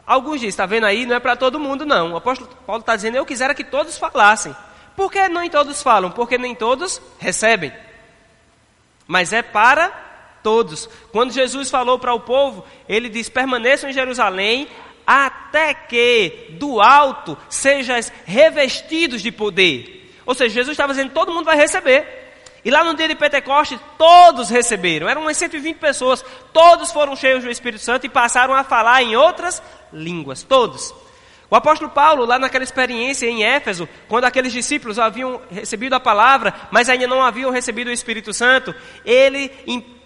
Alguns 0.05 0.35
dizem, 0.35 0.49
está 0.49 0.65
vendo 0.65 0.85
aí, 0.85 1.05
não 1.05 1.15
é 1.15 1.19
para 1.19 1.35
todo 1.35 1.59
mundo, 1.59 1.85
não. 1.85 2.13
O 2.13 2.17
apóstolo 2.17 2.49
Paulo 2.65 2.81
está 2.81 2.95
dizendo: 2.95 3.17
Eu 3.17 3.25
quisera 3.25 3.53
que 3.53 3.63
todos 3.63 3.97
falassem. 3.97 4.55
Por 4.95 5.11
que 5.11 5.27
nem 5.27 5.49
todos 5.49 5.81
falam? 5.81 6.11
Porque 6.11 6.37
nem 6.37 6.55
todos 6.55 7.01
recebem. 7.19 7.71
Mas 9.07 9.33
é 9.33 9.41
para 9.41 9.89
todos. 10.41 10.89
Quando 11.11 11.33
Jesus 11.33 11.69
falou 11.69 11.99
para 11.99 12.13
o 12.13 12.19
povo, 12.19 12.65
ele 12.87 13.09
diz: 13.09 13.29
permaneçam 13.29 13.89
em 13.89 13.93
Jerusalém 13.93 14.67
até 15.05 15.73
que 15.73 16.55
do 16.59 16.81
alto 16.81 17.37
sejais 17.49 18.11
revestidos 18.25 19.21
de 19.21 19.31
poder. 19.31 19.94
Ou 20.25 20.33
seja, 20.33 20.55
Jesus 20.55 20.73
estava 20.73 20.93
dizendo: 20.93 21.11
todo 21.11 21.33
mundo 21.33 21.45
vai 21.45 21.55
receber. 21.55 22.23
E 22.63 22.71
lá 22.71 22.83
no 22.83 22.95
dia 22.95 23.07
de 23.07 23.13
Pentecostes, 23.13 23.79
todos 23.95 24.49
receberam. 24.49 25.07
Eram 25.07 25.21
umas 25.21 25.37
120 25.37 25.77
pessoas. 25.77 26.25
Todos 26.51 26.91
foram 26.91 27.15
cheios 27.15 27.43
do 27.43 27.51
Espírito 27.51 27.83
Santo 27.83 28.07
e 28.07 28.09
passaram 28.09 28.55
a 28.55 28.63
falar 28.63 29.03
em 29.03 29.15
outras 29.15 29.61
línguas. 29.93 30.41
Todos. 30.41 30.91
O 31.47 31.55
apóstolo 31.55 31.91
Paulo, 31.91 32.25
lá 32.25 32.39
naquela 32.39 32.63
experiência 32.63 33.27
em 33.27 33.43
Éfeso, 33.43 33.87
quando 34.07 34.25
aqueles 34.25 34.51
discípulos 34.51 34.97
haviam 34.97 35.39
recebido 35.51 35.93
a 35.93 35.99
palavra, 35.99 36.55
mas 36.71 36.89
ainda 36.89 37.05
não 37.05 37.21
haviam 37.21 37.51
recebido 37.51 37.89
o 37.89 37.93
Espírito 37.93 38.33
Santo, 38.33 38.73
ele 39.05 39.51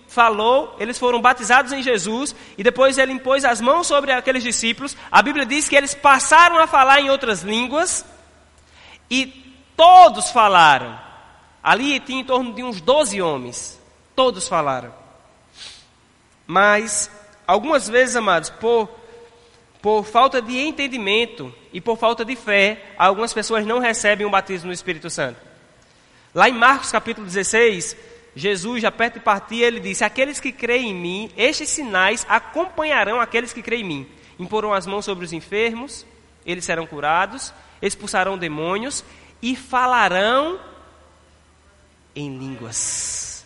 falou, 0.05 0.75
eles 0.79 0.99
foram 0.99 1.21
batizados 1.21 1.71
em 1.71 1.81
Jesus, 1.81 2.35
e 2.57 2.63
depois 2.63 2.97
ele 2.97 3.13
impôs 3.13 3.45
as 3.45 3.61
mãos 3.61 3.87
sobre 3.87 4.11
aqueles 4.11 4.43
discípulos. 4.43 4.97
A 5.09 5.21
Bíblia 5.21 5.45
diz 5.45 5.69
que 5.69 5.77
eles 5.77 5.93
passaram 5.93 6.59
a 6.59 6.67
falar 6.67 6.99
em 6.99 7.09
outras 7.09 7.41
línguas, 7.41 8.05
e 9.09 9.48
todos 9.79 10.29
falaram. 10.31 10.99
Ali 11.63 12.01
tinha 12.01 12.19
em 12.19 12.25
torno 12.25 12.53
de 12.53 12.61
uns 12.61 12.81
12 12.81 13.21
homens, 13.21 13.79
todos 14.13 14.45
falaram. 14.45 14.93
Mas, 16.45 17.09
algumas 17.47 17.87
vezes, 17.87 18.17
amados, 18.17 18.49
por 18.49 18.89
por 19.81 20.03
falta 20.03 20.41
de 20.41 20.57
entendimento 20.59 21.55
e 21.71 21.79
por 21.79 21.97
falta 21.97 22.25
de 22.25 22.35
fé, 22.35 22.83
algumas 22.97 23.33
pessoas 23.33 23.65
não 23.65 23.79
recebem 23.79 24.27
o 24.27 24.29
batismo 24.29 24.67
no 24.67 24.73
Espírito 24.73 25.09
Santo. 25.09 25.39
Lá 26.35 26.49
em 26.49 26.53
Marcos 26.53 26.91
capítulo 26.91 27.25
16, 27.25 27.95
Jesus, 28.35 28.81
já 28.81 28.91
perto 28.91 29.13
de 29.13 29.19
partir, 29.21 29.61
ele 29.61 29.79
disse: 29.79 30.03
Aqueles 30.03 30.41
que 30.41 30.51
creem 30.51 30.89
em 30.89 30.93
mim, 30.93 31.31
estes 31.37 31.69
sinais 31.69 32.25
acompanharão 32.27 33.21
aqueles 33.21 33.53
que 33.53 33.61
creem 33.61 33.83
em 33.83 33.87
mim. 33.87 34.07
Imporão 34.37 34.73
as 34.73 34.85
mãos 34.85 35.05
sobre 35.05 35.23
os 35.23 35.31
enfermos, 35.31 36.05
eles 36.45 36.65
serão 36.65 36.85
curados, 36.85 37.53
expulsarão 37.81 38.37
demônios 38.37 39.05
e 39.41 39.55
falarão 39.55 40.59
em 42.15 42.37
línguas. 42.37 43.45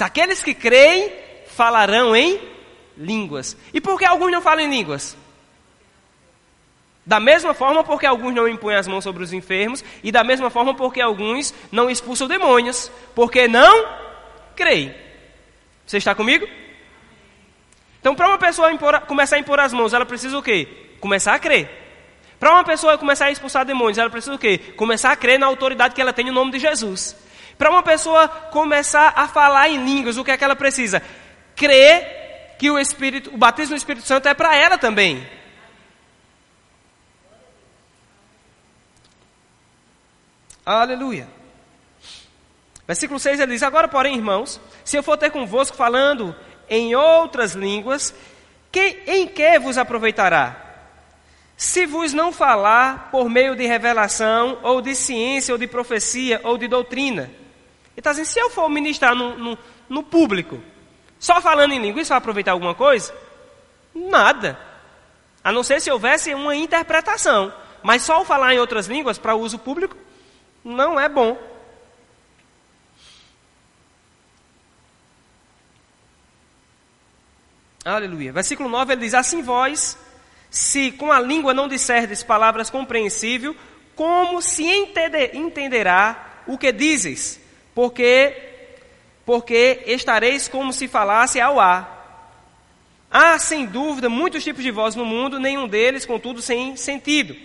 Aqueles 0.00 0.42
que 0.42 0.54
creem 0.54 1.12
falarão 1.48 2.14
em 2.14 2.40
línguas. 2.96 3.56
E 3.72 3.80
por 3.80 3.98
que 3.98 4.04
alguns 4.04 4.30
não 4.30 4.40
falam 4.40 4.64
em 4.64 4.70
línguas? 4.70 5.16
Da 7.04 7.18
mesma 7.18 7.54
forma, 7.54 7.82
porque 7.82 8.04
alguns 8.04 8.34
não 8.34 8.46
impõem 8.46 8.76
as 8.76 8.86
mãos 8.86 9.02
sobre 9.02 9.22
os 9.22 9.32
enfermos, 9.32 9.82
e 10.04 10.12
da 10.12 10.22
mesma 10.22 10.50
forma, 10.50 10.74
porque 10.74 11.00
alguns 11.00 11.54
não 11.72 11.88
expulsam 11.88 12.28
demônios, 12.28 12.90
porque 13.14 13.48
não 13.48 13.88
creem. 14.54 14.94
Você 15.86 15.96
está 15.96 16.14
comigo? 16.14 16.46
Então, 17.98 18.14
para 18.14 18.28
uma 18.28 18.38
pessoa 18.38 18.70
impor, 18.70 19.00
começar 19.00 19.36
a 19.36 19.38
impor 19.38 19.58
as 19.58 19.72
mãos, 19.72 19.94
ela 19.94 20.04
precisa 20.04 20.36
o 20.36 20.42
quê? 20.42 20.68
Começar 21.00 21.34
a 21.34 21.38
crer. 21.38 21.87
Para 22.38 22.52
uma 22.52 22.64
pessoa 22.64 22.96
começar 22.96 23.26
a 23.26 23.30
expulsar 23.30 23.64
demônios, 23.64 23.98
ela 23.98 24.10
precisa 24.10 24.34
o 24.34 24.38
quê? 24.38 24.58
Começar 24.76 25.10
a 25.10 25.16
crer 25.16 25.38
na 25.38 25.46
autoridade 25.46 25.94
que 25.94 26.00
ela 26.00 26.12
tem 26.12 26.26
no 26.26 26.32
nome 26.32 26.52
de 26.52 26.58
Jesus. 26.58 27.16
Para 27.56 27.70
uma 27.70 27.82
pessoa 27.82 28.28
começar 28.28 29.12
a 29.16 29.26
falar 29.26 29.68
em 29.68 29.84
línguas, 29.84 30.16
o 30.16 30.24
que 30.24 30.30
é 30.30 30.36
que 30.36 30.44
ela 30.44 30.54
precisa? 30.54 31.02
Crer 31.56 32.56
que 32.58 32.70
o 32.70 32.78
Espírito, 32.78 33.34
o 33.34 33.36
batismo 33.36 33.74
do 33.74 33.78
Espírito 33.78 34.06
Santo 34.06 34.28
é 34.28 34.34
para 34.34 34.54
ela 34.54 34.78
também. 34.78 35.26
Aleluia. 40.64 41.26
Versículo 42.86 43.18
6 43.18 43.40
ele 43.40 43.52
diz: 43.52 43.62
Agora, 43.62 43.88
porém, 43.88 44.14
irmãos, 44.14 44.60
se 44.84 44.96
eu 44.96 45.02
for 45.02 45.16
ter 45.16 45.30
convosco 45.30 45.76
falando 45.76 46.36
em 46.70 46.94
outras 46.94 47.54
línguas, 47.54 48.14
que, 48.70 49.02
em 49.06 49.26
que 49.26 49.58
vos 49.58 49.76
aproveitará? 49.76 50.67
Se 51.58 51.86
vos 51.86 52.12
não 52.12 52.30
falar 52.32 53.10
por 53.10 53.28
meio 53.28 53.56
de 53.56 53.66
revelação, 53.66 54.60
ou 54.62 54.80
de 54.80 54.94
ciência, 54.94 55.52
ou 55.52 55.58
de 55.58 55.66
profecia, 55.66 56.40
ou 56.44 56.56
de 56.56 56.68
doutrina. 56.68 57.24
Ele 57.24 57.32
está 57.96 58.12
dizendo: 58.12 58.26
se 58.26 58.38
eu 58.38 58.48
for 58.48 58.68
ministrar 58.68 59.12
no, 59.12 59.36
no, 59.36 59.58
no 59.88 60.04
público, 60.04 60.62
só 61.18 61.40
falando 61.40 61.72
em 61.72 61.80
língua, 61.80 62.00
isso 62.00 62.10
vai 62.10 62.18
aproveitar 62.18 62.52
alguma 62.52 62.76
coisa? 62.76 63.12
Nada. 63.92 64.56
A 65.42 65.50
não 65.50 65.64
ser 65.64 65.80
se 65.80 65.90
houvesse 65.90 66.32
uma 66.32 66.54
interpretação. 66.54 67.52
Mas 67.82 68.02
só 68.02 68.24
falar 68.24 68.54
em 68.54 68.60
outras 68.60 68.86
línguas 68.86 69.18
para 69.18 69.34
uso 69.34 69.58
público, 69.58 69.96
não 70.64 70.98
é 70.98 71.08
bom. 71.08 71.36
Aleluia. 77.84 78.32
Versículo 78.32 78.68
9 78.68 78.92
ele 78.92 79.00
diz: 79.00 79.14
Assim 79.14 79.42
vós, 79.42 79.98
se 80.50 80.92
com 80.92 81.12
a 81.12 81.20
língua 81.20 81.52
não 81.52 81.68
disserdes 81.68 82.22
palavras 82.22 82.70
compreensíveis, 82.70 83.56
como 83.94 84.40
se 84.40 84.64
entender, 84.64 85.34
entenderá 85.34 86.42
o 86.46 86.56
que 86.56 86.72
dizes? 86.72 87.40
Porque 87.74 88.44
porque 89.24 89.82
estareis 89.86 90.48
como 90.48 90.72
se 90.72 90.88
falasse 90.88 91.38
ao 91.38 91.60
ar. 91.60 91.98
Há, 93.10 93.38
sem 93.38 93.66
dúvida, 93.66 94.08
muitos 94.08 94.42
tipos 94.42 94.62
de 94.62 94.70
voz 94.70 94.94
no 94.94 95.04
mundo, 95.04 95.38
nenhum 95.38 95.68
deles, 95.68 96.06
contudo, 96.06 96.40
sem 96.40 96.76
sentido. 96.76 97.36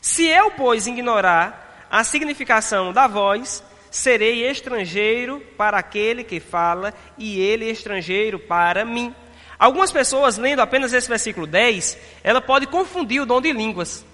Se 0.00 0.28
eu, 0.28 0.52
pois, 0.52 0.86
ignorar 0.86 1.86
a 1.90 2.04
significação 2.04 2.92
da 2.92 3.08
voz, 3.08 3.64
serei 3.90 4.48
estrangeiro 4.48 5.40
para 5.56 5.78
aquele 5.78 6.22
que 6.22 6.38
fala 6.38 6.94
e 7.16 7.40
ele 7.40 7.68
estrangeiro 7.68 8.38
para 8.38 8.84
mim. 8.84 9.12
Algumas 9.58 9.90
pessoas, 9.90 10.38
lendo 10.38 10.60
apenas 10.60 10.92
esse 10.92 11.08
versículo 11.08 11.46
10, 11.46 11.98
ela 12.22 12.40
pode 12.40 12.66
confundir 12.66 13.20
o 13.20 13.26
dom 13.26 13.40
de 13.40 13.52
línguas. 13.52 14.04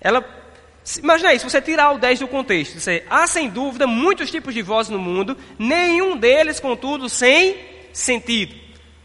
Ela, 0.00 0.24
imagina 1.00 1.32
isso, 1.32 1.48
você 1.48 1.62
tirar 1.62 1.92
o 1.92 1.98
10 1.98 2.20
do 2.20 2.28
contexto. 2.28 2.80
Você, 2.80 3.04
há 3.08 3.26
sem 3.28 3.48
dúvida 3.48 3.86
muitos 3.86 4.30
tipos 4.30 4.52
de 4.52 4.60
vozes 4.60 4.90
no 4.90 4.98
mundo, 4.98 5.36
nenhum 5.56 6.16
deles, 6.16 6.58
contudo, 6.58 7.08
sem 7.08 7.56
sentido. 7.92 8.56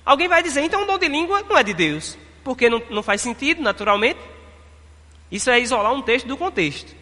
Alguém 0.03 0.27
vai 0.27 0.41
dizer, 0.41 0.61
então 0.61 0.81
o 0.81 0.85
dom 0.87 0.97
de 0.97 1.07
língua 1.07 1.43
não 1.47 1.55
é 1.55 1.63
de 1.63 1.73
Deus, 1.73 2.17
porque 2.43 2.69
não, 2.69 2.81
não 2.89 3.03
faz 3.03 3.21
sentido, 3.21 3.61
naturalmente. 3.61 4.19
Isso 5.31 5.49
é 5.51 5.59
isolar 5.59 5.93
um 5.93 6.01
texto 6.01 6.25
do 6.25 6.37
contexto. 6.37 6.95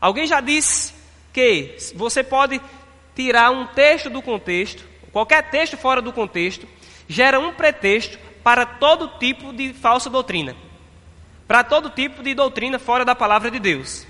Alguém 0.00 0.26
já 0.26 0.40
disse 0.40 0.92
que 1.32 1.76
você 1.94 2.24
pode 2.24 2.60
tirar 3.14 3.52
um 3.52 3.66
texto 3.66 4.10
do 4.10 4.20
contexto, 4.20 4.84
qualquer 5.12 5.50
texto 5.50 5.76
fora 5.76 6.02
do 6.02 6.12
contexto, 6.12 6.66
gera 7.08 7.38
um 7.38 7.52
pretexto 7.52 8.18
para 8.42 8.66
todo 8.66 9.18
tipo 9.18 9.52
de 9.52 9.72
falsa 9.72 10.10
doutrina. 10.10 10.56
Para 11.46 11.62
todo 11.62 11.90
tipo 11.90 12.22
de 12.22 12.34
doutrina 12.34 12.78
fora 12.78 13.04
da 13.04 13.14
palavra 13.14 13.50
de 13.50 13.58
Deus. 13.58 14.06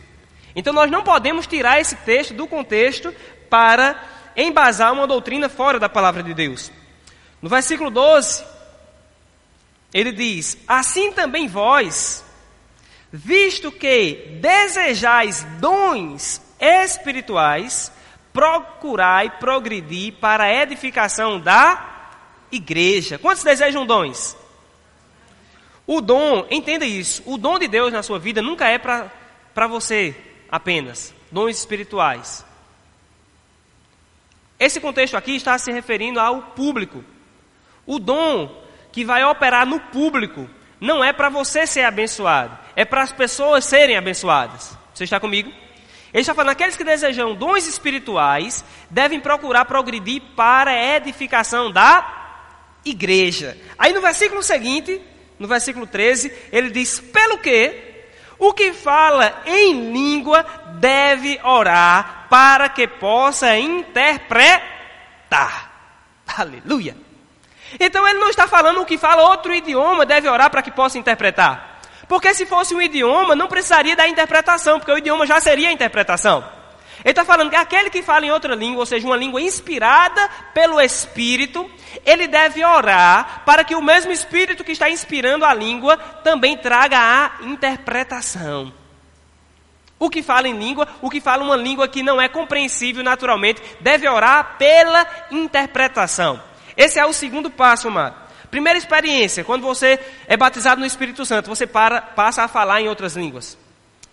Então 0.55 0.72
nós 0.72 0.90
não 0.90 1.03
podemos 1.03 1.47
tirar 1.47 1.80
esse 1.80 1.97
texto 1.97 2.34
do 2.34 2.47
contexto 2.47 3.14
para 3.49 4.03
embasar 4.36 4.93
uma 4.93 5.07
doutrina 5.07 5.49
fora 5.49 5.78
da 5.78 5.88
palavra 5.88 6.22
de 6.22 6.34
Deus. 6.34 6.70
No 7.40 7.49
versículo 7.49 7.90
12, 7.90 8.45
ele 9.93 10.12
diz: 10.12 10.57
Assim 10.66 11.12
também 11.12 11.49
vós, 11.49 12.24
visto 13.11 13.72
que 13.72 14.38
desejais 14.40 15.45
dons 15.59 16.40
espirituais, 16.61 17.93
procurai 18.32 19.30
progredir 19.38 20.14
para 20.14 20.45
a 20.45 20.62
edificação 20.62 21.40
da 21.40 21.91
igreja. 22.53 23.18
Quantos 23.18 23.42
desejam 23.42 23.84
dons? 23.84 24.36
O 25.86 26.00
dom, 26.00 26.46
entenda 26.50 26.84
isso, 26.84 27.22
o 27.26 27.36
dom 27.36 27.59
de 27.59 27.66
Deus 27.66 27.92
na 27.92 28.03
sua 28.03 28.18
vida 28.18 28.40
nunca 28.40 28.68
é 28.68 28.78
para 28.78 29.66
você 29.66 30.14
apenas, 30.50 31.12
dons 31.30 31.59
espirituais. 31.59 32.44
Esse 34.61 34.80
contexto 34.80 35.16
aqui 35.16 35.34
está 35.34 35.59
se 35.59 35.72
referindo 35.72 36.20
ao 36.20 36.40
público. 36.40 37.05
O 37.84 37.98
dom 37.98 38.62
que 38.92 39.05
vai 39.05 39.24
operar 39.24 39.66
no 39.66 39.80
público 39.80 40.48
não 40.80 41.03
é 41.03 41.12
para 41.12 41.28
você 41.28 41.66
ser 41.66 41.82
abençoado, 41.82 42.57
é 42.76 42.84
para 42.84 43.03
as 43.03 43.11
pessoas 43.12 43.64
serem 43.64 43.96
abençoadas. 43.96 44.78
Você 44.94 45.03
está 45.03 45.18
comigo? 45.18 45.50
Ele 46.12 46.20
está 46.20 46.34
falando, 46.34 46.50
aqueles 46.50 46.76
que 46.76 46.84
desejam 46.84 47.34
dons 47.34 47.66
espirituais 47.66 48.64
devem 48.88 49.18
procurar 49.18 49.64
progredir 49.64 50.22
para 50.36 50.70
a 50.70 50.96
edificação 50.96 51.72
da 51.72 52.22
igreja. 52.85 53.57
Aí 53.78 53.93
no 53.93 54.01
versículo 54.01 54.43
seguinte, 54.43 55.01
no 55.39 55.49
versículo 55.49 55.87
13, 55.87 56.33
ele 56.53 56.70
diz: 56.70 57.01
Pelo 57.01 57.39
que 57.39 57.93
o 58.39 58.53
que 58.53 58.72
fala 58.72 59.43
em 59.47 59.93
língua 59.93 60.45
deve 60.80 61.39
orar 61.45 62.26
para 62.28 62.68
que 62.68 62.89
possa 62.89 63.57
interpretar. 63.57 64.61
Aleluia. 66.26 66.97
Então 67.78 68.07
ele 68.07 68.18
não 68.18 68.28
está 68.28 68.47
falando 68.47 68.80
o 68.80 68.85
que 68.85 68.99
fala 68.99 69.28
outro 69.30 69.55
idioma 69.55 70.05
deve 70.05 70.28
orar 70.28 70.51
para 70.51 70.62
que 70.62 70.70
possa 70.70 70.99
interpretar. 70.99 71.80
Porque 72.09 72.35
se 72.35 72.45
fosse 72.45 72.74
um 72.74 72.83
idioma, 72.83 73.35
não 73.35 73.49
precisaria 73.49 73.97
da 73.97 74.09
interpretação, 74.09 74.78
porque 74.78 74.93
o 74.93 74.99
idioma 74.99 75.26
já 75.26 75.41
seria 75.41 75.68
a 75.68 75.72
interpretação. 75.72 76.45
Ele 77.05 77.11
está 77.11 77.24
falando 77.24 77.50
que 77.50 77.57
aquele 77.57 77.90
que 77.90 78.03
fala 78.03 78.24
em 78.24 78.30
outra 78.30 78.55
língua, 78.55 78.80
ou 78.80 78.86
seja, 78.86 79.07
uma 79.07 79.16
língua 79.16 79.40
inspirada 79.40 80.28
pelo 80.55 80.80
Espírito, 80.80 81.68
ele 82.07 82.28
deve 82.28 82.64
orar 82.64 83.42
para 83.44 83.64
que 83.64 83.74
o 83.74 83.82
mesmo 83.82 84.12
Espírito 84.12 84.62
que 84.62 84.72
está 84.72 84.88
inspirando 84.88 85.44
a 85.44 85.53
língua 85.53 85.96
também 85.96 86.57
traga 86.57 86.98
a 86.98 87.44
interpretação. 87.44 88.72
O 89.98 90.09
que 90.09 90.22
fala 90.22 90.48
em 90.48 90.57
língua, 90.57 90.86
o 91.00 91.11
que 91.11 91.20
fala 91.20 91.42
uma 91.42 91.57
língua 91.57 91.88
que 91.88 92.03
não 92.03 92.20
é 92.20 92.28
compreensível 92.28 93.03
naturalmente, 93.03 93.62
deve 93.80 94.09
orar 94.09 94.57
pela 94.57 95.07
interpretação. 95.30 96.40
Esse 96.76 97.00
é 97.00 97.07
o 97.07 97.12
segundo 97.12 97.50
passo, 97.50 97.88
amado. 97.88 98.16
Primeira 98.50 98.78
experiência, 98.78 99.44
quando 99.44 99.62
você 99.62 99.98
é 100.28 100.36
batizado 100.36 100.80
no 100.80 100.86
Espírito 100.86 101.24
Santo, 101.24 101.48
você 101.48 101.66
para, 101.66 102.00
passa 102.00 102.42
a 102.42 102.48
falar 102.48 102.80
em 102.80 102.88
outras 102.88 103.16
línguas. 103.16 103.59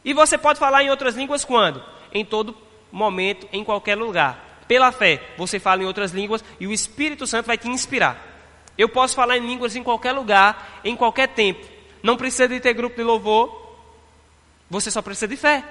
E 0.03 0.13
você 0.13 0.37
pode 0.37 0.59
falar 0.59 0.83
em 0.83 0.89
outras 0.89 1.15
línguas 1.15 1.43
quando? 1.43 1.83
Em 2.13 2.23
todo 2.23 2.55
momento, 2.91 3.47
em 3.51 3.63
qualquer 3.63 3.95
lugar. 3.97 4.63
Pela 4.67 4.91
fé, 4.91 5.33
você 5.37 5.59
fala 5.59 5.81
em 5.81 5.85
outras 5.85 6.11
línguas 6.11 6.43
e 6.59 6.67
o 6.67 6.71
Espírito 6.71 7.25
Santo 7.25 7.47
vai 7.47 7.57
te 7.57 7.67
inspirar. 7.67 8.25
Eu 8.77 8.87
posso 8.87 9.15
falar 9.15 9.37
em 9.37 9.45
línguas 9.45 9.75
em 9.75 9.83
qualquer 9.83 10.11
lugar, 10.11 10.79
em 10.83 10.95
qualquer 10.95 11.27
tempo. 11.29 11.65
Não 12.01 12.15
precisa 12.15 12.47
de 12.47 12.59
ter 12.59 12.73
grupo 12.73 12.95
de 12.95 13.03
louvor, 13.03 13.75
você 14.69 14.91
só 14.91 15.01
precisa 15.01 15.27
de 15.27 15.35
fé. 15.35 15.63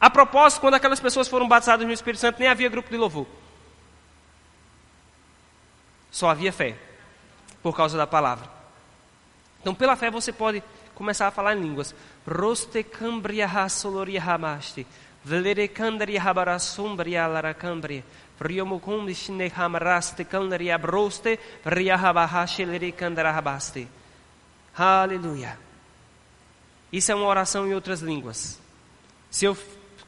A 0.00 0.08
propósito, 0.08 0.60
quando 0.60 0.74
aquelas 0.74 1.00
pessoas 1.00 1.26
foram 1.28 1.48
batizadas 1.48 1.86
no 1.86 1.92
Espírito 1.92 2.20
Santo, 2.20 2.38
nem 2.38 2.48
havia 2.48 2.68
grupo 2.68 2.88
de 2.88 2.96
louvor. 2.96 3.26
Só 6.10 6.30
havia 6.30 6.52
fé 6.52 6.76
por 7.62 7.76
causa 7.76 7.98
da 7.98 8.06
palavra. 8.06 8.48
Então, 9.60 9.74
pela 9.74 9.96
fé, 9.96 10.10
você 10.10 10.32
pode 10.32 10.62
começar 10.94 11.26
a 11.26 11.30
falar 11.30 11.56
em 11.56 11.60
línguas. 11.60 11.94
Roste 12.26 12.82
cambria 12.82 13.46
hamaste. 15.24 15.24
Velere 15.24 15.68
candria 15.68 16.22
habarasumbria 16.22 17.26
laracambria. 17.26 18.04
Priomucum 18.38 19.12
shine 19.12 19.50
hamaraste 19.50 20.24
candria 20.24 20.78
broste. 20.78 21.38
Riahabahashileri 21.64 22.92
candarahabaste. 22.92 23.88
Aleluia. 24.76 25.58
Isso 26.92 27.12
é 27.12 27.14
uma 27.14 27.26
oração 27.26 27.66
em 27.66 27.74
outras 27.74 28.00
línguas. 28.00 28.60
Se 29.30 29.44
eu 29.44 29.56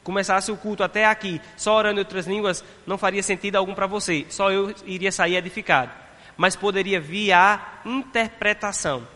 começasse 0.03 0.51
o 0.51 0.57
culto 0.57 0.83
até 0.83 1.05
aqui, 1.05 1.39
só 1.55 1.75
orando 1.75 1.99
em 1.99 2.03
outras 2.03 2.25
línguas, 2.25 2.63
não 2.87 2.97
faria 2.97 3.21
sentido 3.21 3.57
algum 3.57 3.75
para 3.75 3.85
você. 3.85 4.25
Só 4.29 4.51
eu 4.51 4.73
iria 4.85 5.11
sair 5.11 5.35
edificado 5.35 6.01
mas 6.41 6.55
poderia 6.55 6.99
vir 6.99 7.33
a 7.33 7.81
interpretação. 7.85 9.07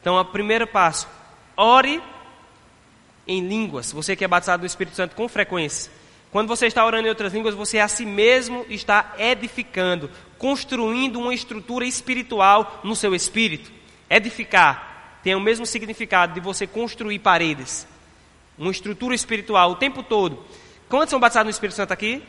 Então, 0.00 0.16
o 0.16 0.24
primeiro 0.24 0.64
passo, 0.64 1.08
ore 1.56 2.00
em 3.32 3.40
línguas. 3.46 3.92
Você 3.92 4.14
que 4.14 4.24
é 4.24 4.28
batizado 4.28 4.60
no 4.60 4.66
Espírito 4.66 4.94
Santo 4.94 5.16
com 5.16 5.26
frequência. 5.28 5.90
Quando 6.30 6.48
você 6.48 6.66
está 6.66 6.84
orando 6.84 7.06
em 7.06 7.10
outras 7.10 7.32
línguas, 7.32 7.54
você 7.54 7.78
a 7.78 7.88
si 7.88 8.04
mesmo 8.04 8.64
está 8.68 9.14
edificando, 9.18 10.10
construindo 10.38 11.18
uma 11.18 11.34
estrutura 11.34 11.84
espiritual 11.84 12.80
no 12.84 12.94
seu 12.94 13.14
espírito. 13.14 13.70
Edificar 14.08 15.18
tem 15.22 15.34
o 15.34 15.40
mesmo 15.40 15.64
significado 15.64 16.34
de 16.34 16.40
você 16.40 16.66
construir 16.66 17.18
paredes. 17.20 17.86
Uma 18.58 18.70
estrutura 18.70 19.14
espiritual 19.14 19.70
o 19.70 19.76
tempo 19.76 20.02
todo. 20.02 20.42
Quantos 20.88 21.10
são 21.10 21.20
batizados 21.20 21.46
no 21.46 21.50
Espírito 21.50 21.76
Santo 21.76 21.92
aqui? 21.92 22.22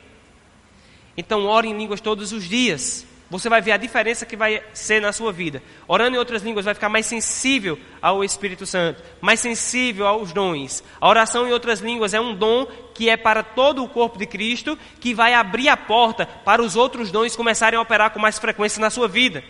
Então, 1.17 1.45
ore 1.45 1.67
em 1.67 1.77
línguas 1.77 1.99
todos 1.99 2.31
os 2.31 2.45
dias 2.45 3.05
você 3.33 3.49
vai 3.49 3.63
ver 3.63 3.71
a 3.71 3.77
diferença 3.77 4.27
que 4.27 4.37
vai 4.37 4.61
ser 4.75 5.01
na 5.01 5.11
sua 5.11 5.31
vida. 5.31 5.63
Orando 5.87 6.15
em 6.15 6.19
outras 6.19 6.43
línguas 6.43 6.65
vai 6.65 6.75
ficar 6.75 6.87
mais 6.87 7.07
sensível 7.07 7.79
ao 7.99 8.23
Espírito 8.23 8.63
Santo, 8.63 9.01
mais 9.19 9.39
sensível 9.39 10.05
aos 10.05 10.31
dons. 10.31 10.83
A 11.01 11.09
oração 11.09 11.47
em 11.47 11.51
outras 11.51 11.79
línguas 11.79 12.13
é 12.13 12.21
um 12.21 12.35
dom 12.35 12.67
que 12.93 13.09
é 13.09 13.17
para 13.17 13.41
todo 13.41 13.83
o 13.83 13.89
corpo 13.89 14.19
de 14.19 14.27
Cristo, 14.27 14.77
que 14.99 15.15
vai 15.15 15.33
abrir 15.33 15.67
a 15.67 15.75
porta 15.75 16.27
para 16.27 16.61
os 16.61 16.75
outros 16.75 17.11
dons 17.11 17.35
começarem 17.35 17.75
a 17.75 17.81
operar 17.81 18.11
com 18.11 18.19
mais 18.19 18.37
frequência 18.37 18.79
na 18.79 18.91
sua 18.91 19.07
vida. 19.07 19.43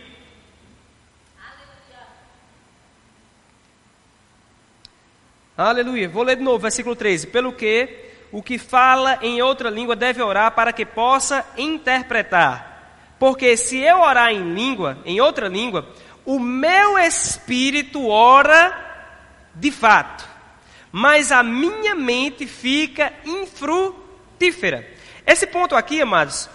Aleluia. 5.58 6.08
Vou 6.08 6.22
ler 6.22 6.36
de 6.36 6.42
novo, 6.42 6.60
versículo 6.60 6.96
13. 6.96 7.26
Pelo 7.26 7.52
que 7.52 8.12
o 8.32 8.42
que 8.42 8.56
fala 8.56 9.18
em 9.20 9.42
outra 9.42 9.68
língua 9.68 9.94
deve 9.94 10.22
orar 10.22 10.52
para 10.52 10.72
que 10.72 10.86
possa 10.86 11.46
interpretar. 11.58 12.73
Porque 13.24 13.56
se 13.56 13.78
eu 13.78 14.00
orar 14.00 14.32
em 14.32 14.52
língua, 14.52 14.98
em 15.02 15.18
outra 15.18 15.48
língua, 15.48 15.88
o 16.26 16.38
meu 16.38 16.98
espírito 16.98 18.06
ora 18.06 18.78
de 19.54 19.70
fato, 19.70 20.28
mas 20.92 21.32
a 21.32 21.42
minha 21.42 21.94
mente 21.94 22.46
fica 22.46 23.14
infrutífera. 23.24 24.86
Esse 25.26 25.46
ponto 25.46 25.74
aqui, 25.74 26.02
amados, 26.02 26.50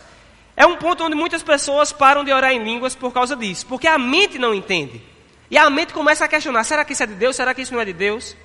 é 0.56 0.64
um 0.64 0.76
ponto 0.76 1.04
onde 1.04 1.16
muitas 1.16 1.42
pessoas 1.42 1.92
param 1.92 2.24
de 2.24 2.32
orar 2.32 2.52
em 2.52 2.64
línguas 2.64 2.94
por 2.94 3.12
causa 3.12 3.36
disso, 3.36 3.66
porque 3.66 3.88
a 3.88 3.98
mente 3.98 4.38
não 4.38 4.54
entende. 4.54 5.02
E 5.50 5.58
a 5.58 5.68
mente 5.72 5.92
começa 5.92 6.26
a 6.26 6.28
questionar: 6.28 6.64
será 6.66 6.86
que 6.86 6.94
isso 6.94 7.02
é 7.02 7.08
de 7.08 7.16
Deus? 7.16 7.36
Será 7.36 7.52
que 7.56 7.64
isso 7.64 7.74
não 7.74 7.82
é 7.82 7.86
de 7.86 7.94
Deus? 7.94 8.38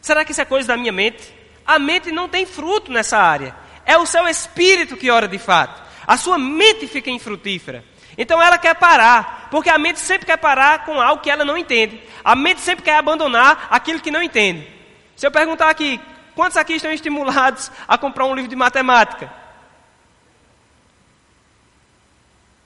Será 0.00 0.24
que 0.24 0.32
isso 0.32 0.40
é 0.40 0.44
coisa 0.44 0.66
da 0.66 0.76
minha 0.76 0.90
mente? 0.90 1.32
A 1.64 1.78
mente 1.78 2.10
não 2.10 2.28
tem 2.28 2.44
fruto 2.44 2.90
nessa 2.90 3.18
área. 3.18 3.54
É 3.86 3.96
o 3.96 4.04
seu 4.04 4.26
espírito 4.26 4.96
que 4.96 5.12
ora 5.12 5.28
de 5.28 5.38
fato. 5.38 5.86
A 6.08 6.16
sua 6.16 6.38
mente 6.38 6.86
fica 6.86 7.10
infrutífera. 7.10 7.84
Então 8.16 8.40
ela 8.40 8.56
quer 8.56 8.74
parar, 8.74 9.48
porque 9.50 9.68
a 9.68 9.76
mente 9.76 10.00
sempre 10.00 10.24
quer 10.24 10.38
parar 10.38 10.86
com 10.86 10.98
algo 10.98 11.22
que 11.22 11.30
ela 11.30 11.44
não 11.44 11.58
entende. 11.58 12.02
A 12.24 12.34
mente 12.34 12.62
sempre 12.62 12.82
quer 12.82 12.96
abandonar 12.96 13.68
aquilo 13.70 14.00
que 14.00 14.10
não 14.10 14.22
entende. 14.22 14.66
Se 15.14 15.26
eu 15.26 15.30
perguntar 15.30 15.68
aqui, 15.68 16.00
quantos 16.34 16.56
aqui 16.56 16.72
estão 16.72 16.90
estimulados 16.90 17.70
a 17.86 17.98
comprar 17.98 18.24
um 18.24 18.34
livro 18.34 18.48
de 18.48 18.56
matemática? 18.56 19.30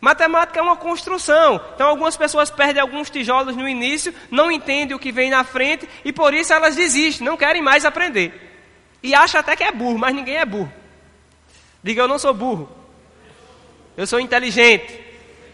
Matemática 0.00 0.60
é 0.60 0.62
uma 0.62 0.76
construção. 0.76 1.60
Então 1.74 1.88
algumas 1.88 2.16
pessoas 2.16 2.48
perdem 2.48 2.80
alguns 2.80 3.10
tijolos 3.10 3.56
no 3.56 3.68
início, 3.68 4.14
não 4.30 4.52
entendem 4.52 4.96
o 4.96 5.00
que 5.00 5.10
vem 5.10 5.30
na 5.30 5.42
frente 5.42 5.88
e 6.04 6.12
por 6.12 6.32
isso 6.32 6.52
elas 6.52 6.76
desistem, 6.76 7.26
não 7.26 7.36
querem 7.36 7.60
mais 7.60 7.84
aprender. 7.84 8.52
E 9.02 9.16
acham 9.16 9.40
até 9.40 9.56
que 9.56 9.64
é 9.64 9.72
burro, 9.72 9.98
mas 9.98 10.14
ninguém 10.14 10.36
é 10.36 10.44
burro. 10.44 10.72
Diga 11.82 12.02
eu 12.02 12.08
não 12.08 12.20
sou 12.20 12.32
burro. 12.32 12.81
Eu 13.96 14.06
sou 14.06 14.18
inteligente, 14.18 14.98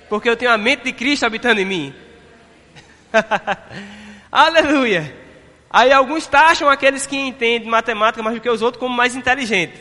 porque 0.09 0.28
eu 0.28 0.36
tenho 0.36 0.53
a 0.53 0.59
mente 0.59 0.84
de 0.84 0.93
Cristo 0.93 1.26
habitando 1.26 1.61
em 1.61 1.64
mim. 1.64 1.95
Aleluia. 4.30 5.16
Aí 5.70 5.93
alguns 5.93 6.26
taxam 6.26 6.68
aqueles 6.68 7.07
que 7.07 7.16
entendem 7.16 7.68
matemática 7.68 8.22
mais 8.22 8.36
do 8.36 8.41
que 8.41 8.49
os 8.49 8.62
outros 8.62 8.80
como 8.80 8.95
mais 8.95 9.16
inteligentes. 9.16 9.80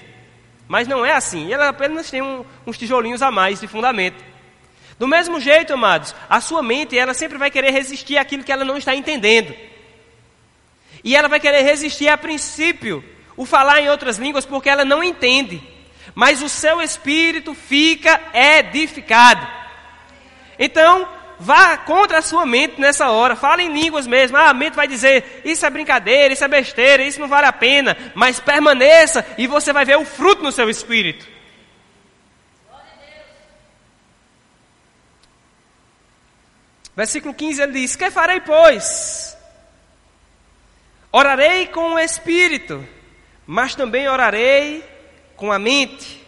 Mas 0.68 0.88
não 0.88 1.05
é 1.05 1.14
assim. 1.14 1.53
Ela 1.53 1.70
apenas 1.70 2.10
tem 2.10 2.22
um, 2.22 2.43
uns 2.66 2.78
tijolinhos 2.78 3.22
a 3.22 3.32
mais 3.32 3.60
de 3.60 3.68
fundamento. 3.68 4.24
Do 4.97 5.08
mesmo 5.08 5.39
jeito, 5.39 5.74
amados, 5.74 6.16
a 6.28 6.41
sua 6.41 6.64
mente 6.64 6.97
ela 6.97 7.14
sempre 7.14 7.38
vai 7.38 7.51
querer 7.51 7.70
resistir 7.72 8.18
àquilo 8.18 8.43
que 8.43 8.51
ela 8.51 8.66
não 8.66 8.76
está 8.76 8.95
entendendo. 8.95 9.53
E 11.03 11.16
ela 11.16 11.28
vai 11.28 11.39
querer 11.39 11.62
resistir 11.62 12.10
a 12.10 12.18
princípio, 12.18 13.03
o 13.38 13.45
falar 13.45 13.80
em 13.80 13.89
outras 13.89 14.18
línguas, 14.18 14.45
porque 14.45 14.68
ela 14.68 14.84
não 14.84 15.03
entende 15.03 15.62
mas 16.18 16.41
o 16.41 16.49
seu 16.49 16.82
espírito 16.82 17.53
fica 17.53 18.20
edificado. 18.34 19.47
Então, 20.57 21.07
vá 21.38 21.78
contra 21.78 22.18
a 22.18 22.24
sua 22.24 22.43
mente 22.43 22.82
nessa 22.82 23.11
hora, 23.11 23.36
fale 23.36 23.61
em 23.61 23.72
línguas 23.72 24.07
mesmo. 24.07 24.36
Ah, 24.36 24.49
a 24.49 24.53
mente 24.53 24.74
vai 24.74 24.88
dizer: 24.88 25.43
Isso 25.45 25.63
é 25.63 25.70
brincadeira, 25.70 26.34
isso 26.34 26.43
é 26.43 26.47
besteira, 26.47 27.03
isso 27.03 27.20
não 27.20 27.28
vale 27.28 27.45
a 27.45 27.53
pena. 27.53 27.95
Mas 28.15 28.39
permaneça 28.39 29.24
e 29.38 29.45
você 29.45 29.72
vai 29.72 29.86
ver 29.86 29.99
o 29.99 30.05
fruto 30.05 30.41
no 30.41 30.51
seu 30.51 30.68
espírito. 30.72 31.28
Versículo 36.95 37.32
15 37.32 37.61
ele 37.61 37.74
diz: 37.74 37.95
Que 37.95 38.09
farei, 38.09 38.41
pois? 38.41 39.38
Orarei 41.11 41.68
com 41.68 41.93
o 41.93 41.99
espírito, 41.99 42.84
mas 43.45 43.76
também 43.76 44.07
orarei 44.07 44.97
com 45.38 45.52
a 45.52 45.58
mente. 45.58 46.22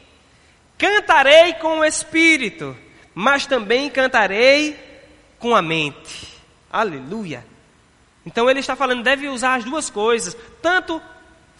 Cantarei 0.77 1.53
com 1.55 1.79
o 1.79 1.85
espírito, 1.85 2.77
mas 3.13 3.45
também 3.45 3.89
cantarei 3.89 4.79
com 5.37 5.53
a 5.53 5.61
mente. 5.61 6.39
Aleluia. 6.71 7.45
Então 8.25 8.49
ele 8.49 8.59
está 8.59 8.75
falando, 8.75 9.03
deve 9.03 9.27
usar 9.27 9.55
as 9.55 9.65
duas 9.65 9.89
coisas, 9.89 10.37
tanto 10.61 11.01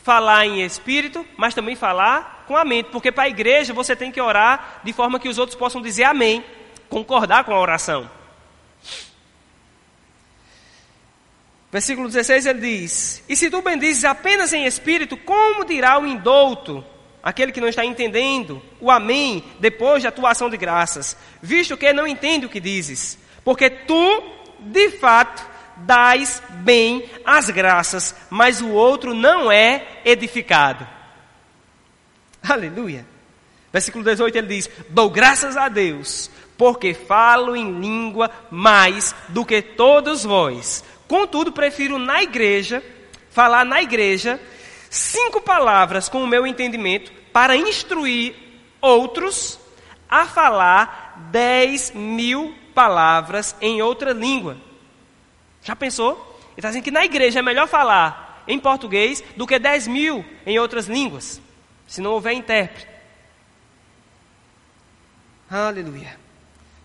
falar 0.03 0.45
em 0.45 0.61
espírito, 0.61 1.25
mas 1.35 1.53
também 1.53 1.75
falar 1.75 2.45
com 2.47 2.55
a 2.55 2.63
mente, 2.63 2.89
porque 2.91 3.11
para 3.11 3.23
a 3.25 3.29
igreja 3.29 3.73
você 3.73 3.95
tem 3.95 4.11
que 4.11 4.21
orar 4.21 4.79
de 4.83 4.93
forma 4.93 5.19
que 5.19 5.27
os 5.27 5.37
outros 5.37 5.57
possam 5.57 5.81
dizer 5.81 6.03
amém, 6.03 6.43
concordar 6.89 7.43
com 7.43 7.53
a 7.53 7.59
oração. 7.59 8.09
Versículo 11.71 12.07
16 12.07 12.45
ele 12.45 12.59
diz: 12.61 13.23
E 13.29 13.35
se 13.35 13.49
tu 13.49 13.61
bendizes 13.61 14.03
apenas 14.03 14.53
em 14.53 14.65
espírito, 14.65 15.15
como 15.17 15.65
dirá 15.65 15.99
o 15.99 16.07
indouto, 16.07 16.83
aquele 17.21 17.51
que 17.51 17.61
não 17.61 17.67
está 17.67 17.85
entendendo, 17.85 18.61
o 18.79 18.89
amém, 18.89 19.43
depois 19.59 20.03
da 20.03 20.11
tua 20.11 20.31
ação 20.31 20.49
de 20.49 20.57
graças, 20.57 21.17
visto 21.41 21.77
que 21.77 21.91
não 21.93 22.07
entende 22.07 22.45
o 22.45 22.49
que 22.49 22.59
dizes? 22.59 23.17
Porque 23.43 23.69
tu, 23.69 24.23
de 24.59 24.91
fato, 24.91 25.45
dais 25.77 26.41
bem 26.49 27.09
as 27.25 27.49
graças, 27.49 28.15
mas 28.29 28.61
o 28.61 28.69
outro 28.69 29.13
não 29.13 29.51
é 29.51 30.01
edificado. 30.05 30.87
Aleluia. 32.47 33.05
Versículo 33.71 34.03
18 34.03 34.37
ele 34.37 34.47
diz: 34.47 34.69
Dou 34.89 35.09
graças 35.09 35.55
a 35.55 35.69
Deus, 35.69 36.31
porque 36.57 36.93
falo 36.93 37.55
em 37.55 37.79
língua 37.79 38.31
mais 38.49 39.13
do 39.29 39.45
que 39.45 39.61
todos 39.61 40.23
vós 40.23 40.83
Contudo, 41.09 41.51
prefiro 41.51 41.97
na 41.97 42.21
igreja, 42.21 42.83
falar 43.31 43.65
na 43.65 43.81
igreja, 43.81 44.39
cinco 44.89 45.41
palavras 45.41 46.09
com 46.09 46.23
o 46.23 46.27
meu 46.27 46.45
entendimento, 46.47 47.11
para 47.31 47.55
instruir 47.55 48.35
outros 48.81 49.59
a 50.09 50.25
falar 50.25 51.29
dez 51.31 51.91
mil 51.91 52.55
palavras 52.73 53.55
em 53.61 53.81
outra 53.81 54.11
língua. 54.11 54.57
Já 55.61 55.75
pensou? 55.75 56.13
Ele 56.51 56.53
está 56.57 56.69
dizendo 56.69 56.83
que 56.83 56.91
na 56.91 57.05
igreja 57.05 57.39
é 57.39 57.41
melhor 57.41 57.67
falar 57.67 58.43
em 58.47 58.59
português 58.59 59.23
do 59.37 59.45
que 59.45 59.59
dez 59.59 59.87
mil 59.87 60.25
em 60.45 60.57
outras 60.57 60.87
línguas, 60.87 61.39
se 61.87 62.01
não 62.01 62.11
houver 62.11 62.33
intérprete. 62.33 62.87
Aleluia. 65.49 66.17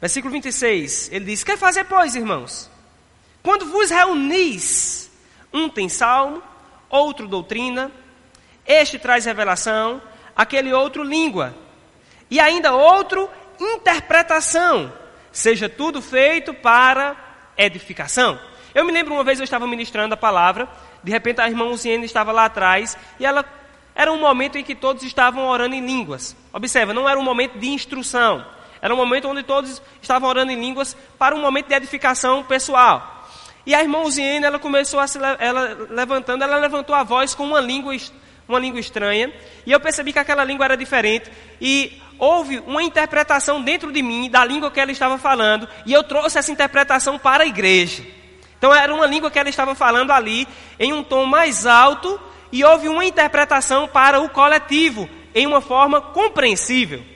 Versículo 0.01 0.33
26, 0.33 1.11
ele 1.13 1.25
diz: 1.27 1.45
Quer 1.45 1.57
fazer, 1.57 1.85
pois, 1.85 2.15
irmãos? 2.15 2.71
Quando 3.43 3.67
vos 3.67 3.91
reunis, 3.91 5.11
um 5.53 5.69
tem 5.69 5.89
salmo, 5.89 6.43
outro 6.95 7.27
doutrina, 7.27 7.91
este 8.67 8.99
traz 8.99 9.25
revelação, 9.25 10.01
aquele 10.35 10.73
outro 10.73 11.03
língua, 11.03 11.55
e 12.31 12.41
ainda 12.41 12.73
outro 12.73 13.29
interpretação. 13.59 14.93
Seja 15.31 15.69
tudo 15.69 16.01
feito 16.01 16.55
para 16.55 17.17
edificação. 17.57 18.39
Eu 18.75 18.85
me 18.85 18.93
lembro 18.93 19.15
uma 19.15 19.25
vez 19.25 19.39
eu 19.39 19.45
estava 19.45 19.67
ministrando 19.67 20.15
a 20.15 20.17
palavra, 20.17 20.69
de 21.03 21.11
repente 21.11 21.41
a 21.41 21.49
irmã 21.49 21.65
Luciene 21.65 22.05
estava 22.05 22.33
lá 22.33 22.47
atrás 22.47 22.97
e 23.19 23.27
ela 23.27 23.45
era 23.95 24.13
um 24.13 24.19
momento 24.19 24.59
em 24.59 24.65
que 24.65 24.75
todos 24.75 25.03
estavam 25.03 25.47
orando 25.47 25.75
em 25.75 25.85
línguas. 25.85 26.37
Observa, 26.53 26.93
não 26.93 27.09
era 27.09 27.19
um 27.19 27.23
momento 27.23 27.59
de 27.59 27.69
instrução, 27.69 28.45
era 28.81 28.93
um 28.93 28.97
momento 28.97 29.29
onde 29.29 29.43
todos 29.43 29.81
estavam 30.03 30.29
orando 30.29 30.51
em 30.51 30.61
línguas 30.61 30.97
para 31.19 31.35
um 31.35 31.41
momento 31.41 31.69
de 31.69 31.75
edificação 31.75 32.43
pessoal. 32.43 33.14
E 33.67 33.75
a 33.75 33.83
irmã 33.83 34.01
Uziene, 34.01 34.45
ela 34.45 34.59
começou 34.59 35.01
a 35.01 35.07
se 35.07 35.19
ela 35.39 35.87
levantando, 35.91 36.45
ela 36.45 36.59
levantou 36.59 36.95
a 36.95 37.03
voz 37.03 37.35
com 37.35 37.45
uma 37.45 37.61
língua, 37.61 37.97
uma 38.47 38.59
língua 38.59 38.79
estranha, 38.79 39.33
e 39.65 39.73
eu 39.73 39.81
percebi 39.81 40.13
que 40.13 40.19
aquela 40.19 40.45
língua 40.45 40.67
era 40.67 40.77
diferente, 40.77 41.31
e 41.61 41.99
houve 42.19 42.59
uma 42.67 42.83
interpretação 42.83 43.63
dentro 43.63 43.91
de 43.91 44.03
mim 44.03 44.29
da 44.29 44.45
língua 44.45 44.71
que 44.71 44.81
ela 44.81 44.93
estava 44.93 45.17
falando, 45.17 45.67
e 45.87 45.93
eu 45.93 46.03
trouxe 46.03 46.39
essa 46.39 46.53
interpretação 46.53 47.19
para 47.19 47.45
a 47.45 47.47
igreja. 47.47 48.05
Então 48.59 48.75
era 48.75 48.95
uma 48.95 49.07
língua 49.07 49.31
que 49.31 49.39
ela 49.39 49.49
estava 49.49 49.75
falando 49.75 50.11
ali, 50.11 50.47
em 50.79 50.93
um 50.93 51.03
tom 51.03 51.25
mais 51.25 51.67
alto, 51.67 52.21
e 52.53 52.63
houve 52.63 52.89
uma 52.89 53.05
interpretação 53.05 53.89
para 53.89 54.21
o 54.21 54.29
coletivo, 54.29 55.09
em 55.35 55.47
uma 55.47 55.61
forma 55.61 56.01
compreensível. 56.01 57.14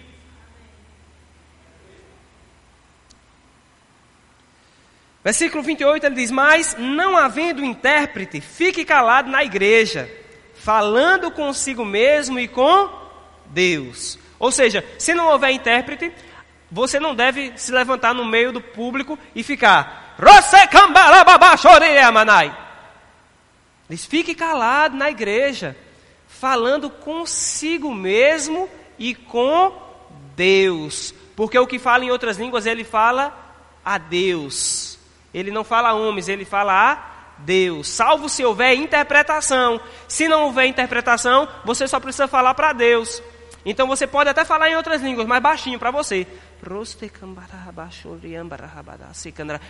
Versículo 5.28 5.62
28 5.62 6.06
ele 6.06 6.14
diz: 6.14 6.30
Mas 6.30 6.74
não 6.78 7.14
havendo 7.14 7.62
intérprete, 7.62 8.40
fique 8.40 8.82
calado 8.82 9.30
na 9.30 9.44
igreja, 9.44 10.10
falando 10.54 11.30
consigo 11.30 11.84
mesmo 11.84 12.40
e 12.40 12.48
com 12.48 12.88
Deus. 13.44 14.18
Ou 14.38 14.50
seja, 14.50 14.82
se 14.98 15.12
não 15.12 15.26
houver 15.28 15.50
intérprete, 15.50 16.10
você 16.72 16.98
não 16.98 17.14
deve 17.14 17.52
se 17.56 17.70
levantar 17.70 18.14
no 18.14 18.24
meio 18.24 18.52
do 18.52 18.62
público 18.62 19.18
e 19.34 19.42
ficar. 19.42 20.14
Diz: 23.86 24.06
fique 24.06 24.34
calado 24.34 24.96
na 24.96 25.10
igreja, 25.10 25.76
falando 26.26 26.88
consigo 26.88 27.94
mesmo 27.94 28.66
e 28.98 29.14
com 29.14 29.74
Deus. 30.34 31.12
Porque 31.36 31.58
o 31.58 31.66
que 31.66 31.78
fala 31.78 32.06
em 32.06 32.10
outras 32.10 32.38
línguas, 32.38 32.64
ele 32.64 32.82
fala 32.82 33.58
a 33.84 33.98
Deus. 33.98 34.97
Ele 35.32 35.50
não 35.50 35.64
fala 35.64 35.90
a 35.90 35.94
homens, 35.94 36.28
ele 36.28 36.44
fala 36.44 36.92
a 36.92 37.18
Deus. 37.38 37.88
Salvo 37.88 38.28
se 38.28 38.44
houver 38.44 38.74
interpretação. 38.74 39.80
Se 40.06 40.28
não 40.28 40.44
houver 40.44 40.66
interpretação, 40.66 41.48
você 41.64 41.86
só 41.86 42.00
precisa 42.00 42.26
falar 42.26 42.54
para 42.54 42.72
Deus. 42.72 43.22
Então 43.64 43.86
você 43.86 44.06
pode 44.06 44.30
até 44.30 44.44
falar 44.44 44.70
em 44.70 44.76
outras 44.76 45.02
línguas, 45.02 45.26
mas 45.26 45.42
baixinho 45.42 45.78
para 45.78 45.90
você. 45.90 46.26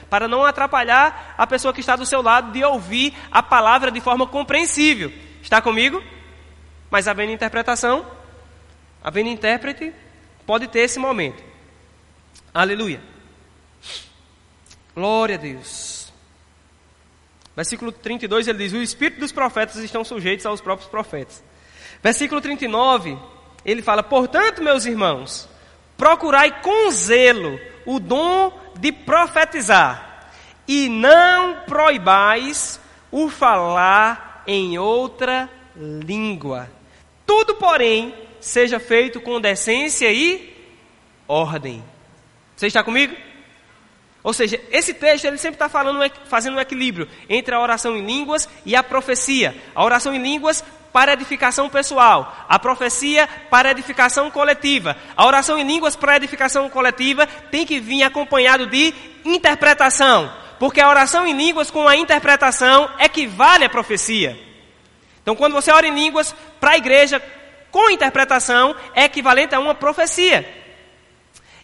Para 0.09 0.29
não 0.29 0.45
atrapalhar 0.45 1.35
a 1.37 1.47
pessoa 1.47 1.75
que 1.75 1.81
está 1.81 1.97
do 1.97 2.07
seu 2.07 2.23
lado 2.23 2.53
de 2.53 2.65
ouvir 2.65 3.15
a 3.31 3.43
palavra 3.43 3.91
de 3.91 4.01
forma 4.01 4.27
compreensível. 4.27 5.13
Está 5.43 5.61
comigo? 5.61 6.03
Mas 6.91 7.09
havendo 7.09 7.33
interpretação, 7.33 8.07
havendo 9.03 9.29
intérprete, 9.29 9.93
pode 10.47 10.69
ter 10.69 10.81
esse 10.81 10.99
momento. 10.99 11.43
Aleluia. 12.55 13.18
Glória 14.99 15.37
a 15.37 15.39
Deus. 15.39 16.13
Versículo 17.55 17.93
32 17.93 18.49
ele 18.49 18.59
diz: 18.59 18.73
O 18.73 18.83
espírito 18.83 19.21
dos 19.21 19.31
profetas 19.31 19.77
estão 19.77 20.03
sujeitos 20.03 20.45
aos 20.45 20.61
próprios 20.61 20.91
profetas. 20.91 21.41
Versículo 22.03 22.41
39, 22.41 23.17
ele 23.65 23.81
fala: 23.81 24.03
Portanto, 24.03 24.61
meus 24.61 24.87
irmãos, 24.87 25.49
procurai 25.97 26.61
com 26.63 26.91
zelo 26.91 27.61
o 27.87 28.01
dom 28.01 28.53
de 28.77 28.91
profetizar, 28.91 30.33
e 30.67 30.89
não 30.89 31.61
proibais 31.61 32.81
o 33.13 33.29
falar 33.29 34.43
em 34.49 34.81
outra 34.81 35.49
língua. 35.77 36.69
Tudo, 37.25 37.55
porém, 37.55 38.13
seja 38.41 38.81
feito 38.81 39.21
com 39.21 39.41
decência 39.41 40.11
e 40.11 40.57
ordem. 41.29 41.85
Você 42.57 42.67
está 42.67 42.83
comigo? 42.83 43.28
Ou 44.23 44.33
seja, 44.33 44.61
esse 44.71 44.93
texto 44.95 45.25
ele 45.25 45.39
sempre 45.39 45.55
está 45.55 45.69
falando, 45.69 46.01
fazendo 46.25 46.57
um 46.57 46.61
equilíbrio 46.61 47.09
entre 47.29 47.55
a 47.55 47.61
oração 47.61 47.97
em 47.97 48.05
línguas 48.05 48.49
e 48.67 48.75
a 48.75 48.83
profecia. 48.83 49.57
A 49.75 49.85
oração 49.85 50.13
em 50.15 50.19
línguas 50.19 50.65
para 50.93 51.13
edificação 51.13 51.69
pessoal, 51.69 52.47
a 52.49 52.59
profecia 52.59 53.29
para 53.51 53.71
edificação 53.71 54.31
coletiva. 54.31 54.97
A 55.17 55.27
oração 55.27 55.59
em 55.59 55.63
línguas 55.63 55.95
para 55.95 56.17
edificação 56.17 56.69
coletiva 56.69 57.27
tem 57.51 57.65
que 57.65 57.79
vir 57.79 58.03
acompanhado 58.03 58.67
de 58.67 58.93
interpretação, 59.25 60.33
porque 60.59 60.81
a 60.81 60.89
oração 60.89 61.27
em 61.27 61.35
línguas 61.35 61.71
com 61.71 61.87
a 61.87 61.97
interpretação 61.97 62.91
equivale 62.99 63.65
à 63.65 63.69
profecia. 63.69 64.39
Então, 65.23 65.37
quando 65.37 65.53
você 65.53 65.71
ora 65.71 65.87
em 65.87 65.95
línguas 65.95 66.35
para 66.59 66.73
a 66.73 66.77
igreja 66.77 67.23
com 67.71 67.91
interpretação, 67.91 68.75
é 68.95 69.05
equivalente 69.05 69.55
a 69.55 69.61
uma 69.61 69.75
profecia. 69.75 70.58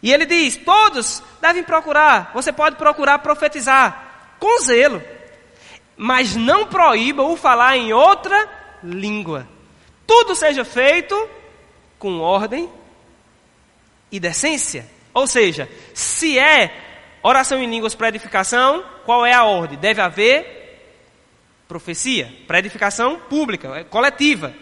E 0.05 0.13
ele 0.13 0.27
diz: 0.27 0.59
todos 0.59 1.23
devem 1.41 1.65
procurar, 1.65 2.31
você 2.35 2.53
pode 2.53 2.77
procurar 2.77 3.21
profetizar 3.21 4.37
com 4.39 4.61
zelo, 4.61 5.03
mas 5.97 6.37
não 6.37 6.67
proíba 6.67 7.23
o 7.23 7.35
falar 7.35 7.79
em 7.79 7.91
outra 7.95 8.47
língua. 8.83 9.49
Tudo 10.07 10.35
seja 10.35 10.63
feito 10.63 11.17
com 11.99 12.21
ordem 12.21 12.69
e 14.13 14.21
decência. 14.21 14.87
Ou 15.15 15.27
seja, 15.27 15.71
se 15.95 16.39
é 16.39 17.19
oração 17.23 17.63
em 17.63 17.71
línguas 17.71 17.95
para 17.95 18.09
edificação, 18.09 18.85
qual 19.07 19.25
é 19.25 19.33
a 19.33 19.45
ordem? 19.45 19.79
Deve 19.79 20.03
haver 20.03 20.83
profecia, 21.67 22.31
para 22.47 22.59
edificação 22.59 23.19
pública, 23.21 23.69
é 23.79 23.85
coletiva. 23.85 24.53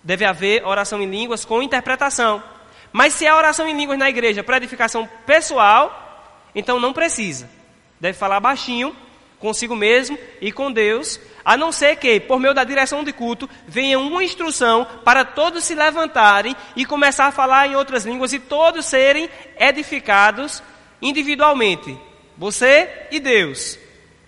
Deve 0.00 0.24
haver 0.24 0.64
oração 0.64 1.02
em 1.02 1.10
línguas 1.10 1.44
com 1.44 1.60
interpretação. 1.60 2.53
Mas 2.94 3.14
se 3.14 3.26
é 3.26 3.34
oração 3.34 3.66
em 3.66 3.76
línguas 3.76 3.98
na 3.98 4.08
igreja 4.08 4.44
para 4.44 4.56
edificação 4.56 5.08
pessoal, 5.26 6.46
então 6.54 6.78
não 6.78 6.92
precisa. 6.92 7.50
Deve 7.98 8.16
falar 8.16 8.38
baixinho, 8.38 8.94
consigo 9.40 9.74
mesmo 9.74 10.16
e 10.40 10.52
com 10.52 10.70
Deus, 10.70 11.18
a 11.44 11.56
não 11.56 11.72
ser 11.72 11.96
que, 11.96 12.20
por 12.20 12.38
meio 12.38 12.54
da 12.54 12.62
direção 12.62 13.02
de 13.02 13.12
culto, 13.12 13.50
venha 13.66 13.98
uma 13.98 14.22
instrução 14.22 14.86
para 15.04 15.24
todos 15.24 15.64
se 15.64 15.74
levantarem 15.74 16.54
e 16.76 16.86
começar 16.86 17.26
a 17.26 17.32
falar 17.32 17.66
em 17.66 17.74
outras 17.74 18.04
línguas 18.04 18.32
e 18.32 18.38
todos 18.38 18.86
serem 18.86 19.28
edificados 19.58 20.62
individualmente. 21.02 21.98
Você 22.38 22.88
e 23.10 23.18
Deus. 23.18 23.76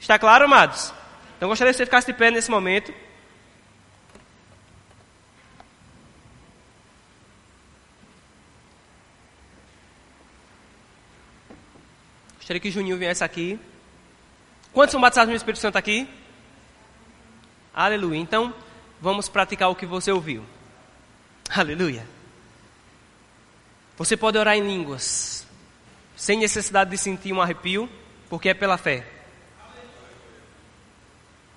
Está 0.00 0.18
claro, 0.18 0.46
amados? 0.46 0.92
Então 1.36 1.48
gostaria 1.48 1.72
que 1.72 1.76
você 1.76 1.84
ficasse 1.84 2.08
de 2.08 2.14
pé 2.14 2.32
nesse 2.32 2.50
momento. 2.50 2.92
Gostaria 12.46 12.60
que 12.60 12.68
o 12.68 12.70
Juninho 12.70 12.96
viesse 12.96 13.24
aqui. 13.24 13.58
Quantos 14.72 14.92
são 14.92 15.00
batizados 15.00 15.30
no 15.30 15.36
Espírito 15.36 15.58
Santo 15.58 15.78
aqui? 15.78 16.08
Aleluia. 17.74 18.20
Então, 18.20 18.54
vamos 19.00 19.28
praticar 19.28 19.68
o 19.68 19.74
que 19.74 19.84
você 19.84 20.12
ouviu. 20.12 20.44
Aleluia. 21.50 22.06
Você 23.96 24.16
pode 24.16 24.38
orar 24.38 24.54
em 24.54 24.60
línguas, 24.60 25.44
sem 26.14 26.38
necessidade 26.38 26.88
de 26.88 26.96
sentir 26.96 27.32
um 27.32 27.42
arrepio, 27.42 27.90
porque 28.30 28.50
é 28.50 28.54
pela 28.54 28.78
fé. 28.78 29.04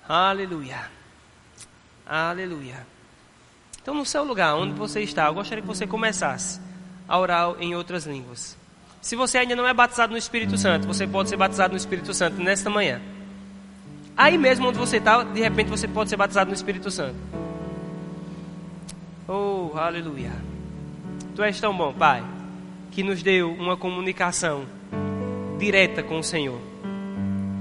Aleluia. 0.08 0.90
Aleluia. 2.04 2.84
Então, 3.80 3.94
no 3.94 4.04
seu 4.04 4.24
lugar, 4.24 4.56
onde 4.56 4.74
você 4.74 5.02
está, 5.02 5.26
eu 5.26 5.34
gostaria 5.34 5.62
que 5.62 5.68
você 5.68 5.86
começasse 5.86 6.60
a 7.06 7.16
orar 7.16 7.54
em 7.60 7.76
outras 7.76 8.06
línguas. 8.06 8.58
Se 9.00 9.16
você 9.16 9.38
ainda 9.38 9.56
não 9.56 9.66
é 9.66 9.72
batizado 9.72 10.12
no 10.12 10.18
Espírito 10.18 10.58
Santo, 10.58 10.86
você 10.86 11.06
pode 11.06 11.30
ser 11.30 11.36
batizado 11.36 11.72
no 11.72 11.76
Espírito 11.76 12.12
Santo 12.12 12.40
nesta 12.42 12.68
manhã. 12.68 13.00
Aí 14.16 14.36
mesmo 14.36 14.68
onde 14.68 14.78
você 14.78 14.98
está, 14.98 15.22
de 15.22 15.40
repente 15.40 15.70
você 15.70 15.88
pode 15.88 16.10
ser 16.10 16.16
batizado 16.16 16.50
no 16.50 16.54
Espírito 16.54 16.90
Santo. 16.90 17.16
Oh, 19.26 19.70
aleluia. 19.78 20.32
Tu 21.34 21.42
és 21.42 21.58
tão 21.58 21.74
bom, 21.74 21.94
Pai, 21.94 22.22
que 22.90 23.02
nos 23.02 23.22
deu 23.22 23.50
uma 23.50 23.76
comunicação 23.76 24.66
direta 25.58 26.02
com 26.02 26.18
o 26.18 26.24
Senhor. 26.24 26.60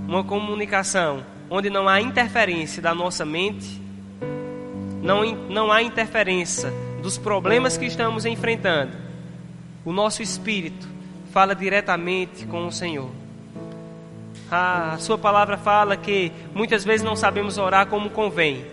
Uma 0.08 0.24
comunicação 0.24 1.24
onde 1.50 1.70
não 1.70 1.88
há 1.88 2.02
interferência 2.02 2.82
da 2.82 2.94
nossa 2.94 3.24
mente, 3.24 3.82
não, 5.02 5.24
não 5.50 5.72
há 5.72 5.82
interferência 5.82 6.74
dos 7.02 7.18
problemas 7.18 7.78
que 7.78 7.86
estamos 7.86 8.26
enfrentando. 8.26 8.92
O 9.86 9.94
nosso 9.94 10.22
espírito 10.22 10.99
fala 11.32 11.56
diretamente 11.56 12.46
com 12.46 12.68
o 12.68 12.72
Senhor. 12.72 13.10
a 14.52 14.98
Sua 15.00 15.18
palavra 15.18 15.58
fala 15.58 15.96
que 15.96 16.32
muitas 16.54 16.84
vezes 16.84 17.04
não 17.04 17.16
sabemos 17.16 17.58
orar 17.58 17.88
como 17.88 18.10
convém, 18.10 18.66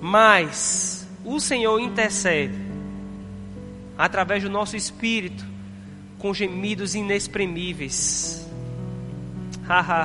mas 0.00 1.08
o 1.24 1.40
Senhor 1.40 1.78
intercede 1.80 2.54
através 3.98 4.42
do 4.42 4.48
nosso 4.48 4.76
espírito 4.76 5.44
com 6.18 6.32
gemidos 6.32 6.94
inexprimíveis. 6.94 8.46
Ha 9.68 9.80
ha 9.80 10.02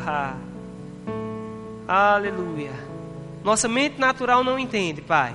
ha. 1.87 2.13
Aleluia. 2.15 2.71
Nossa 3.43 3.67
mente 3.67 3.99
natural 3.99 4.43
não 4.43 4.57
entende, 4.57 5.01
Pai. 5.01 5.33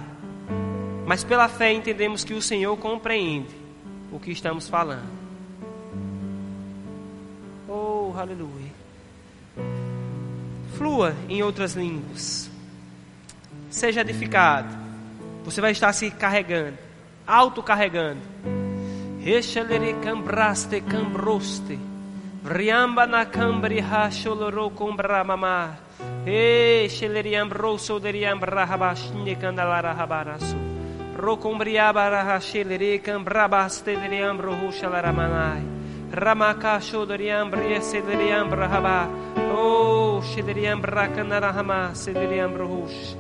Mas 1.07 1.25
pela 1.25 1.49
fé 1.49 1.73
entendemos 1.73 2.25
que 2.25 2.35
o 2.35 2.43
Senhor 2.43 2.77
compreende 2.77 3.55
o 4.13 4.19
que 4.19 4.31
estamos 4.31 4.69
falando. 4.69 5.20
Aleluia. 8.23 8.71
Flua 10.77 11.15
em 11.29 11.43
outras 11.43 11.75
línguas. 11.75 12.51
Seja 13.71 14.01
edificado. 14.01 14.69
Você 15.45 15.61
vai 15.61 15.73
estar 15.73 15.93
se 15.93 16.11
carregando, 16.11 16.77
autocarregando. 17.27 18.21
Rechelere 19.21 19.95
cambraste 20.03 20.81
cambroste. 20.81 21.79
Vriamba 22.43 23.07
na 23.07 23.27
cambri 23.27 23.81
hacholoro 23.81 24.71
combramamar. 24.71 25.79
E 26.27 26.89
sheleriam 26.89 27.49
rosso 27.49 27.99
deriam 28.01 28.39
brahabashne 28.39 29.37
candalara 29.37 29.93
habarasu. 29.93 30.57
Rocombriabara 31.17 32.23
hashelere 32.23 32.99
cambrabaste 32.99 33.97
deriam 33.97 34.39
rohushalaраmanai. 34.39 35.80
Ramakasho 36.11 37.07
deriam 37.07 37.51
briese 37.51 38.03
deriam 38.03 38.51
brahaba. 38.51 39.09
Oh, 39.55 40.21
shederiam 40.21 40.83
brakanarahama 40.83 41.95
sederiam 41.95 42.53
rohush. 42.57 43.15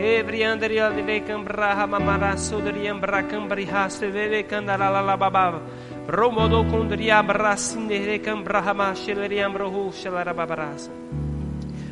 Ebriandaria 0.00 0.88
de 0.88 1.20
cambraha 1.20 1.86
mamaraso 1.86 2.62
deriam 2.62 2.98
bracambrihaste 2.98 4.10
de 4.10 4.44
candarala 4.48 5.16
bababa. 5.18 5.60
Romodo 6.08 6.64
condria 6.70 7.22
brasine 7.22 8.00
de 8.06 8.18
cambraha 8.20 8.72
masheleriam 8.72 9.54
rohushalababarasa. 9.54 10.90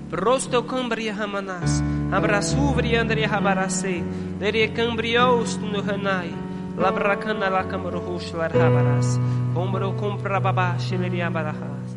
Prosto 0.08 0.66
cambria 0.66 1.12
hamanas, 1.12 1.82
abrasuvri 2.10 2.96
andria 2.96 3.28
habarase, 3.28 4.02
deria 4.40 4.72
cambrios 4.72 5.58
no 5.58 5.82
hanai, 5.82 6.32
labracana 6.78 7.50
la 7.50 7.64
camrohush 7.64 8.32
lar 8.34 8.52
habaras, 8.52 9.18
combro 9.52 9.96
compra 9.96 10.40
babash 10.40 10.92
leria 10.96 11.28
barahas, 11.28 11.90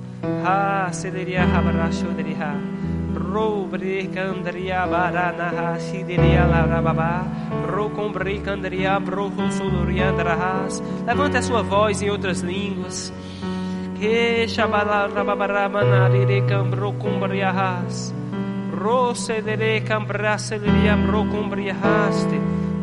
ha 0.44 0.90
celeria 0.92 1.46
habarasho 1.46 2.10
deria, 2.18 2.58
robre 3.14 4.10
candria 4.12 4.88
barana 4.90 5.50
hashi 5.52 6.04
deria 6.04 6.48
la 6.48 6.66
rababa, 6.66 7.26
ro 7.68 7.90
combri 7.90 8.40
candria 8.44 9.00
broho 9.00 9.52
sodoria 9.52 10.12
drahas, 10.12 10.82
levante 11.06 11.38
a 11.38 11.42
sua 11.42 11.62
voz 11.62 12.02
em 12.02 12.10
outras 12.10 12.42
línguas, 12.42 13.14
que 14.00 14.48
shabala 14.48 15.08
rababaramanari 15.08 16.26
de 16.26 16.42
cambro 16.42 16.94
cumbriahas. 16.94 18.14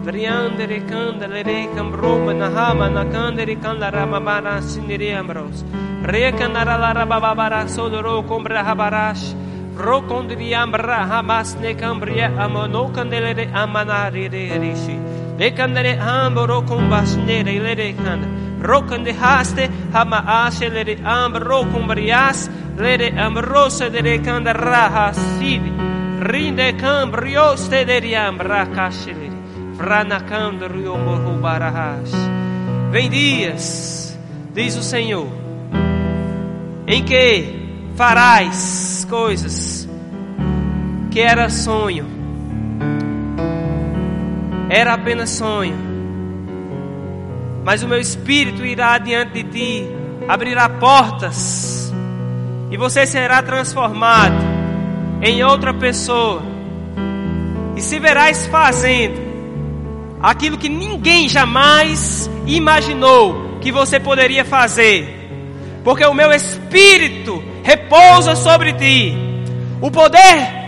Vriandere 0.09 0.89
candelere 0.89 1.69
cam 1.75 1.93
roba 1.93 2.33
na 2.33 2.49
hama 2.49 2.89
na 2.89 3.05
candere 3.05 3.61
can 3.61 3.79
la 3.79 3.91
ramabara 3.91 4.63
sinere 4.63 5.13
ambros. 5.13 5.63
Recanara 6.03 6.79
la 6.81 6.95
rababara 6.95 7.69
sodoro 7.69 8.23
combra 8.27 8.65
habarash. 8.65 9.35
Rocondriambra 9.77 11.05
hamas 11.11 11.61
ne 11.61 11.75
cambria 11.75 12.31
amano 12.39 12.91
candelere 12.91 13.53
amanare 13.53 14.31
rishi. 14.59 14.97
De 15.37 15.51
candere 15.53 15.99
ambo 16.01 16.63
combas 16.63 17.15
nere 17.17 17.61
lere 17.61 17.93
can. 17.93 18.63
Rocande 18.63 19.13
haste 19.13 19.69
hama 19.93 20.25
ashe 20.27 20.71
lere 20.71 20.97
ambro 21.05 21.65
cumbrias. 21.71 22.49
Lere 22.79 23.11
ambrose 23.11 23.91
de 23.91 24.19
candaraha 24.21 25.13
sibi. 25.13 25.71
Rinde 26.19 26.73
kambrioste 26.81 27.85
de 27.85 28.01
riambra 28.01 28.65
kashiri. 28.75 29.28
Vem 32.91 33.09
dias 33.09 34.19
diz 34.53 34.77
o 34.77 34.83
Senhor 34.83 35.29
em 36.87 37.05
que 37.05 37.93
farás 37.97 39.07
coisas 39.11 39.89
que 41.11 41.21
era 41.21 41.51
sonho. 41.51 42.07
Era 44.71 44.95
apenas 44.95 45.31
sonho. 45.31 45.77
Mas 47.65 47.83
o 47.83 47.89
meu 47.89 48.01
espírito 48.01 48.65
irá 48.65 48.97
diante 48.99 49.43
de 49.43 49.45
ti, 49.45 49.89
abrirá 50.27 50.69
portas, 50.69 51.93
e 52.71 52.77
você 52.77 53.07
será 53.07 53.43
transformado 53.43 54.43
em 55.21 55.43
outra 55.43 55.75
pessoa, 55.75 56.43
e 57.77 57.81
se 57.83 57.99
verás 57.99 58.47
fazendo 58.47 59.28
aquilo 60.29 60.59
que 60.59 60.69
ninguém 60.69 61.27
jamais 61.27 62.29
imaginou 62.47 63.59
que 63.63 63.73
você 63.73 63.99
poderia 63.99 64.45
fazer, 64.45 65.31
porque 65.83 66.05
o 66.05 66.13
meu 66.13 66.31
espírito 66.31 67.43
repousa 67.63 68.37
sobre 68.37 68.75
ti, 68.75 69.17
o 69.81 69.91
poder 69.91 70.59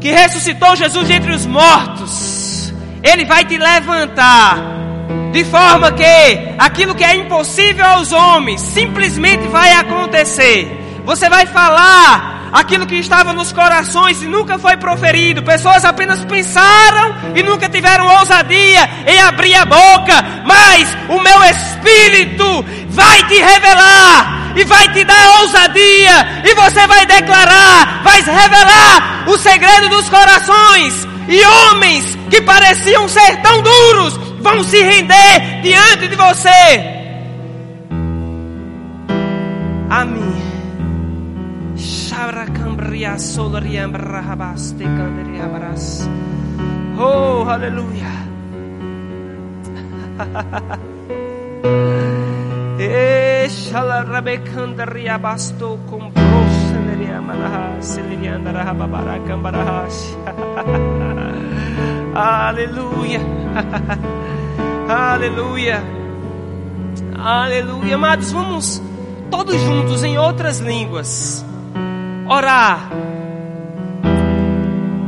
que 0.00 0.12
ressuscitou 0.12 0.76
Jesus 0.76 1.10
entre 1.10 1.32
os 1.32 1.46
mortos, 1.46 2.72
ele 3.02 3.24
vai 3.24 3.44
te 3.44 3.58
levantar. 3.58 4.58
De 5.32 5.44
forma 5.44 5.90
que 5.90 6.04
aquilo 6.56 6.94
que 6.94 7.04
é 7.04 7.16
impossível 7.16 7.84
aos 7.84 8.12
homens 8.12 8.60
simplesmente 8.60 9.48
vai 9.48 9.72
acontecer. 9.72 11.02
Você 11.04 11.28
vai 11.28 11.44
falar 11.46 12.39
aquilo 12.52 12.86
que 12.86 12.96
estava 12.96 13.32
nos 13.32 13.52
corações 13.52 14.22
e 14.22 14.26
nunca 14.26 14.58
foi 14.58 14.76
proferido. 14.76 15.42
Pessoas 15.42 15.84
apenas 15.84 16.24
pensaram 16.24 17.14
e 17.34 17.42
nunca 17.42 17.68
tiveram 17.68 18.06
ousadia 18.18 18.88
em 19.06 19.20
abrir 19.20 19.54
a 19.54 19.64
boca. 19.64 20.24
Mas 20.44 20.96
o 21.08 21.20
meu 21.20 21.44
Espírito 21.44 22.64
vai 22.88 23.22
te 23.24 23.34
revelar 23.34 24.52
e 24.56 24.64
vai 24.64 24.88
te 24.92 25.04
dar 25.04 25.40
ousadia. 25.40 26.42
E 26.44 26.54
você 26.54 26.86
vai 26.86 27.06
declarar, 27.06 28.02
vai 28.02 28.20
revelar 28.20 29.24
o 29.26 29.38
segredo 29.38 29.88
dos 29.88 30.08
corações. 30.08 31.06
E 31.28 31.44
homens 31.44 32.18
que 32.28 32.40
pareciam 32.40 33.08
ser 33.08 33.36
tão 33.42 33.62
duros 33.62 34.16
vão 34.40 34.64
se 34.64 34.82
render 34.82 35.60
diante 35.62 36.08
de 36.08 36.16
você. 36.16 36.99
Oh, 46.96 47.42
aleluia. 47.48 48.06
Eshala 52.78 54.04
rabekandaria 54.04 55.18
basto 55.18 55.80
com 55.90 56.08
broseneria 56.10 57.20
manaha 57.20 57.82
selirianda 57.82 58.52
rababaracambarahash. 58.52 60.16
Aleluia. 62.14 63.20
Aleluia. 64.88 65.82
Aleluia. 67.18 67.94
Amados, 67.96 68.30
vamos 68.30 68.80
todos 69.30 69.60
juntos 69.60 70.04
em 70.04 70.16
outras 70.16 70.60
línguas 70.60 71.44
orar 72.30 72.88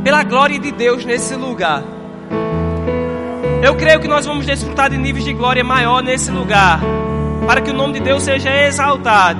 pela 0.03 0.23
glória 0.23 0.59
de 0.59 0.73
Deus 0.73 1.05
nesse 1.05 1.33
lugar. 1.35 1.81
Eu 3.61 3.75
creio 3.75 4.01
que 4.01 4.09
nós 4.09 4.25
vamos 4.25 4.45
desfrutar 4.45 4.89
de 4.89 4.97
níveis 4.97 5.23
de 5.23 5.31
glória 5.31 5.63
maior 5.63 6.03
nesse 6.03 6.29
lugar, 6.29 6.81
para 7.47 7.61
que 7.61 7.71
o 7.71 7.73
nome 7.73 7.93
de 7.93 8.01
Deus 8.01 8.23
seja 8.23 8.53
exaltado 8.65 9.39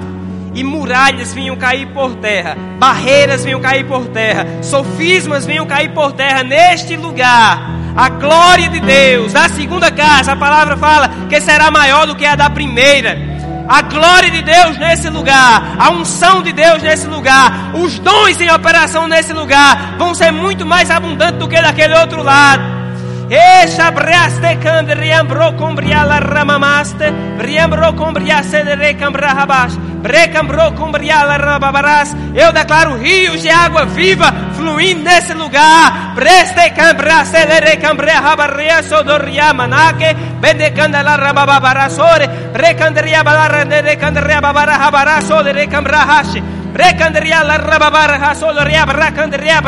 e 0.54 0.64
muralhas 0.64 1.34
venham 1.34 1.58
cair 1.58 1.88
por 1.88 2.16
terra, 2.16 2.56
barreiras 2.80 3.44
venham 3.44 3.60
cair 3.60 3.86
por 3.86 4.08
terra, 4.08 4.64
sofismas 4.64 5.46
venham 5.46 5.66
cair 5.66 5.90
por 5.94 6.14
terra 6.14 6.42
neste 6.42 6.96
lugar. 6.96 7.70
A 7.98 8.08
glória 8.08 8.70
de 8.70 8.80
Deus, 8.80 9.34
da 9.34 9.50
segunda 9.50 9.92
casa, 9.92 10.32
a 10.32 10.38
palavra 10.38 10.78
fala 10.78 11.10
que 11.30 11.42
será 11.42 11.70
maior 11.70 12.08
do 12.08 12.16
que 12.16 12.26
a 12.26 12.36
da 12.36 12.50
primeira 12.50 13.33
a 13.68 13.82
glória 13.82 14.30
de 14.30 14.42
Deus 14.42 14.78
nesse 14.78 15.10
lugar, 15.10 15.76
a 15.80 15.90
unção 15.92 16.42
de 16.42 16.52
Deus 16.52 16.82
nesse 16.82 17.08
lugar, 17.08 17.72
os 17.74 17.98
dons 18.00 18.40
em 18.40 18.52
operação 18.52 19.08
nesse 19.08 19.34
lugar 19.34 19.96
vão 19.98 20.14
ser 20.14 20.32
muito 20.32 20.66
mais 20.66 20.90
abundantes 20.90 21.40
do 21.40 21.48
que 21.48 21.62
daquele 21.62 21.96
outro 21.96 22.22
lado. 22.22 22.83
Esha 23.34 23.90
briaste 23.90 24.60
kand 24.62 24.92
riambro 24.94 25.58
combria 25.58 26.06
la 26.06 26.20
ramamaste, 26.20 27.12
riambro 27.40 27.96
combria 27.96 28.44
cedere 28.44 28.96
cambra 28.96 29.34
rabash, 29.34 29.74
brecambro 30.04 30.76
combria 30.76 31.26
la 31.26 31.38
rababarás. 31.40 32.16
Eu 32.36 32.52
declaro 32.54 32.96
rios 32.98 33.42
de 33.42 33.50
água 33.50 33.86
viva 33.86 34.32
fluindo 34.56 35.10
nesse 35.10 35.34
lugar. 35.34 36.14
Preste 36.14 36.74
cambra 36.76 37.26
cedere 37.26 37.80
cambra 37.80 38.22
rabarria 38.22 38.84
sodoria 38.84 39.52
manake, 39.52 40.14
bende 40.40 40.72
candela 40.72 41.18
rababarasore, 41.18 42.28
brecandria 42.54 43.24
balara 43.24 43.66
de 43.66 43.98
candria 43.98 44.42
babara 44.42 44.76
habaraso 44.76 45.42
de 45.42 45.68
cambra 45.68 46.04
hashi. 46.04 46.40
Brecandria 46.74 47.44
la 47.44 47.58
rababara 47.58 48.18
hasodoria 48.18 48.86
bracandria. 48.86 49.62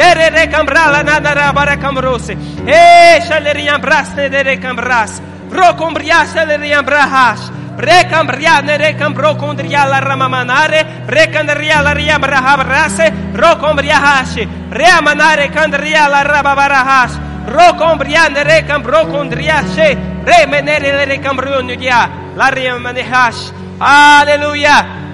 Dere 0.00 0.30
recambrala 0.30 1.02
nadara 1.02 1.52
barecambrose. 1.52 2.32
Eh, 2.64 3.16
e 3.16 3.20
shaleriam 3.20 3.78
brasne 3.78 4.30
dere 4.30 4.56
cambras. 4.56 5.20
Procombriasa 5.50 6.46
deriam 6.46 6.82
brahash. 6.82 7.50
Recambriane 7.76 8.78
recambrocondria 8.78 9.84
la 9.84 9.98
ramamanare. 9.98 11.04
Recandria 11.04 11.82
la 11.82 11.92
riam 11.92 12.24
rahabrase. 12.24 13.12
Procombriahashi. 13.32 14.48
Reamanare 14.70 15.50
candria 15.50 16.08
la 16.08 16.22
rababarahash. 16.22 17.44
Rocombriane 17.44 18.42
recambrocondriashe. 18.42 19.98
Remenere 20.24 21.04
recambrionia. 21.04 22.08
La 22.36 22.48
riamanehash. 22.48 23.52
Hallelujah. 23.78 25.09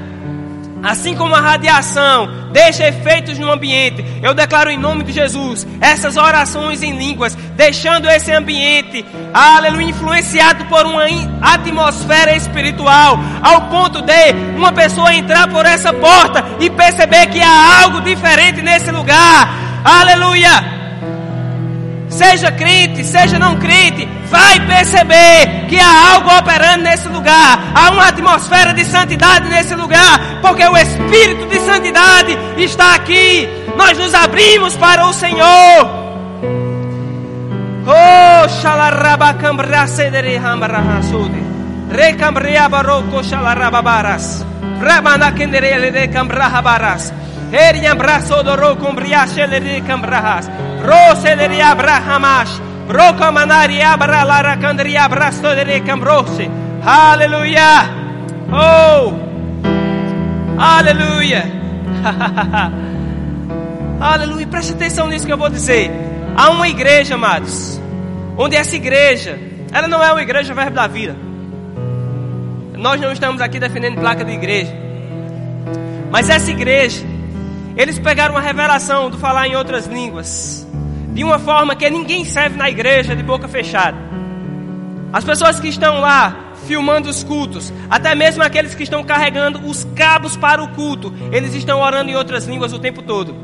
Assim 0.83 1.15
como 1.17 1.35
a 1.35 1.41
radiação 1.41 2.29
deixa 2.53 2.87
efeitos 2.87 3.39
no 3.39 3.51
ambiente, 3.51 4.05
eu 4.23 4.35
declaro 4.35 4.71
em 4.71 4.79
nome 4.79 5.05
de 5.05 5.13
Jesus 5.13 5.67
essas 5.81 6.17
orações 6.17 6.83
em 6.83 6.97
línguas, 6.97 7.35
deixando 7.35 8.09
esse 8.09 8.31
ambiente, 8.33 9.05
aleluia, 9.33 9.89
influenciado 9.89 10.65
por 10.67 10.85
uma 10.87 11.05
atmosfera 11.41 12.37
espiritual, 12.37 13.19
ao 13.43 13.63
ponto 13.63 14.03
de 14.03 14.33
uma 14.57 14.73
pessoa 14.73 15.15
entrar 15.15 15.49
por 15.49 15.65
essa 15.67 15.93
porta 15.93 16.45
e 16.61 16.71
perceber 16.71 17.27
que 17.29 17.41
há 17.41 17.83
algo 17.83 18.01
diferente 18.03 18.63
nesse 18.63 18.91
lugar, 18.91 19.49
aleluia. 19.85 20.76
Seja 22.09 22.53
crente, 22.53 23.05
seja 23.05 23.39
não 23.39 23.57
crente, 23.57 24.09
vai 24.31 24.61
perceber 24.61 25.67
que 25.69 25.79
há 25.79 26.15
algo 26.15 26.31
operando 26.39 26.85
nesse 26.85 27.09
lugar. 27.09 27.59
Há 27.75 27.91
uma 27.91 28.09
atmosfera 28.09 28.73
de 28.73 28.85
santidade 28.85 29.49
nesse 29.49 29.75
lugar, 29.75 30.41
porque 30.41 30.65
o 30.67 30.77
Espírito 30.77 31.47
de 31.47 31.61
santidade 31.61 32.37
está 32.59 32.95
aqui. 32.95 33.49
Nós 33.77 33.99
nos 33.99 34.15
abrimos 34.15 34.77
para 34.77 35.07
o 35.07 35.13
Senhor. 35.13 36.07
Oh, 37.89 38.49
shalarabacambra 38.49 39.87
cedere 51.17 51.61
hambarahasude. 51.61 52.37
Recambria 52.37 52.43
barroco 52.43 52.47
shalarababaras. 52.47 52.47
Ramana 52.47 52.47
kendere 52.47 52.49
de 52.49 52.51
cambrahabaras. 52.51 52.57
Eriam 52.57 52.57
braço 52.57 52.57
do 52.57 52.57
rocumbria 52.57 52.57
shelere 52.57 52.57
cambrahas. 52.57 52.57
Rose 52.57 52.57
de 52.57 52.57
Abrahamash. 52.57 52.63
Broca 52.87 53.33
manari 53.33 53.83
abra 53.83 54.23
lara 54.23 54.57
candria 54.57 55.05
abraço 55.05 55.43
de 55.43 55.81
cambrose. 55.81 56.51
Aleluia. 56.85 58.07
Oh. 58.49 59.27
Aleluia. 60.59 61.45
Aleluia. 64.01 64.47
Preste 64.51 64.73
atenção 64.73 65.09
nisso 65.09 65.27
que 65.27 65.33
eu 65.33 65.39
vou 65.39 65.51
dizer. 65.51 65.91
Há 66.37 66.51
uma 66.51 66.69
igreja, 66.69 67.15
amados, 67.15 67.81
onde 68.37 68.57
essa 68.57 68.77
igreja, 68.77 69.39
ela 69.73 69.89
não 69.89 70.03
é 70.03 70.13
uma 70.13 70.23
igreja 70.23 70.55
verbo 70.55 70.77
da 70.77 70.87
vida. 70.87 71.17
Nós 72.75 73.01
não 73.01 73.11
estamos 73.11 73.41
aqui 73.41 73.59
defendendo 73.59 73.99
placa 73.99 74.25
de 74.25 74.33
igreja. 74.33 74.73
Mas 76.11 76.29
essa 76.29 76.51
igreja, 76.51 77.05
eles 77.77 77.99
pegaram 77.99 78.35
uma 78.35 78.41
revelação 78.41 79.11
do 79.11 79.19
falar 79.19 79.49
em 79.49 79.57
outras 79.57 79.87
línguas, 79.87 80.66
de 81.17 81.25
uma 81.25 81.39
forma 81.39 81.75
que 81.75 81.89
ninguém 81.89 82.27
serve 82.27 82.59
na 82.59 82.69
igreja 82.69 83.17
de 83.17 83.23
boca 83.23 83.49
fechada. 83.49 83.97
As 85.11 85.25
pessoas 85.25 85.59
que 85.59 85.67
estão 85.67 85.99
lá 85.99 86.53
filmando 86.67 87.09
os 87.09 87.25
cultos, 87.25 87.73
até 87.89 88.15
mesmo 88.15 88.43
aqueles 88.43 88.75
que 88.75 88.83
estão 88.83 89.03
carregando 89.03 89.67
os 89.67 89.83
cabos 89.97 90.37
para 90.37 90.63
o 90.63 90.69
culto, 90.69 91.15
eles 91.33 91.55
estão 91.55 91.81
orando 91.81 92.11
em 92.11 92.15
outras 92.15 92.45
línguas 92.45 92.75
o 92.75 92.79
tempo 92.79 93.01
todo. 93.01 93.35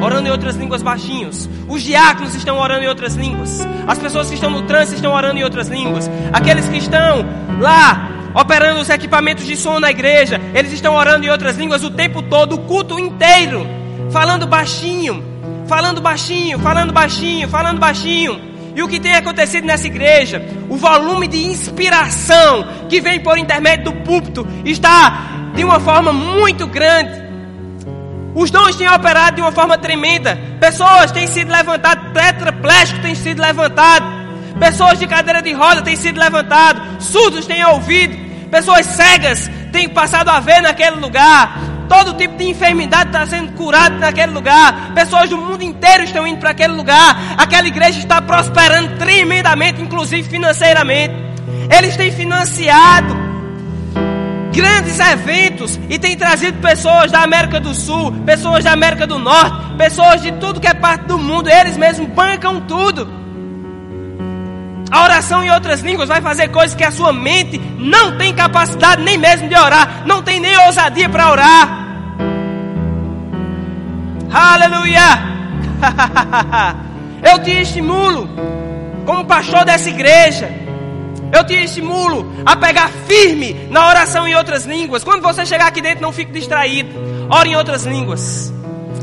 Orando 0.00 0.26
em 0.26 0.30
outras 0.30 0.56
línguas 0.56 0.80
baixinhos. 0.80 1.50
Os 1.68 1.82
diáconos 1.82 2.34
estão 2.34 2.56
orando 2.58 2.84
em 2.84 2.88
outras 2.88 3.14
línguas. 3.14 3.60
As 3.86 3.98
pessoas 3.98 4.28
que 4.28 4.36
estão 4.36 4.48
no 4.48 4.62
trânsito 4.62 4.94
estão 4.94 5.12
orando 5.12 5.38
em 5.38 5.44
outras 5.44 5.68
línguas. 5.68 6.10
Aqueles 6.32 6.66
que 6.66 6.78
estão 6.78 7.26
lá 7.60 8.08
operando 8.34 8.80
os 8.80 8.88
equipamentos 8.88 9.44
de 9.44 9.54
som 9.54 9.78
na 9.78 9.90
igreja, 9.90 10.40
eles 10.54 10.72
estão 10.72 10.94
orando 10.94 11.26
em 11.26 11.28
outras 11.28 11.58
línguas 11.58 11.84
o 11.84 11.90
tempo 11.90 12.22
todo, 12.22 12.54
o 12.54 12.58
culto 12.60 12.98
inteiro, 12.98 13.66
falando 14.10 14.46
baixinho, 14.46 15.31
falando 15.72 16.02
baixinho, 16.02 16.58
falando 16.58 16.92
baixinho, 16.92 17.48
falando 17.48 17.78
baixinho. 17.78 18.38
E 18.76 18.82
o 18.82 18.88
que 18.88 19.00
tem 19.00 19.14
acontecido 19.14 19.66
nessa 19.66 19.86
igreja, 19.86 20.44
o 20.68 20.76
volume 20.76 21.26
de 21.26 21.46
inspiração 21.46 22.66
que 22.90 23.00
vem 23.00 23.20
por 23.20 23.38
intermédio 23.38 23.86
do 23.86 23.92
púlpito 24.04 24.46
está 24.66 25.50
de 25.54 25.64
uma 25.64 25.80
forma 25.80 26.12
muito 26.12 26.66
grande. 26.66 27.22
Os 28.34 28.50
dons 28.50 28.76
têm 28.76 28.86
operado 28.86 29.36
de 29.36 29.40
uma 29.40 29.50
forma 29.50 29.78
tremenda. 29.78 30.38
Pessoas 30.60 31.10
têm 31.10 31.26
sido 31.26 31.50
levantadas, 31.50 32.12
tetraplégico 32.12 33.00
têm 33.00 33.14
sido 33.14 33.40
levantado. 33.40 34.04
Pessoas 34.60 34.98
de 34.98 35.06
cadeira 35.06 35.40
de 35.40 35.54
roda 35.54 35.80
têm 35.80 35.96
sido 35.96 36.20
levantados. 36.20 37.02
Surdos 37.02 37.46
têm 37.46 37.64
ouvido. 37.64 38.14
Pessoas 38.50 38.84
cegas 38.84 39.50
têm 39.72 39.88
passado 39.88 40.28
a 40.28 40.38
ver 40.38 40.60
naquele 40.60 40.96
lugar. 40.96 41.71
Todo 41.92 42.14
tipo 42.14 42.38
de 42.38 42.44
enfermidade 42.44 43.10
está 43.10 43.26
sendo 43.26 43.52
curado 43.52 43.98
naquele 43.98 44.32
lugar. 44.32 44.94
Pessoas 44.94 45.28
do 45.28 45.36
mundo 45.36 45.62
inteiro 45.62 46.04
estão 46.04 46.26
indo 46.26 46.38
para 46.38 46.48
aquele 46.48 46.72
lugar. 46.72 47.34
Aquela 47.36 47.68
igreja 47.68 47.98
está 47.98 48.22
prosperando 48.22 48.96
tremendamente, 48.96 49.82
inclusive 49.82 50.26
financeiramente. 50.26 51.14
Eles 51.70 51.94
têm 51.94 52.10
financiado 52.10 53.14
grandes 54.54 54.98
eventos 54.98 55.78
e 55.90 55.98
tem 55.98 56.16
trazido 56.16 56.58
pessoas 56.62 57.12
da 57.12 57.22
América 57.22 57.60
do 57.60 57.74
Sul, 57.74 58.10
pessoas 58.24 58.64
da 58.64 58.72
América 58.72 59.06
do 59.06 59.18
Norte, 59.18 59.76
pessoas 59.76 60.22
de 60.22 60.32
tudo 60.32 60.60
que 60.60 60.66
é 60.66 60.74
parte 60.74 61.04
do 61.04 61.18
mundo, 61.18 61.50
eles 61.50 61.76
mesmos 61.76 62.08
bancam 62.08 62.62
tudo. 62.62 63.21
A 64.92 65.04
oração 65.04 65.42
em 65.42 65.50
outras 65.50 65.80
línguas 65.80 66.06
vai 66.06 66.20
fazer 66.20 66.48
coisas 66.48 66.76
que 66.76 66.84
a 66.84 66.90
sua 66.90 67.14
mente 67.14 67.58
não 67.78 68.18
tem 68.18 68.34
capacidade 68.34 69.02
nem 69.02 69.16
mesmo 69.16 69.48
de 69.48 69.54
orar, 69.56 70.02
não 70.04 70.22
tem 70.22 70.38
nem 70.38 70.54
ousadia 70.66 71.08
para 71.08 71.30
orar. 71.30 71.78
Aleluia! 74.30 75.00
Eu 77.24 77.38
te 77.38 77.52
estimulo, 77.52 78.28
como 79.06 79.24
pastor 79.24 79.64
dessa 79.64 79.88
igreja, 79.88 80.50
eu 81.32 81.46
te 81.46 81.54
estimulo 81.54 82.30
a 82.44 82.56
pegar 82.56 82.90
firme 83.06 83.54
na 83.70 83.88
oração 83.88 84.26
em 84.26 84.34
outras 84.34 84.66
línguas. 84.66 85.04
Quando 85.04 85.22
você 85.22 85.46
chegar 85.46 85.68
aqui 85.68 85.80
dentro, 85.80 86.02
não 86.02 86.12
fique 86.12 86.32
distraído. 86.32 86.90
Ore 87.30 87.50
em 87.50 87.56
outras 87.56 87.86
línguas. 87.86 88.52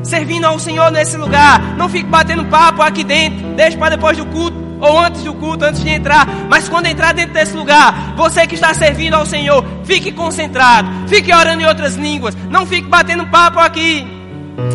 Servindo 0.03 0.45
ao 0.45 0.59
Senhor 0.59 0.91
nesse 0.91 1.17
lugar. 1.17 1.59
Não 1.75 1.89
fique 1.89 2.07
batendo 2.07 2.45
papo 2.45 2.81
aqui 2.83 3.03
dentro. 3.03 3.55
Deixe 3.55 3.77
para 3.77 3.95
depois 3.95 4.17
do 4.17 4.25
culto. 4.27 4.68
Ou 4.79 4.99
antes 4.99 5.23
do 5.23 5.33
culto, 5.33 5.65
antes 5.65 5.83
de 5.83 5.89
entrar, 5.89 6.27
mas 6.49 6.69
quando 6.69 6.87
entrar 6.87 7.13
dentro 7.13 7.33
desse 7.33 7.55
lugar, 7.55 8.13
você 8.15 8.47
que 8.47 8.55
está 8.55 8.73
servindo 8.73 9.13
ao 9.15 9.25
Senhor, 9.25 9.63
fique 9.83 10.11
concentrado, 10.11 10.87
fique 11.07 11.33
orando 11.33 11.61
em 11.61 11.65
outras 11.65 11.95
línguas, 11.95 12.35
não 12.49 12.65
fique 12.65 12.87
batendo 12.87 13.27
papo 13.27 13.59
aqui. 13.59 14.07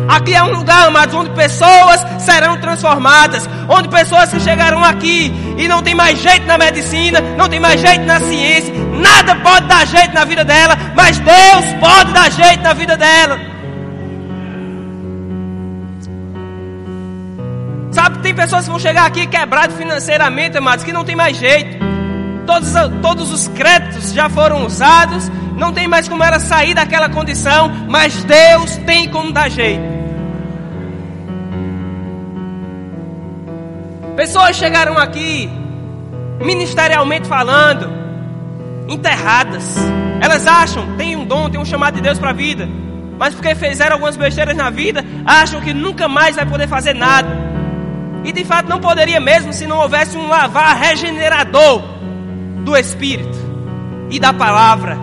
Aqui 0.07 0.33
é 0.33 0.43
um 0.43 0.51
lugar, 0.51 0.87
amados, 0.87 1.13
onde 1.13 1.29
pessoas 1.31 2.03
serão 2.19 2.57
transformadas, 2.57 3.47
onde 3.69 3.87
pessoas 3.87 4.31
que 4.31 4.39
chegarão 4.39 4.83
aqui. 4.83 5.31
E 5.57 5.67
não 5.67 5.81
tem 5.81 5.93
mais 5.93 6.19
jeito 6.19 6.45
na 6.45 6.57
medicina, 6.57 7.21
não 7.37 7.47
tem 7.47 7.59
mais 7.59 7.79
jeito 7.79 8.03
na 8.03 8.19
ciência, 8.19 8.73
nada 8.99 9.35
pode 9.35 9.67
dar 9.67 9.85
jeito 9.85 10.13
na 10.13 10.25
vida 10.25 10.43
dela, 10.43 10.75
mas 10.95 11.19
Deus 11.19 11.65
pode 11.79 12.11
dar 12.13 12.31
jeito 12.31 12.63
na 12.63 12.73
vida 12.73 12.97
dela. 12.97 13.54
Pessoas 18.35 18.67
vão 18.67 18.77
chegar 18.77 19.05
aqui 19.05 19.25
quebradas 19.25 19.75
financeiramente, 19.77 20.57
amados, 20.57 20.83
que 20.83 20.93
não 20.93 21.03
tem 21.03 21.15
mais 21.15 21.37
jeito. 21.37 21.77
Todos, 22.45 22.71
todos 23.01 23.31
os 23.31 23.47
créditos 23.47 24.13
já 24.13 24.29
foram 24.29 24.65
usados, 24.65 25.31
não 25.57 25.73
tem 25.73 25.87
mais 25.87 26.07
como 26.07 26.23
ela 26.23 26.39
sair 26.39 26.75
daquela 26.75 27.09
condição, 27.09 27.69
mas 27.87 28.23
Deus 28.23 28.77
tem 28.85 29.09
como 29.09 29.31
dar 29.31 29.49
jeito. 29.49 29.95
Pessoas 34.15 34.55
chegaram 34.55 34.97
aqui, 34.97 35.49
ministerialmente 36.39 37.27
falando, 37.27 37.89
enterradas. 38.87 39.75
Elas 40.21 40.47
acham, 40.47 40.95
tem 40.95 41.15
um 41.15 41.25
dom, 41.25 41.49
tem 41.49 41.59
um 41.59 41.65
chamado 41.65 41.95
de 41.95 42.01
Deus 42.01 42.17
para 42.17 42.29
a 42.29 42.33
vida, 42.33 42.67
mas 43.17 43.33
porque 43.33 43.55
fizeram 43.55 43.93
algumas 43.93 44.15
besteiras 44.15 44.55
na 44.55 44.69
vida, 44.69 45.03
acham 45.25 45.59
que 45.61 45.73
nunca 45.73 46.07
mais 46.07 46.35
vai 46.35 46.45
poder 46.45 46.67
fazer 46.67 46.93
nada. 46.93 47.44
E 48.25 48.31
de 48.31 48.43
fato 48.43 48.67
não 48.67 48.79
poderia 48.79 49.19
mesmo 49.19 49.53
se 49.53 49.67
não 49.67 49.77
houvesse 49.77 50.17
um 50.17 50.27
lavar 50.27 50.75
regenerador 50.75 51.81
do 52.63 52.75
Espírito 52.75 53.37
e 54.09 54.19
da 54.19 54.33
palavra. 54.33 54.97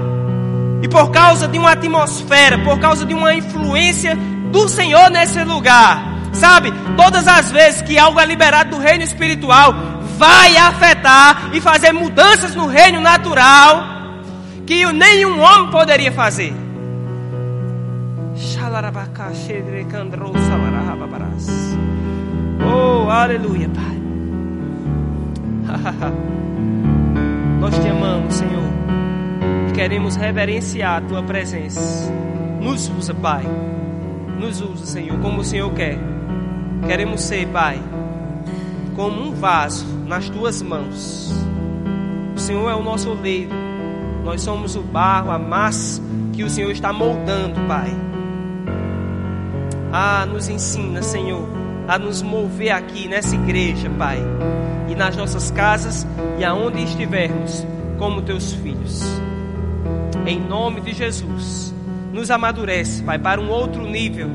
E 0.83 0.89
por 0.89 1.11
causa 1.13 1.47
de 1.47 1.57
uma 1.57 1.71
atmosfera, 1.71 2.59
por 2.59 2.81
causa 2.81 3.07
de 3.07 3.15
uma 3.15 3.33
influência 3.33 4.17
do 4.51 4.69
Senhor 4.69 5.09
nesse 5.09 5.43
lugar, 5.45 6.03
sabe? 6.33 6.73
Todas 6.97 7.29
as 7.29 7.51
vezes 7.53 7.83
que 7.83 7.97
algo 7.97 8.19
é 8.19 8.27
liberado 8.27 8.71
do 8.71 8.83
reino 8.83 9.05
espiritual, 9.05 9.73
vai 10.19 10.57
afetar 10.57 11.51
e 11.53 11.61
fazer 11.61 11.93
mudanças 11.93 12.55
no 12.55 12.67
reino 12.67 13.01
natural 13.01 13.85
que 14.67 14.85
nenhum 14.93 15.41
homem 15.41 15.71
poderia 15.71 16.11
fazer. 16.11 16.53
Oh, 22.65 23.11
aleluia, 23.11 23.69
Pai. 23.69 24.03
Nós 27.61 27.79
te 27.79 27.89
amamos, 27.89 28.35
Senhor. 28.35 28.73
E 29.69 29.73
queremos 29.73 30.17
reverenciar 30.17 30.99
a 30.99 31.01
tua 31.01 31.23
presença. 31.23 32.13
Nos 32.61 32.89
usa, 32.89 33.15
Pai. 33.15 33.45
Nos 34.39 34.61
usa, 34.61 34.87
Senhor, 34.87 35.19
como 35.21 35.41
o 35.41 35.45
Senhor 35.45 35.73
quer. 35.73 35.99
Queremos 36.87 37.23
ser, 37.23 37.49
Pai, 37.49 37.81
como 38.95 39.21
um 39.23 39.33
vaso 39.33 39.87
nas 40.07 40.29
tuas 40.29 40.63
mãos. 40.63 41.33
O 42.37 42.39
Senhor 42.39 42.71
é 42.71 42.75
o 42.75 42.83
nosso 42.83 43.11
oleiro. 43.11 43.51
Nós 44.25 44.41
somos 44.41 44.77
o 44.77 44.83
barro, 44.83 45.31
a 45.31 45.39
massa 45.39 46.01
que 46.33 46.45
o 46.45 46.51
Senhor 46.51 46.71
está 46.71 46.93
moldando, 46.93 47.61
Pai. 47.67 47.93
Ah, 49.93 50.25
nos 50.27 50.49
ensina, 50.49 51.03
Senhor 51.03 51.62
a 51.89 51.99
nos 51.99 52.23
mover 52.23 52.71
aqui 52.71 53.09
nessa 53.09 53.35
igreja, 53.35 53.91
Pai, 53.91 54.19
e 54.89 54.95
nas 54.95 55.17
nossas 55.17 55.51
casas 55.51 56.07
e 56.39 56.45
aonde 56.45 56.83
estivermos, 56.83 57.67
como 57.99 58.23
teus 58.23 58.53
filhos. 58.53 59.03
Em 60.27 60.41
nome 60.41 60.81
de 60.81 60.93
Jesus, 60.93 61.75
nos 62.13 62.31
amadurece, 62.31 63.03
Pai, 63.03 63.19
para 63.19 63.41
um 63.41 63.49
outro 63.49 63.85
nível, 63.85 64.29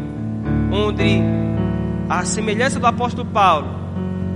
onde 0.71 1.21
a 2.09 2.23
semelhança 2.23 2.79
do 2.79 2.85
apóstolo 2.85 3.27
Paulo, 3.29 3.67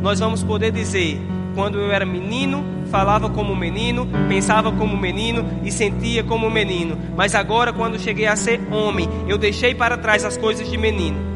nós 0.02 0.20
vamos 0.20 0.44
poder 0.44 0.72
dizer: 0.72 1.20
quando 1.56 1.80
eu 1.80 1.92
era 1.92 2.06
menino, 2.06 2.64
falava 2.90 3.30
como 3.30 3.56
menino, 3.56 4.08
pensava 4.28 4.72
como 4.72 4.98
menino 4.98 5.46
e 5.64 5.72
sentia 5.72 6.24
como 6.24 6.50
menino, 6.50 6.98
mas 7.16 7.36
agora, 7.36 7.74
quando 7.74 8.00
cheguei 8.00 8.28
a 8.28 8.36
ser 8.36 8.62
homem, 8.72 9.08
eu 9.28 9.38
deixei 9.38 9.76
para 9.76 9.98
trás 9.98 10.24
as 10.26 10.38
coisas 10.38 10.70
de 10.70 10.78
menino 10.78 11.31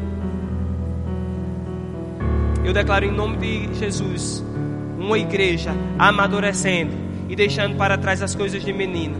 eu 2.66 2.72
declaro 2.72 3.04
em 3.04 3.12
nome 3.12 3.36
de 3.36 3.78
Jesus 3.78 4.44
uma 4.98 5.16
igreja 5.16 5.72
amadurecendo 5.96 6.92
e 7.28 7.36
deixando 7.36 7.76
para 7.76 7.96
trás 7.96 8.20
as 8.22 8.34
coisas 8.34 8.60
de 8.64 8.72
menino, 8.72 9.16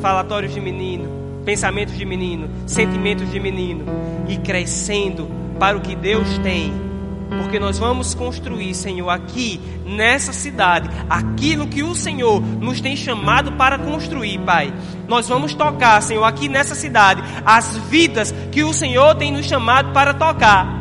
falatórios 0.00 0.54
de 0.54 0.60
menino, 0.60 1.42
pensamentos 1.44 1.98
de 1.98 2.04
menino, 2.04 2.48
sentimentos 2.66 3.28
de 3.28 3.40
menino 3.40 3.84
e 4.28 4.36
crescendo 4.36 5.28
para 5.58 5.76
o 5.76 5.80
que 5.80 5.96
Deus 5.96 6.38
tem. 6.38 6.72
Porque 7.42 7.58
nós 7.58 7.76
vamos 7.76 8.14
construir, 8.14 8.72
Senhor, 8.72 9.10
aqui 9.10 9.60
nessa 9.84 10.32
cidade, 10.32 10.88
aquilo 11.08 11.66
que 11.66 11.82
o 11.82 11.94
Senhor 11.94 12.40
nos 12.40 12.80
tem 12.80 12.94
chamado 12.94 13.52
para 13.52 13.78
construir, 13.78 14.38
Pai. 14.40 14.72
Nós 15.08 15.28
vamos 15.28 15.54
tocar, 15.54 16.00
Senhor, 16.02 16.22
aqui 16.22 16.48
nessa 16.48 16.76
cidade, 16.76 17.20
as 17.44 17.76
vidas 17.76 18.32
que 18.52 18.62
o 18.62 18.72
Senhor 18.72 19.16
tem 19.16 19.32
nos 19.32 19.46
chamado 19.46 19.92
para 19.92 20.14
tocar. 20.14 20.79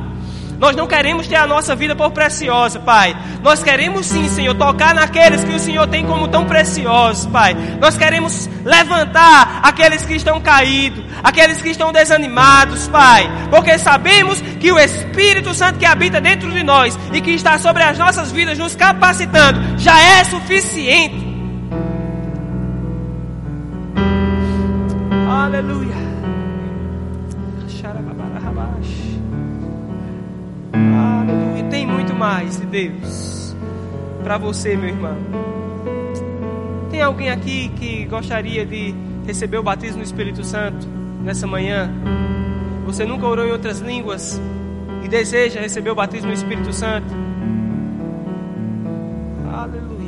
Nós 0.59 0.75
não 0.75 0.85
queremos 0.85 1.25
ter 1.25 1.37
a 1.37 1.47
nossa 1.47 1.73
vida 1.73 1.95
por 1.95 2.11
preciosa, 2.11 2.79
Pai. 2.79 3.15
Nós 3.41 3.63
queremos 3.63 4.05
sim, 4.05 4.27
Senhor, 4.27 4.53
tocar 4.55 4.93
naqueles 4.93 5.43
que 5.43 5.53
o 5.53 5.59
Senhor 5.59 5.87
tem 5.87 6.05
como 6.05 6.27
tão 6.27 6.45
preciosos, 6.45 7.25
Pai. 7.27 7.55
Nós 7.79 7.97
queremos 7.97 8.49
levantar 8.65 9.61
aqueles 9.63 10.05
que 10.05 10.15
estão 10.15 10.41
caídos, 10.41 11.03
aqueles 11.23 11.61
que 11.61 11.69
estão 11.69 11.93
desanimados, 11.93 12.89
Pai. 12.89 13.29
Porque 13.49 13.77
sabemos 13.77 14.41
que 14.59 14.69
o 14.71 14.77
Espírito 14.77 15.53
Santo 15.53 15.79
que 15.79 15.85
habita 15.85 16.19
dentro 16.19 16.51
de 16.51 16.61
nós 16.61 16.99
e 17.13 17.21
que 17.21 17.31
está 17.31 17.57
sobre 17.57 17.81
as 17.83 17.97
nossas 17.97 18.31
vidas 18.31 18.57
nos 18.57 18.75
capacitando 18.75 19.79
já 19.79 19.97
é 19.97 20.25
suficiente. 20.25 21.29
Aleluia. 25.29 25.98
Aleluia. 31.09 31.63
Tem 31.69 31.85
muito 31.85 32.13
mais 32.13 32.59
de 32.59 32.65
Deus 32.65 33.55
para 34.23 34.37
você, 34.37 34.75
meu 34.75 34.89
irmão. 34.89 35.17
Tem 36.91 37.01
alguém 37.01 37.29
aqui 37.29 37.69
que 37.69 38.05
gostaria 38.05 38.65
de 38.65 38.93
receber 39.25 39.57
o 39.57 39.63
batismo 39.63 39.97
no 39.97 40.03
Espírito 40.03 40.43
Santo 40.43 40.87
nessa 41.23 41.47
manhã? 41.47 41.91
Você 42.85 43.05
nunca 43.05 43.25
orou 43.27 43.45
em 43.45 43.51
outras 43.51 43.79
línguas 43.79 44.41
e 45.03 45.07
deseja 45.07 45.59
receber 45.61 45.91
o 45.91 45.95
batismo 45.95 46.27
no 46.27 46.33
Espírito 46.33 46.73
Santo? 46.73 47.07
Aleluia. 49.51 49.99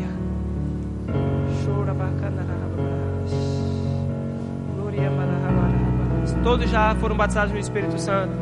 Todos 6.43 6.69
já 6.69 6.95
foram 6.95 7.15
batizados 7.15 7.53
no 7.53 7.59
Espírito 7.59 7.99
Santo. 7.99 8.33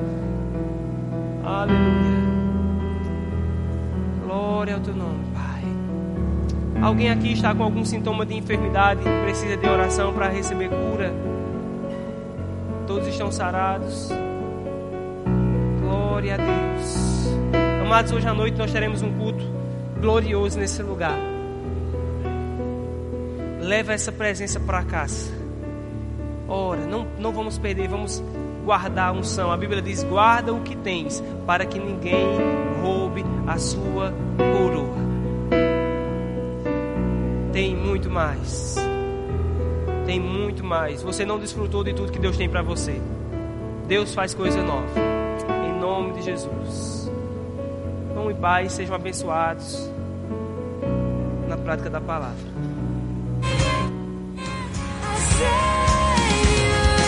Aleluia. 1.43 2.28
Glória 4.29 4.75
ao 4.75 4.79
teu 4.79 4.95
nome, 4.95 5.25
Pai. 5.33 6.83
Alguém 6.83 7.09
aqui 7.09 7.33
está 7.33 7.55
com 7.55 7.63
algum 7.63 7.83
sintoma 7.83 8.23
de 8.27 8.35
enfermidade, 8.35 9.01
precisa 9.23 9.57
de 9.57 9.67
oração 9.67 10.13
para 10.13 10.27
receber 10.29 10.69
cura? 10.69 11.11
Todos 12.85 13.07
estão 13.07 13.31
sarados. 13.31 14.11
Glória 15.81 16.35
a 16.35 16.37
Deus. 16.37 17.27
Amados, 17.81 18.11
hoje 18.11 18.27
à 18.27 18.33
noite 18.35 18.55
nós 18.55 18.71
teremos 18.71 19.01
um 19.01 19.11
culto 19.13 19.43
glorioso 19.99 20.59
nesse 20.59 20.83
lugar. 20.83 21.17
Leva 23.59 23.93
essa 23.93 24.11
presença 24.11 24.59
para 24.59 24.83
casa. 24.83 25.33
Ora, 26.47 26.85
não, 26.85 27.07
não 27.17 27.31
vamos 27.31 27.57
perder, 27.57 27.87
vamos 27.87 28.23
guardar 28.69 29.09
a 29.09 29.11
unção. 29.11 29.51
A 29.51 29.57
Bíblia 29.57 29.81
diz: 29.81 30.03
guarda 30.03 30.53
o 30.53 30.61
que 30.61 30.75
tens, 30.75 31.23
para 31.47 31.65
que 31.65 31.79
ninguém 31.79 32.23
roube 32.83 33.25
a 33.47 33.57
sua 33.57 34.13
coroa. 34.37 34.99
Tem 37.51 37.75
muito 37.75 38.11
mais. 38.11 38.75
Tem 40.05 40.19
muito 40.19 40.63
mais. 40.63 41.01
Você 41.01 41.25
não 41.25 41.39
desfrutou 41.39 41.83
de 41.83 41.93
tudo 41.93 42.11
que 42.11 42.19
Deus 42.19 42.37
tem 42.37 42.47
para 42.47 42.61
você. 42.61 43.01
Deus 43.87 44.13
faz 44.13 44.35
coisa 44.35 44.61
nova. 44.61 44.99
Em 45.67 45.79
nome 45.79 46.13
de 46.13 46.21
Jesus. 46.21 47.11
Vão 48.13 48.29
e 48.29 48.35
paz, 48.35 48.73
sejam 48.73 48.95
abençoados 48.95 49.89
na 51.47 51.57
prática 51.57 51.89
da 51.89 51.99
palavra. 51.99 52.68